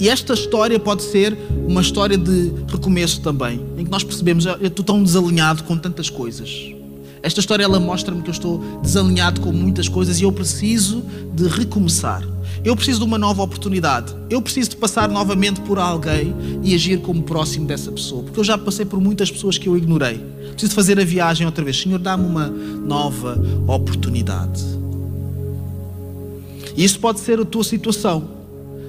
E 0.00 0.08
esta 0.08 0.32
história 0.32 0.80
pode 0.80 1.02
ser 1.02 1.36
uma 1.68 1.82
história 1.82 2.16
de 2.16 2.52
recomeço 2.68 3.20
também, 3.20 3.60
em 3.76 3.84
que 3.84 3.90
nós 3.90 4.02
percebemos, 4.02 4.46
eu 4.46 4.66
estou 4.66 4.84
tão 4.84 5.02
desalinhado 5.02 5.62
com 5.64 5.76
tantas 5.76 6.08
coisas. 6.08 6.72
Esta 7.22 7.40
história 7.40 7.64
ela 7.64 7.78
mostra-me 7.78 8.22
que 8.22 8.30
eu 8.30 8.32
estou 8.32 8.80
desalinhado 8.82 9.42
com 9.42 9.52
muitas 9.52 9.88
coisas 9.88 10.18
e 10.18 10.24
eu 10.24 10.32
preciso 10.32 11.04
de 11.34 11.46
recomeçar. 11.46 12.26
Eu 12.62 12.76
preciso 12.76 12.98
de 13.00 13.04
uma 13.06 13.16
nova 13.16 13.42
oportunidade. 13.42 14.14
Eu 14.28 14.42
preciso 14.42 14.70
de 14.70 14.76
passar 14.76 15.08
novamente 15.08 15.60
por 15.62 15.78
alguém 15.78 16.34
e 16.62 16.74
agir 16.74 17.00
como 17.00 17.22
próximo 17.22 17.66
dessa 17.66 17.90
pessoa. 17.90 18.22
Porque 18.22 18.38
eu 18.38 18.44
já 18.44 18.58
passei 18.58 18.84
por 18.84 19.00
muitas 19.00 19.30
pessoas 19.30 19.56
que 19.56 19.66
eu 19.66 19.76
ignorei. 19.76 20.18
Preciso 20.52 20.74
fazer 20.74 21.00
a 21.00 21.04
viagem 21.04 21.46
outra 21.46 21.64
vez. 21.64 21.80
Senhor, 21.80 21.98
dá-me 21.98 22.26
uma 22.26 22.48
nova 22.48 23.40
oportunidade. 23.66 24.62
E 26.76 26.84
isso 26.84 27.00
pode 27.00 27.20
ser 27.20 27.40
a 27.40 27.44
tua 27.46 27.64
situação. 27.64 28.28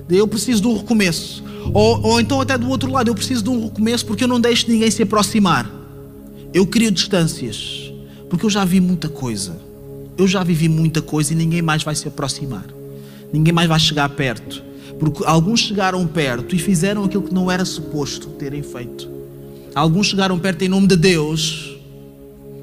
Eu 0.09 0.27
preciso 0.27 0.61
de 0.61 0.67
um 0.67 0.75
recomeço. 0.75 1.41
Ou, 1.73 2.01
ou 2.01 2.19
então 2.19 2.41
até 2.41 2.57
do 2.57 2.67
outro 2.67 2.91
lado, 2.91 3.09
eu 3.09 3.15
preciso 3.15 3.43
de 3.43 3.49
um 3.49 3.63
recomeço 3.63 4.05
porque 4.05 4.25
eu 4.25 4.27
não 4.27 4.41
deixo 4.41 4.69
ninguém 4.69 4.91
se 4.91 5.01
aproximar. 5.01 5.71
Eu 6.53 6.67
crio 6.67 6.91
distâncias. 6.91 7.89
Porque 8.29 8.45
eu 8.45 8.49
já 8.49 8.65
vi 8.65 8.81
muita 8.81 9.07
coisa. 9.07 9.57
Eu 10.17 10.27
já 10.27 10.43
vivi 10.43 10.67
muita 10.67 11.01
coisa 11.01 11.31
e 11.31 11.35
ninguém 11.37 11.61
mais 11.61 11.83
vai 11.83 11.95
se 11.95 12.05
aproximar 12.05 12.80
ninguém 13.31 13.53
mais 13.53 13.67
vai 13.67 13.79
chegar 13.79 14.09
perto. 14.09 14.63
Porque 14.99 15.23
alguns 15.25 15.61
chegaram 15.61 16.05
perto 16.05 16.55
e 16.55 16.59
fizeram 16.59 17.03
aquilo 17.03 17.23
que 17.23 17.33
não 17.33 17.49
era 17.49 17.65
suposto 17.65 18.27
terem 18.29 18.61
feito. 18.61 19.09
Alguns 19.73 20.07
chegaram 20.07 20.37
perto 20.37 20.63
em 20.63 20.69
nome 20.69 20.87
de 20.87 20.95
Deus, 20.95 21.75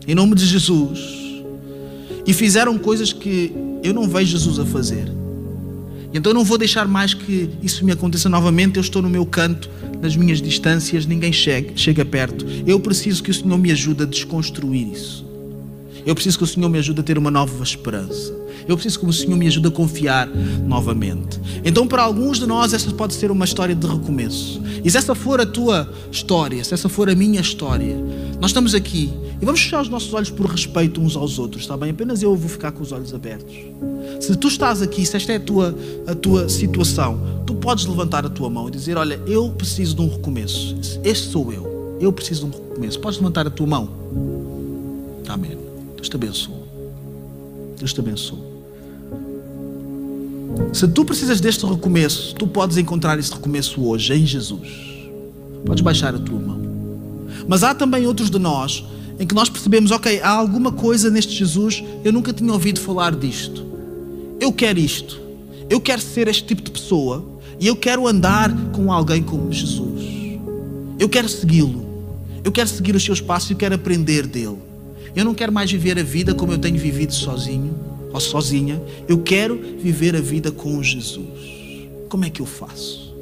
em 0.06 0.14
nome 0.14 0.34
de 0.34 0.46
Jesus, 0.46 1.42
e 2.26 2.32
fizeram 2.32 2.78
coisas 2.78 3.12
que 3.12 3.52
eu 3.82 3.92
não 3.92 4.08
vejo 4.08 4.32
Jesus 4.32 4.58
a 4.58 4.64
fazer. 4.64 5.10
Então 6.12 6.30
eu 6.30 6.34
não 6.34 6.44
vou 6.44 6.56
deixar 6.56 6.86
mais 6.88 7.12
que 7.12 7.50
isso 7.62 7.84
me 7.84 7.92
aconteça 7.92 8.28
novamente. 8.28 8.76
Eu 8.76 8.80
estou 8.80 9.02
no 9.02 9.10
meu 9.10 9.26
canto, 9.26 9.68
nas 10.00 10.16
minhas 10.16 10.40
distâncias, 10.40 11.06
ninguém 11.06 11.32
chega, 11.32 11.72
chega 11.76 12.04
perto. 12.04 12.46
Eu 12.66 12.80
preciso 12.80 13.22
que 13.22 13.30
o 13.30 13.34
Senhor 13.34 13.58
me 13.58 13.70
ajude 13.70 14.04
a 14.04 14.06
desconstruir 14.06 14.92
isso. 14.92 15.27
Eu 16.08 16.14
preciso 16.14 16.38
que 16.38 16.44
o 16.44 16.46
Senhor 16.46 16.70
me 16.70 16.78
ajude 16.78 17.00
a 17.00 17.02
ter 17.02 17.18
uma 17.18 17.30
nova 17.30 17.62
esperança. 17.62 18.34
Eu 18.66 18.76
preciso 18.78 19.00
que 19.00 19.04
o 19.04 19.12
Senhor 19.12 19.36
me 19.36 19.46
ajude 19.46 19.68
a 19.68 19.70
confiar 19.70 20.26
novamente. 20.26 21.38
Então, 21.62 21.86
para 21.86 22.02
alguns 22.02 22.38
de 22.38 22.46
nós, 22.46 22.72
essa 22.72 22.90
pode 22.92 23.12
ser 23.12 23.30
uma 23.30 23.44
história 23.44 23.74
de 23.74 23.86
recomeço. 23.86 24.58
E 24.82 24.90
se 24.90 24.96
essa 24.96 25.14
for 25.14 25.38
a 25.38 25.44
tua 25.44 25.92
história, 26.10 26.64
se 26.64 26.72
essa 26.72 26.88
for 26.88 27.10
a 27.10 27.14
minha 27.14 27.42
história, 27.42 27.94
nós 28.40 28.52
estamos 28.52 28.74
aqui 28.74 29.12
e 29.38 29.44
vamos 29.44 29.60
fechar 29.60 29.82
os 29.82 29.90
nossos 29.90 30.14
olhos 30.14 30.30
por 30.30 30.46
respeito 30.46 30.98
uns 30.98 31.14
aos 31.14 31.38
outros, 31.38 31.64
está 31.64 31.76
bem? 31.76 31.90
Apenas 31.90 32.22
eu 32.22 32.34
vou 32.34 32.48
ficar 32.48 32.72
com 32.72 32.82
os 32.82 32.90
olhos 32.90 33.12
abertos. 33.12 33.54
Se 34.18 34.34
tu 34.34 34.48
estás 34.48 34.80
aqui, 34.80 35.04
se 35.04 35.14
esta 35.14 35.34
é 35.34 35.36
a 35.36 35.40
tua, 35.40 35.76
a 36.06 36.14
tua 36.14 36.48
situação, 36.48 37.42
tu 37.44 37.54
podes 37.54 37.84
levantar 37.84 38.24
a 38.24 38.30
tua 38.30 38.48
mão 38.48 38.68
e 38.68 38.70
dizer: 38.70 38.96
Olha, 38.96 39.20
eu 39.26 39.50
preciso 39.50 39.94
de 39.94 40.00
um 40.00 40.08
recomeço. 40.08 40.74
Este 41.04 41.28
sou 41.28 41.52
eu. 41.52 41.98
Eu 42.00 42.10
preciso 42.14 42.46
de 42.48 42.56
um 42.56 42.58
recomeço. 42.58 42.98
Podes 42.98 43.18
levantar 43.18 43.46
a 43.46 43.50
tua 43.50 43.66
mão. 43.66 43.90
Amém. 45.28 45.67
Deus 45.98 46.08
te 46.08 46.14
abençoe. 46.14 46.54
Deus 47.76 47.92
te 47.92 47.98
abençoe. 47.98 48.38
Se 50.72 50.86
tu 50.86 51.04
precisas 51.04 51.40
deste 51.40 51.66
recomeço, 51.66 52.36
tu 52.36 52.46
podes 52.46 52.76
encontrar 52.76 53.18
este 53.18 53.34
recomeço 53.34 53.84
hoje 53.84 54.14
em 54.14 54.24
Jesus. 54.24 54.68
Podes 55.66 55.82
baixar 55.82 56.14
a 56.14 56.18
tua 56.20 56.38
mão. 56.38 56.60
Mas 57.48 57.64
há 57.64 57.74
também 57.74 58.06
outros 58.06 58.30
de 58.30 58.38
nós 58.38 58.84
em 59.18 59.26
que 59.26 59.34
nós 59.34 59.50
percebemos, 59.50 59.90
ok, 59.90 60.20
há 60.20 60.30
alguma 60.30 60.70
coisa 60.70 61.10
neste 61.10 61.32
Jesus, 61.32 61.82
eu 62.04 62.12
nunca 62.12 62.32
tinha 62.32 62.52
ouvido 62.52 62.78
falar 62.78 63.16
disto. 63.16 63.66
Eu 64.40 64.52
quero 64.52 64.78
isto. 64.78 65.20
Eu 65.68 65.80
quero 65.80 66.00
ser 66.00 66.28
este 66.28 66.44
tipo 66.44 66.62
de 66.62 66.70
pessoa 66.70 67.24
e 67.58 67.66
eu 67.66 67.74
quero 67.74 68.06
andar 68.06 68.54
com 68.72 68.92
alguém 68.92 69.20
como 69.20 69.52
Jesus. 69.52 70.38
Eu 70.96 71.08
quero 71.08 71.28
segui-lo. 71.28 71.84
Eu 72.44 72.52
quero 72.52 72.68
seguir 72.68 72.94
os 72.94 73.04
seus 73.04 73.20
passos 73.20 73.50
e 73.50 73.56
quero 73.56 73.74
aprender 73.74 74.24
dele. 74.24 74.67
Eu 75.14 75.24
não 75.24 75.34
quero 75.34 75.52
mais 75.52 75.70
viver 75.70 75.98
a 75.98 76.02
vida 76.02 76.34
como 76.34 76.52
eu 76.52 76.58
tenho 76.58 76.78
vivido 76.78 77.12
sozinho 77.12 77.74
ou 78.12 78.20
sozinha. 78.20 78.80
Eu 79.06 79.18
quero 79.18 79.60
viver 79.78 80.16
a 80.16 80.20
vida 80.20 80.50
com 80.50 80.82
Jesus. 80.82 81.88
Como 82.08 82.24
é 82.24 82.30
que 82.30 82.40
eu 82.40 82.46
faço? 82.46 83.14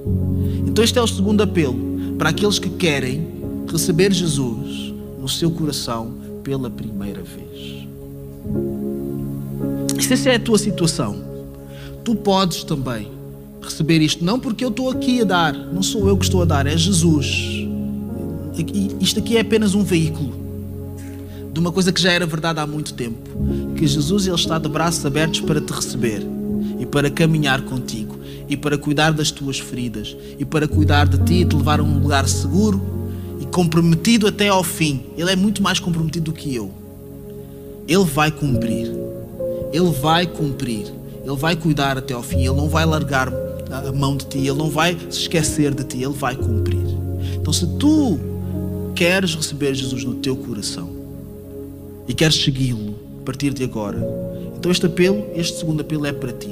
Então, 0.67 0.85
este 0.85 0.99
é 0.99 1.03
o 1.03 1.07
segundo 1.07 1.43
apelo 1.43 1.77
para 2.19 2.31
aqueles 2.31 2.59
que 2.59 2.71
querem 2.71 3.27
receber 3.71 4.13
Jesus 4.13 4.95
no 5.19 5.29
seu 5.29 5.51
coração 5.51 6.15
pela 6.43 6.71
primeira 6.71 7.23
vez. 7.23 7.87
Se 10.01 10.13
essa 10.13 10.31
é 10.31 10.37
a 10.37 10.41
tua 10.41 10.59
situação, 10.59 11.17
tu 12.05 12.15
podes 12.15 12.63
também 12.63 13.09
receber 13.61 14.01
isto, 14.01 14.25
não 14.25 14.39
porque 14.39 14.65
eu 14.65 14.69
estou 14.69 14.91
aqui 14.91 15.21
a 15.23 15.25
dar, 15.25 15.53
não 15.53 15.83
sou 15.83 16.07
eu 16.09 16.17
que 16.17 16.25
estou 16.25 16.43
a 16.43 16.45
dar, 16.45 16.67
é 16.67 16.77
Jesus. 16.77 17.67
Isto 19.01 19.19
aqui 19.19 19.37
é 19.37 19.41
apenas 19.41 19.75
um 19.75 19.83
veículo 19.83 20.46
de 21.57 21.61
uma 21.61 21.73
coisa 21.73 21.91
que 21.91 22.03
já 22.03 22.13
era 22.13 22.27
verdade 22.27 22.61
há 22.61 22.67
muito 22.67 22.93
tempo, 22.93 23.31
que 23.75 23.87
Jesus 23.87 24.27
ele 24.27 24.37
está 24.37 24.59
de 24.59 24.69
braços 24.69 25.07
abertos 25.07 25.41
para 25.41 25.59
te 25.59 25.73
receber 25.73 26.23
e 26.79 26.85
para 26.85 27.09
caminhar 27.09 27.63
contigo 27.63 28.21
e 28.47 28.59
para 28.59 28.77
cuidar 28.77 29.11
das 29.11 29.31
tuas 29.31 29.59
feridas 29.59 30.15
e 30.39 30.45
para 30.45 30.69
cuidar 30.69 31.09
de 31.09 31.17
ti 31.25 31.41
e 31.41 31.45
te 31.47 31.57
levar 31.57 31.81
a 31.81 31.83
um 31.83 31.99
lugar 31.99 32.29
seguro 32.29 32.79
comprometido 33.51 34.27
até 34.27 34.49
ao 34.49 34.63
fim. 34.63 35.07
Ele 35.17 35.33
é 35.33 35.37
muito 35.37 35.63
mais 35.63 35.81
comprometido 35.81 36.27
do 36.27 36.33
que 36.35 36.55
eu. 36.55 36.71
Ele 37.89 38.05
vai 38.05 38.31
cumprir. 38.31 38.93
Ele 39.73 39.91
vai 39.93 40.27
cumprir. 40.27 40.93
Ele 41.25 41.37
vai 41.37 41.57
cuidar 41.57 41.97
até 41.97 42.13
ao 42.13 42.23
fim. 42.23 42.41
Ele 42.41 42.53
não 42.53 42.69
vai 42.69 42.85
largar 42.85 43.33
a 43.71 43.93
mão 43.93 44.15
de 44.15 44.27
ti. 44.27 44.39
Ele 44.41 44.53
não 44.53 44.69
vai 44.69 44.95
se 45.09 45.21
esquecer 45.21 45.73
de 45.73 45.85
ti. 45.85 46.03
Ele 46.03 46.13
vai 46.13 46.37
cumprir. 46.37 46.85
Então, 47.35 47.51
se 47.51 47.67
tu 47.79 48.21
queres 48.95 49.35
receber 49.35 49.75
Jesus 49.75 50.05
no 50.05 50.17
teu 50.17 50.37
coração 50.37 50.96
e 52.09 52.15
queres 52.15 52.43
segui-lo 52.43 52.95
a 53.21 53.25
partir 53.25 53.53
de 53.53 53.65
agora, 53.65 53.99
então 54.57 54.71
este 54.71 54.87
apelo, 54.87 55.25
este 55.35 55.59
segundo 55.59 55.81
apelo 55.81 56.07
é 56.07 56.13
para 56.13 56.33
ti. 56.33 56.51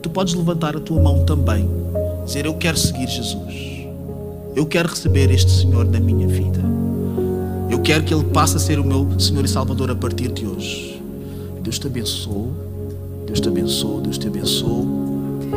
Tu 0.00 0.10
podes 0.10 0.34
levantar 0.34 0.76
a 0.76 0.80
tua 0.80 1.00
mão 1.00 1.24
também, 1.24 1.68
dizer: 2.24 2.46
Eu 2.46 2.54
quero 2.54 2.76
seguir 2.76 3.08
Jesus. 3.08 3.86
Eu 4.54 4.66
quero 4.66 4.88
receber 4.88 5.30
este 5.30 5.50
Senhor 5.50 5.84
na 5.84 6.00
minha 6.00 6.26
vida. 6.26 6.60
Eu 7.70 7.80
quero 7.80 8.04
que 8.04 8.12
Ele 8.12 8.24
passe 8.24 8.56
a 8.56 8.58
ser 8.58 8.78
o 8.78 8.84
meu 8.84 9.18
Senhor 9.18 9.44
e 9.44 9.48
Salvador 9.48 9.90
a 9.90 9.94
partir 9.94 10.30
de 10.30 10.46
hoje. 10.46 11.00
Deus 11.62 11.78
te 11.78 11.86
abençoe. 11.86 12.48
Deus 13.26 13.40
te 13.40 13.48
abençoe. 13.48 14.02
Deus 14.02 14.18
te 14.18 14.26
abençoe. 14.26 14.86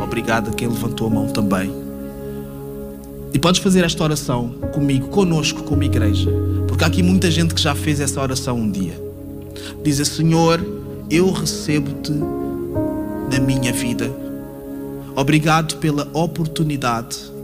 Obrigado 0.02 0.50
a 0.50 0.52
quem 0.52 0.68
levantou 0.68 1.08
a 1.08 1.10
mão 1.10 1.26
também. 1.28 1.70
E 3.34 3.38
podes 3.38 3.60
fazer 3.60 3.84
esta 3.84 4.02
oração 4.02 4.50
comigo, 4.72 5.08
conosco, 5.08 5.62
como 5.62 5.82
igreja. 5.82 6.30
Porque 6.66 6.84
há 6.84 6.86
aqui 6.86 7.02
muita 7.02 7.30
gente 7.30 7.54
que 7.54 7.60
já 7.60 7.74
fez 7.74 8.00
essa 8.00 8.20
oração 8.20 8.56
um 8.58 8.70
dia. 8.70 9.05
Diz: 9.82 10.06
Senhor, 10.08 10.64
eu 11.10 11.30
recebo-te 11.30 12.12
na 12.12 13.40
minha 13.40 13.72
vida. 13.72 14.10
Obrigado 15.14 15.76
pela 15.76 16.08
oportunidade 16.12 17.36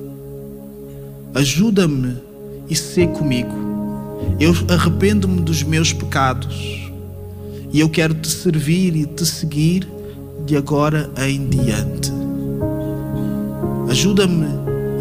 ajuda-me 1.35 2.17
e 2.69 2.77
sê 2.77 3.07
comigo. 3.07 3.51
Eu 4.39 4.53
arrependo-me 4.69 5.41
dos 5.41 5.63
meus 5.63 5.93
pecados 5.93 6.91
e 7.73 7.81
eu 7.81 7.89
quero 7.89 8.15
te 8.15 8.29
servir 8.29 8.95
e 8.95 9.07
te 9.07 9.25
seguir 9.25 9.89
de 10.45 10.57
agora 10.57 11.11
em 11.27 11.47
diante. 11.49 12.13
Ajuda-me 13.89 14.47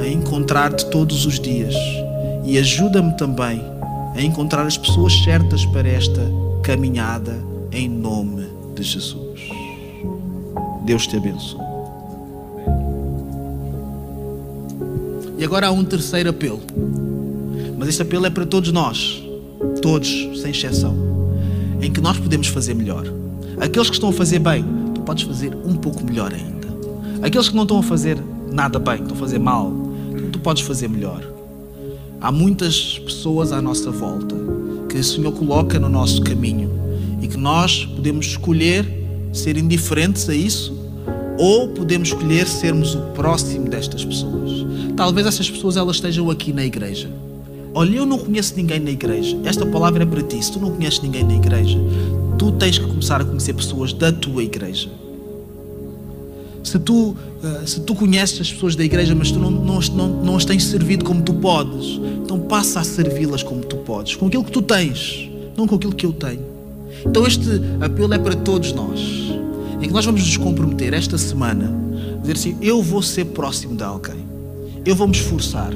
a 0.01 0.07
encontrar-te 0.07 0.86
todos 0.89 1.26
os 1.26 1.39
dias 1.39 1.76
e 2.45 2.57
ajuda-me 2.57 3.15
também 3.17 3.61
a 4.15 4.22
encontrar 4.22 4.65
as 4.65 4.78
pessoas 4.78 5.13
certas 5.24 5.65
para 5.67 5.88
esta 5.88 6.22
caminhada 6.62 7.38
em 7.72 7.89
nome 7.89 8.47
de 8.76 8.84
Jesus. 8.84 9.41
Deus 10.86 11.07
te 11.07 11.18
abençoe. 11.18 11.59
E 15.38 15.43
agora 15.43 15.68
há 15.68 15.72
um 15.72 15.84
terceiro 15.84 16.30
apelo. 16.30 16.62
Mas 17.78 17.89
este 17.89 18.03
apelo 18.03 18.28
é 18.28 18.30
para 18.30 18.45
todos 18.45 18.72
nós, 18.72 19.24
todos, 19.82 20.07
sem 20.39 20.51
exceção, 20.51 20.95
em 21.82 21.91
que 21.91 21.99
nós 21.99 22.18
podemos 22.20 22.47
fazer 22.47 22.76
melhor. 22.76 23.05
Aqueles 23.59 23.89
que 23.89 23.95
estão 23.95 24.09
a 24.09 24.14
fazer 24.14 24.38
bem, 24.38 24.64
tu 24.93 25.01
podes 25.01 25.24
fazer 25.24 25.55
um 25.66 25.76
pouco 25.76 26.03
melhor 26.03 26.32
ainda. 26.32 26.68
Aqueles 27.24 27.49
que 27.49 27.55
não 27.55 27.64
estão 27.64 27.80
a 27.80 27.84
fazer 27.84 28.20
nada 28.51 28.78
bem, 28.78 29.01
estão 29.01 29.18
a 29.18 29.20
fazer 29.20 29.39
mal, 29.39 29.72
tu 30.32 30.39
podes 30.39 30.62
fazer 30.62 30.88
melhor. 30.88 31.24
Há 32.20 32.32
muitas 32.32 32.99
pessoas 32.99 33.51
à 33.51 33.59
nossa 33.59 33.89
volta 33.89 34.36
que 34.91 34.97
o 34.97 35.03
Senhor 35.03 35.31
coloca 35.31 35.79
no 35.79 35.87
nosso 35.87 36.21
caminho 36.21 36.69
e 37.21 37.27
que 37.27 37.37
nós 37.37 37.85
podemos 37.85 38.25
escolher 38.25 38.85
ser 39.31 39.55
indiferentes 39.55 40.27
a 40.27 40.35
isso 40.35 40.77
ou 41.39 41.69
podemos 41.69 42.09
escolher 42.09 42.45
sermos 42.45 42.93
o 42.93 42.99
próximo 43.13 43.69
destas 43.69 44.03
pessoas. 44.03 44.65
Talvez 44.97 45.25
essas 45.25 45.49
pessoas 45.49 45.77
elas 45.77 45.95
estejam 45.95 46.29
aqui 46.29 46.51
na 46.51 46.65
igreja. 46.65 47.09
Olha, 47.73 47.95
eu 47.95 48.05
não 48.05 48.17
conheço 48.17 48.53
ninguém 48.57 48.81
na 48.81 48.91
igreja. 48.91 49.39
Esta 49.45 49.65
palavra 49.65 50.03
é 50.03 50.05
para 50.05 50.21
ti. 50.23 50.43
Se 50.43 50.51
tu 50.51 50.59
não 50.59 50.71
conheces 50.71 51.01
ninguém 51.01 51.23
na 51.23 51.35
igreja, 51.35 51.79
tu 52.37 52.51
tens 52.51 52.77
que 52.77 52.85
começar 52.85 53.21
a 53.21 53.25
conhecer 53.25 53.53
pessoas 53.53 53.93
da 53.93 54.11
tua 54.11 54.43
igreja. 54.43 54.89
Se 56.64 56.78
tu, 56.78 57.16
eh, 57.43 57.66
se 57.66 57.80
tu 57.82 57.95
conheces 57.95 58.41
as 58.41 58.53
pessoas 58.53 58.76
da 58.76 58.84
igreja, 58.84 59.16
mas 59.16 59.32
tu 59.32 59.39
não, 59.39 59.49
não, 59.49 59.80
não, 59.80 60.07
não 60.24 60.36
as 60.36 60.45
tens 60.45 60.64
servido 60.66 61.03
como 61.03 61.22
tu 61.22 61.34
podes, 61.34 61.99
então 62.24 62.39
passa 62.39 62.80
a 62.80 62.84
servi-las 62.84 63.41
como 63.41 63.62
tu 63.62 63.78
podes, 63.78 64.16
com 64.16 64.28
aquilo 64.28 64.43
que 64.43 64.51
tu 64.51 64.62
tens, 64.62 65.30
não 65.57 65.68
com 65.68 65.76
aquilo 65.76 65.93
que 65.93 66.05
eu 66.05 66.14
tenho. 66.14 66.45
Então 67.05 67.26
este 67.26 67.49
apelo 67.82 68.14
é 68.14 68.20
para 68.20 68.36
todos 68.36 68.74
nós 68.74 69.32
em 69.82 69.88
que 69.88 69.93
nós 69.93 70.05
vamos 70.05 70.22
nos 70.22 70.38
comprometer 70.38 70.93
esta 70.93 71.18
semana, 71.18 71.74
dizer 72.22 72.34
assim: 72.34 72.57
eu 72.62 72.82
vou 72.84 73.01
ser 73.01 73.26
próximo 73.26 73.76
de 73.76 73.84
alguém, 73.84 74.24
eu 74.86 74.95
vou 74.95 75.07
me 75.07 75.16
esforçar, 75.16 75.74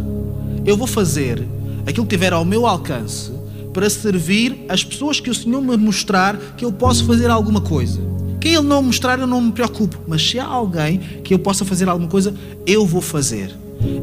eu 0.65 0.77
vou 0.77 0.87
fazer 0.87 1.43
aquilo 1.87 2.05
que 2.05 2.15
tiver 2.15 2.31
ao 2.31 2.45
meu 2.45 2.67
alcance 2.67 3.31
para 3.73 3.89
servir 3.89 4.65
as 4.69 4.83
pessoas 4.83 5.19
que 5.19 5.29
o 5.29 5.35
Senhor 5.35 5.61
me 5.61 5.75
mostrar 5.75 6.37
que 6.55 6.63
eu 6.63 6.71
posso 6.71 7.03
fazer 7.05 7.29
alguma 7.29 7.59
coisa. 7.59 7.99
Quem 8.45 8.53
Ele 8.53 8.67
não 8.67 8.83
mostrar, 8.83 9.17
eu 9.17 9.25
não 9.25 9.41
me 9.41 9.51
preocupo, 9.51 9.97
mas 10.07 10.21
se 10.21 10.37
há 10.37 10.45
alguém 10.45 10.99
que 11.23 11.33
eu 11.33 11.39
possa 11.39 11.65
fazer 11.65 11.89
alguma 11.89 12.07
coisa, 12.07 12.31
eu 12.63 12.85
vou 12.85 13.01
fazer. 13.01 13.49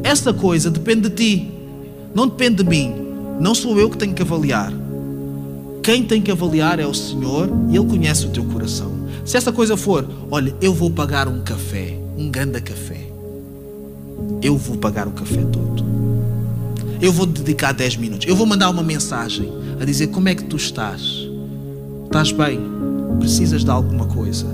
Essa 0.03 0.33
coisa 0.33 0.69
depende 0.69 1.07
de 1.07 1.15
ti, 1.15 1.51
não 2.13 2.27
depende 2.27 2.61
de 2.61 2.69
mim, 2.69 2.93
não 3.39 3.55
sou 3.55 3.79
eu 3.79 3.89
que 3.89 3.97
tenho 3.97 4.13
que 4.13 4.21
avaliar. 4.21 4.73
Quem 5.81 6.03
tem 6.03 6.21
que 6.21 6.29
avaliar 6.29 6.77
é 6.77 6.85
o 6.85 6.93
Senhor 6.93 7.49
e 7.69 7.77
Ele 7.77 7.87
conhece 7.87 8.25
o 8.25 8.31
teu 8.31 8.43
coração. 8.43 8.91
Se 9.23 9.37
essa 9.37 9.53
coisa 9.53 9.77
for, 9.77 10.05
olha, 10.29 10.53
eu 10.59 10.73
vou 10.73 10.91
pagar 10.91 11.29
um 11.29 11.39
café, 11.39 11.97
um 12.17 12.29
ganda 12.29 12.59
café. 12.59 12.99
Eu 14.41 14.57
vou 14.57 14.75
pagar 14.75 15.07
o 15.07 15.11
café 15.11 15.41
todo. 15.45 15.85
Eu 17.01 17.13
vou 17.13 17.25
dedicar 17.25 17.71
10 17.71 17.95
minutos. 17.95 18.27
Eu 18.27 18.35
vou 18.35 18.45
mandar 18.45 18.69
uma 18.69 18.83
mensagem 18.83 19.49
a 19.79 19.85
dizer 19.85 20.07
como 20.07 20.27
é 20.27 20.35
que 20.35 20.43
tu 20.43 20.57
estás. 20.57 21.29
Estás 22.07 22.33
bem? 22.33 22.92
Precisas 23.19 23.63
de 23.63 23.69
alguma 23.69 24.05
coisa? 24.05 24.45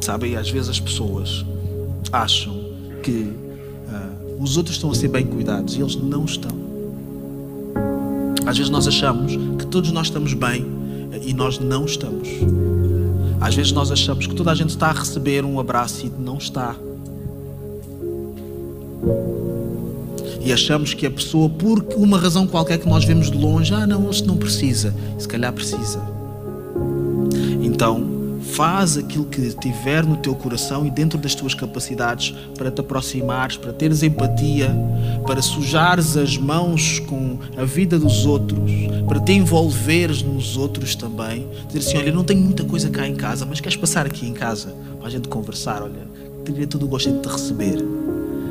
Sabem, 0.00 0.36
às 0.36 0.50
vezes 0.50 0.68
as 0.68 0.80
pessoas 0.80 1.44
acham 2.12 2.54
que 3.02 3.32
uh, 3.88 4.42
os 4.42 4.56
outros 4.56 4.76
estão 4.76 4.90
a 4.90 4.94
ser 4.94 5.08
bem 5.08 5.26
cuidados 5.26 5.74
e 5.76 5.80
eles 5.80 5.96
não 5.96 6.24
estão. 6.24 6.56
Às 8.46 8.56
vezes 8.56 8.70
nós 8.70 8.86
achamos 8.86 9.36
que 9.58 9.66
todos 9.66 9.90
nós 9.90 10.06
estamos 10.06 10.32
bem 10.32 10.64
e 11.24 11.34
nós 11.34 11.58
não 11.58 11.84
estamos. 11.84 12.28
Às 13.40 13.54
vezes 13.54 13.72
nós 13.72 13.90
achamos 13.90 14.26
que 14.26 14.34
toda 14.34 14.52
a 14.52 14.54
gente 14.54 14.70
está 14.70 14.88
a 14.88 14.92
receber 14.92 15.44
um 15.44 15.58
abraço 15.58 16.06
e 16.06 16.08
não 16.20 16.38
está. 16.38 16.76
E 20.40 20.52
achamos 20.52 20.94
que 20.94 21.04
a 21.04 21.10
pessoa, 21.10 21.48
por 21.48 21.84
uma 21.96 22.18
razão 22.18 22.46
qualquer 22.46 22.78
que 22.78 22.88
nós 22.88 23.04
vemos 23.04 23.30
de 23.30 23.36
longe, 23.36 23.74
ah, 23.74 23.84
não, 23.84 24.08
isto 24.08 24.28
não 24.28 24.36
precisa. 24.36 24.94
Se 25.18 25.26
calhar 25.26 25.52
precisa. 25.52 26.15
Então, 27.76 28.16
Faz 28.52 28.96
aquilo 28.96 29.24
que 29.24 29.50
tiver 29.54 30.04
no 30.04 30.16
teu 30.16 30.34
coração 30.34 30.86
e 30.86 30.90
dentro 30.90 31.18
das 31.18 31.34
tuas 31.34 31.52
capacidades 31.52 32.32
para 32.56 32.70
te 32.70 32.80
aproximares, 32.80 33.56
para 33.56 33.72
teres 33.72 34.02
empatia, 34.02 34.74
para 35.26 35.42
sujares 35.42 36.16
as 36.16 36.38
mãos 36.38 37.00
com 37.00 37.38
a 37.56 37.64
vida 37.64 37.98
dos 37.98 38.24
outros, 38.24 38.70
para 39.08 39.20
te 39.20 39.32
envolveres 39.32 40.22
nos 40.22 40.56
outros 40.56 40.94
também. 40.94 41.46
Dizer 41.66 41.80
assim: 41.80 41.98
Olha, 41.98 42.12
não 42.12 42.24
tenho 42.24 42.40
muita 42.40 42.64
coisa 42.64 42.88
cá 42.88 43.06
em 43.06 43.16
casa, 43.16 43.44
mas 43.44 43.60
queres 43.60 43.76
passar 43.76 44.06
aqui 44.06 44.26
em 44.26 44.32
casa 44.32 44.74
para 44.98 45.08
a 45.08 45.10
gente 45.10 45.28
conversar? 45.28 45.82
Olha, 45.82 46.06
teria 46.44 46.66
todo 46.66 46.84
o 46.84 46.88
gosto 46.88 47.10
de 47.10 47.20
te 47.20 47.28
receber. 47.28 47.84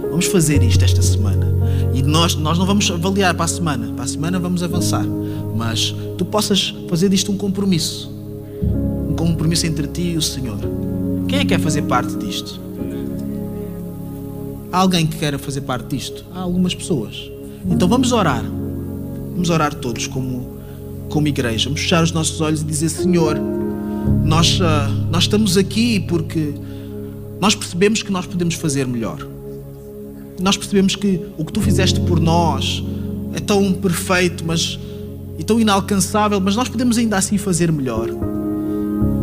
Vamos 0.09 0.25
fazer 0.25 0.61
isto 0.61 0.83
esta 0.83 1.01
semana. 1.01 1.47
E 1.93 2.03
nós, 2.03 2.35
nós 2.35 2.57
não 2.57 2.65
vamos 2.65 2.91
avaliar 2.91 3.33
para 3.33 3.45
a 3.45 3.47
semana. 3.47 3.93
Para 3.93 4.03
a 4.03 4.07
semana 4.07 4.39
vamos 4.39 4.61
avançar. 4.61 5.05
Mas 5.55 5.95
tu 6.17 6.25
possas 6.25 6.75
fazer 6.89 7.09
disto 7.09 7.31
um 7.31 7.37
compromisso 7.37 8.14
compromisso 9.15 9.65
entre 9.65 9.87
ti 9.87 10.11
e 10.13 10.17
o 10.17 10.21
Senhor. 10.21 10.59
Quem 11.27 11.39
é 11.39 11.41
que 11.41 11.47
quer 11.47 11.59
fazer 11.59 11.81
parte 11.83 12.15
disto? 12.17 12.59
Há 14.71 14.77
alguém 14.77 15.07
que 15.07 15.17
queira 15.17 15.39
fazer 15.39 15.61
parte 15.61 15.87
disto? 15.95 16.25
Há 16.33 16.39
algumas 16.39 16.75
pessoas. 16.75 17.31
Então 17.65 17.87
vamos 17.87 18.11
orar. 18.11 18.43
Vamos 19.33 19.49
orar 19.49 19.73
todos 19.73 20.07
como, 20.07 20.59
como 21.09 21.27
igreja. 21.27 21.65
Vamos 21.65 21.81
fechar 21.81 22.03
os 22.03 22.11
nossos 22.11 22.39
olhos 22.41 22.61
e 22.61 22.65
dizer: 22.65 22.89
Senhor, 22.89 23.37
nós, 24.23 24.59
uh, 24.59 24.91
nós 25.09 25.23
estamos 25.23 25.57
aqui 25.57 25.99
porque 26.01 26.53
nós 27.39 27.55
percebemos 27.55 28.03
que 28.03 28.11
nós 28.11 28.25
podemos 28.25 28.55
fazer 28.55 28.85
melhor. 28.85 29.25
Nós 30.39 30.57
percebemos 30.57 30.95
que 30.95 31.21
o 31.37 31.45
que 31.45 31.53
tu 31.53 31.61
fizeste 31.61 31.99
por 32.01 32.19
nós 32.19 32.83
é 33.33 33.39
tão 33.39 33.73
perfeito, 33.73 34.43
mas 34.45 34.77
e 35.37 35.43
tão 35.43 35.59
inalcançável, 35.59 36.39
mas 36.39 36.55
nós 36.55 36.69
podemos 36.69 36.97
ainda 36.97 37.17
assim 37.17 37.37
fazer 37.37 37.71
melhor 37.71 38.09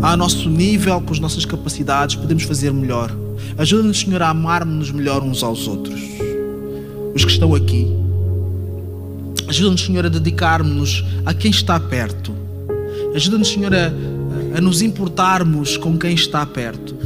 ao 0.02 0.16
nosso 0.16 0.50
nível, 0.50 1.00
com 1.00 1.12
as 1.12 1.20
nossas 1.20 1.44
capacidades, 1.44 2.16
podemos 2.16 2.42
fazer 2.42 2.72
melhor. 2.72 3.10
Ajuda-nos, 3.56 4.00
Senhor, 4.00 4.20
a 4.20 4.30
amarmos-nos 4.30 4.90
melhor 4.90 5.22
uns 5.22 5.44
aos 5.44 5.68
outros. 5.68 6.00
Os 7.14 7.24
que 7.24 7.30
estão 7.30 7.54
aqui. 7.54 7.86
Ajuda-nos, 9.48 9.82
Senhor, 9.82 10.04
a 10.04 10.08
dedicarmos-nos 10.08 11.04
a 11.24 11.32
quem 11.32 11.52
está 11.52 11.78
perto. 11.78 12.34
Ajuda-nos, 13.14 13.48
Senhor, 13.48 13.72
a, 13.72 13.92
a, 14.56 14.60
nos 14.60 14.82
importarmos 14.82 15.76
com 15.76 15.96
quem 15.96 16.14
está 16.14 16.44
perto. 16.44 16.96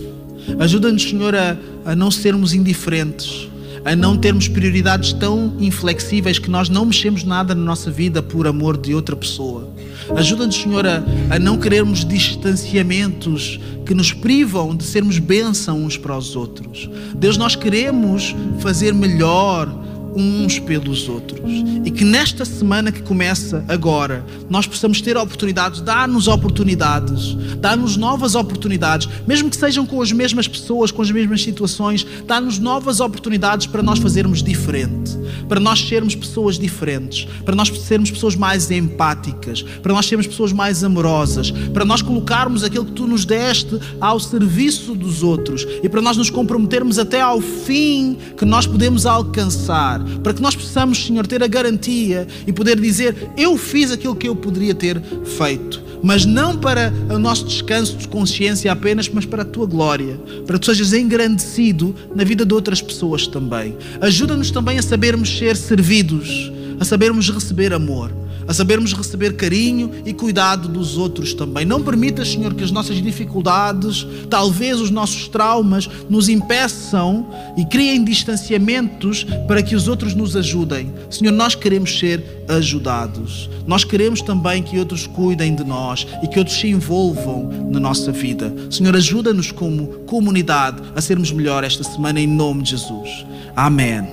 Ajuda-nos, 0.58 1.02
Senhor, 1.02 1.34
a, 1.34 1.54
a 1.84 1.94
não 1.94 2.10
sermos 2.10 2.54
indiferentes, 2.54 3.46
a 3.86 3.94
não 3.94 4.16
termos 4.16 4.48
prioridades 4.48 5.12
tão 5.12 5.54
inflexíveis 5.60 6.40
que 6.40 6.50
nós 6.50 6.68
não 6.68 6.86
mexemos 6.86 7.22
nada 7.22 7.54
na 7.54 7.62
nossa 7.62 7.88
vida 7.88 8.20
por 8.20 8.48
amor 8.48 8.76
de 8.76 8.92
outra 8.92 9.14
pessoa. 9.14 9.68
Ajuda-nos, 10.16 10.56
Senhor, 10.56 10.84
a, 10.84 11.04
a 11.30 11.38
não 11.38 11.56
querermos 11.56 12.04
distanciamentos 12.04 13.60
que 13.86 13.94
nos 13.94 14.12
privam 14.12 14.74
de 14.74 14.82
sermos 14.82 15.20
bênção 15.20 15.84
uns 15.84 15.96
para 15.96 16.18
os 16.18 16.34
outros. 16.34 16.90
Deus, 17.14 17.36
nós 17.36 17.54
queremos 17.54 18.34
fazer 18.58 18.92
melhor 18.92 19.68
uns 20.16 20.58
pelos 20.58 21.08
outros. 21.08 21.40
E 21.84 21.90
que 21.90 22.04
nesta 22.04 22.44
semana 22.44 22.90
que 22.90 23.02
começa 23.02 23.64
agora, 23.68 24.24
nós 24.48 24.66
possamos 24.66 25.00
ter 25.00 25.16
oportunidades, 25.16 25.80
dar-nos 25.82 26.26
oportunidades, 26.26 27.34
dar-nos 27.60 27.96
novas 27.96 28.34
oportunidades, 28.34 29.08
mesmo 29.26 29.50
que 29.50 29.56
sejam 29.56 29.84
com 29.84 30.00
as 30.00 30.10
mesmas 30.10 30.48
pessoas, 30.48 30.90
com 30.90 31.02
as 31.02 31.10
mesmas 31.10 31.42
situações, 31.42 32.06
dar-nos 32.26 32.58
novas 32.58 33.00
oportunidades 33.00 33.66
para 33.66 33.82
nós 33.82 33.98
fazermos 33.98 34.42
diferente, 34.42 35.16
para 35.48 35.60
nós 35.60 35.80
sermos 35.80 36.14
pessoas 36.14 36.58
diferentes, 36.58 37.28
para 37.44 37.54
nós 37.54 37.68
sermos 37.68 38.10
pessoas 38.10 38.34
mais 38.34 38.70
empáticas, 38.70 39.62
para 39.82 39.92
nós 39.92 40.06
sermos 40.06 40.26
pessoas 40.26 40.52
mais 40.52 40.82
amorosas, 40.82 41.50
para 41.50 41.84
nós 41.84 42.00
colocarmos 42.00 42.64
aquilo 42.64 42.86
que 42.86 42.92
tu 42.92 43.06
nos 43.06 43.24
deste 43.24 43.78
ao 44.00 44.18
serviço 44.18 44.94
dos 44.94 45.22
outros 45.22 45.66
e 45.82 45.88
para 45.88 46.00
nós 46.00 46.16
nos 46.16 46.30
comprometermos 46.30 46.98
até 46.98 47.20
ao 47.20 47.40
fim 47.40 48.16
que 48.36 48.44
nós 48.44 48.66
podemos 48.66 49.04
alcançar 49.04 50.05
para 50.22 50.34
que 50.34 50.42
nós 50.42 50.54
possamos, 50.54 51.04
Senhor, 51.06 51.26
ter 51.26 51.42
a 51.42 51.46
garantia 51.46 52.26
e 52.46 52.52
poder 52.52 52.78
dizer: 52.80 53.14
Eu 53.36 53.56
fiz 53.56 53.90
aquilo 53.90 54.16
que 54.16 54.28
eu 54.28 54.36
poderia 54.36 54.74
ter 54.74 55.00
feito, 55.38 55.82
mas 56.02 56.24
não 56.24 56.56
para 56.56 56.92
o 57.10 57.18
nosso 57.18 57.44
descanso 57.46 57.96
de 57.96 58.08
consciência 58.08 58.70
apenas, 58.70 59.08
mas 59.08 59.24
para 59.24 59.42
a 59.42 59.44
tua 59.44 59.66
glória, 59.66 60.18
para 60.46 60.58
que 60.58 60.60
tu 60.60 60.66
sejas 60.66 60.92
engrandecido 60.92 61.94
na 62.14 62.24
vida 62.24 62.44
de 62.44 62.54
outras 62.54 62.80
pessoas 62.80 63.26
também. 63.26 63.76
Ajuda-nos 64.00 64.50
também 64.50 64.78
a 64.78 64.82
sabermos 64.82 65.36
ser 65.36 65.56
servidos, 65.56 66.50
a 66.78 66.84
sabermos 66.84 67.30
receber 67.30 67.72
amor 67.72 68.25
a 68.46 68.54
sabermos 68.54 68.92
receber 68.92 69.36
carinho 69.36 69.90
e 70.04 70.12
cuidado 70.12 70.68
dos 70.68 70.96
outros 70.96 71.34
também. 71.34 71.64
Não 71.64 71.82
permita, 71.82 72.24
Senhor, 72.24 72.54
que 72.54 72.64
as 72.64 72.70
nossas 72.70 72.96
dificuldades, 73.02 74.06
talvez 74.30 74.80
os 74.80 74.90
nossos 74.90 75.28
traumas, 75.28 75.88
nos 76.08 76.28
impeçam 76.28 77.28
e 77.56 77.64
criem 77.64 78.04
distanciamentos 78.04 79.24
para 79.46 79.62
que 79.62 79.74
os 79.74 79.88
outros 79.88 80.14
nos 80.14 80.36
ajudem. 80.36 80.92
Senhor, 81.10 81.32
nós 81.32 81.54
queremos 81.54 81.98
ser 81.98 82.44
ajudados. 82.48 83.50
Nós 83.66 83.84
queremos 83.84 84.22
também 84.22 84.62
que 84.62 84.78
outros 84.78 85.06
cuidem 85.06 85.54
de 85.54 85.64
nós 85.64 86.06
e 86.22 86.28
que 86.28 86.38
outros 86.38 86.58
se 86.58 86.68
envolvam 86.68 87.50
na 87.70 87.80
nossa 87.80 88.12
vida. 88.12 88.54
Senhor, 88.70 88.94
ajuda-nos 88.94 89.50
como 89.50 89.88
comunidade 90.06 90.82
a 90.94 91.00
sermos 91.00 91.32
melhor 91.32 91.64
esta 91.64 91.82
semana 91.82 92.20
em 92.20 92.26
nome 92.26 92.62
de 92.62 92.70
Jesus. 92.70 93.26
Amém. 93.54 94.06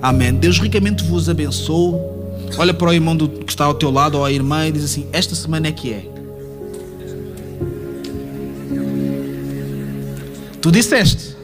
Amém. 0.00 0.34
Deus 0.34 0.58
ricamente 0.58 1.04
vos 1.04 1.28
abençoe 1.28 2.15
olha 2.58 2.72
para 2.72 2.88
o 2.88 2.92
irmão 2.92 3.16
do, 3.16 3.28
que 3.28 3.52
está 3.52 3.64
ao 3.64 3.74
teu 3.74 3.90
lado 3.90 4.18
ou 4.18 4.24
à 4.24 4.32
irmã 4.32 4.66
e 4.66 4.72
diz 4.72 4.84
assim: 4.84 5.06
Esta 5.12 5.34
semana 5.34 5.68
é 5.68 5.72
que 5.72 5.92
é. 5.92 6.04
Tu 10.60 10.70
disseste. 10.70 11.36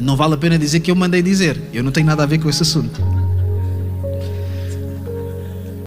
Não 0.00 0.16
vale 0.16 0.34
a 0.34 0.36
pena 0.36 0.58
dizer 0.58 0.80
que 0.80 0.90
eu 0.90 0.96
mandei 0.96 1.22
dizer. 1.22 1.60
Eu 1.72 1.82
não 1.82 1.92
tenho 1.92 2.06
nada 2.06 2.22
a 2.22 2.26
ver 2.26 2.38
com 2.38 2.48
esse 2.48 2.62
assunto. 2.62 3.13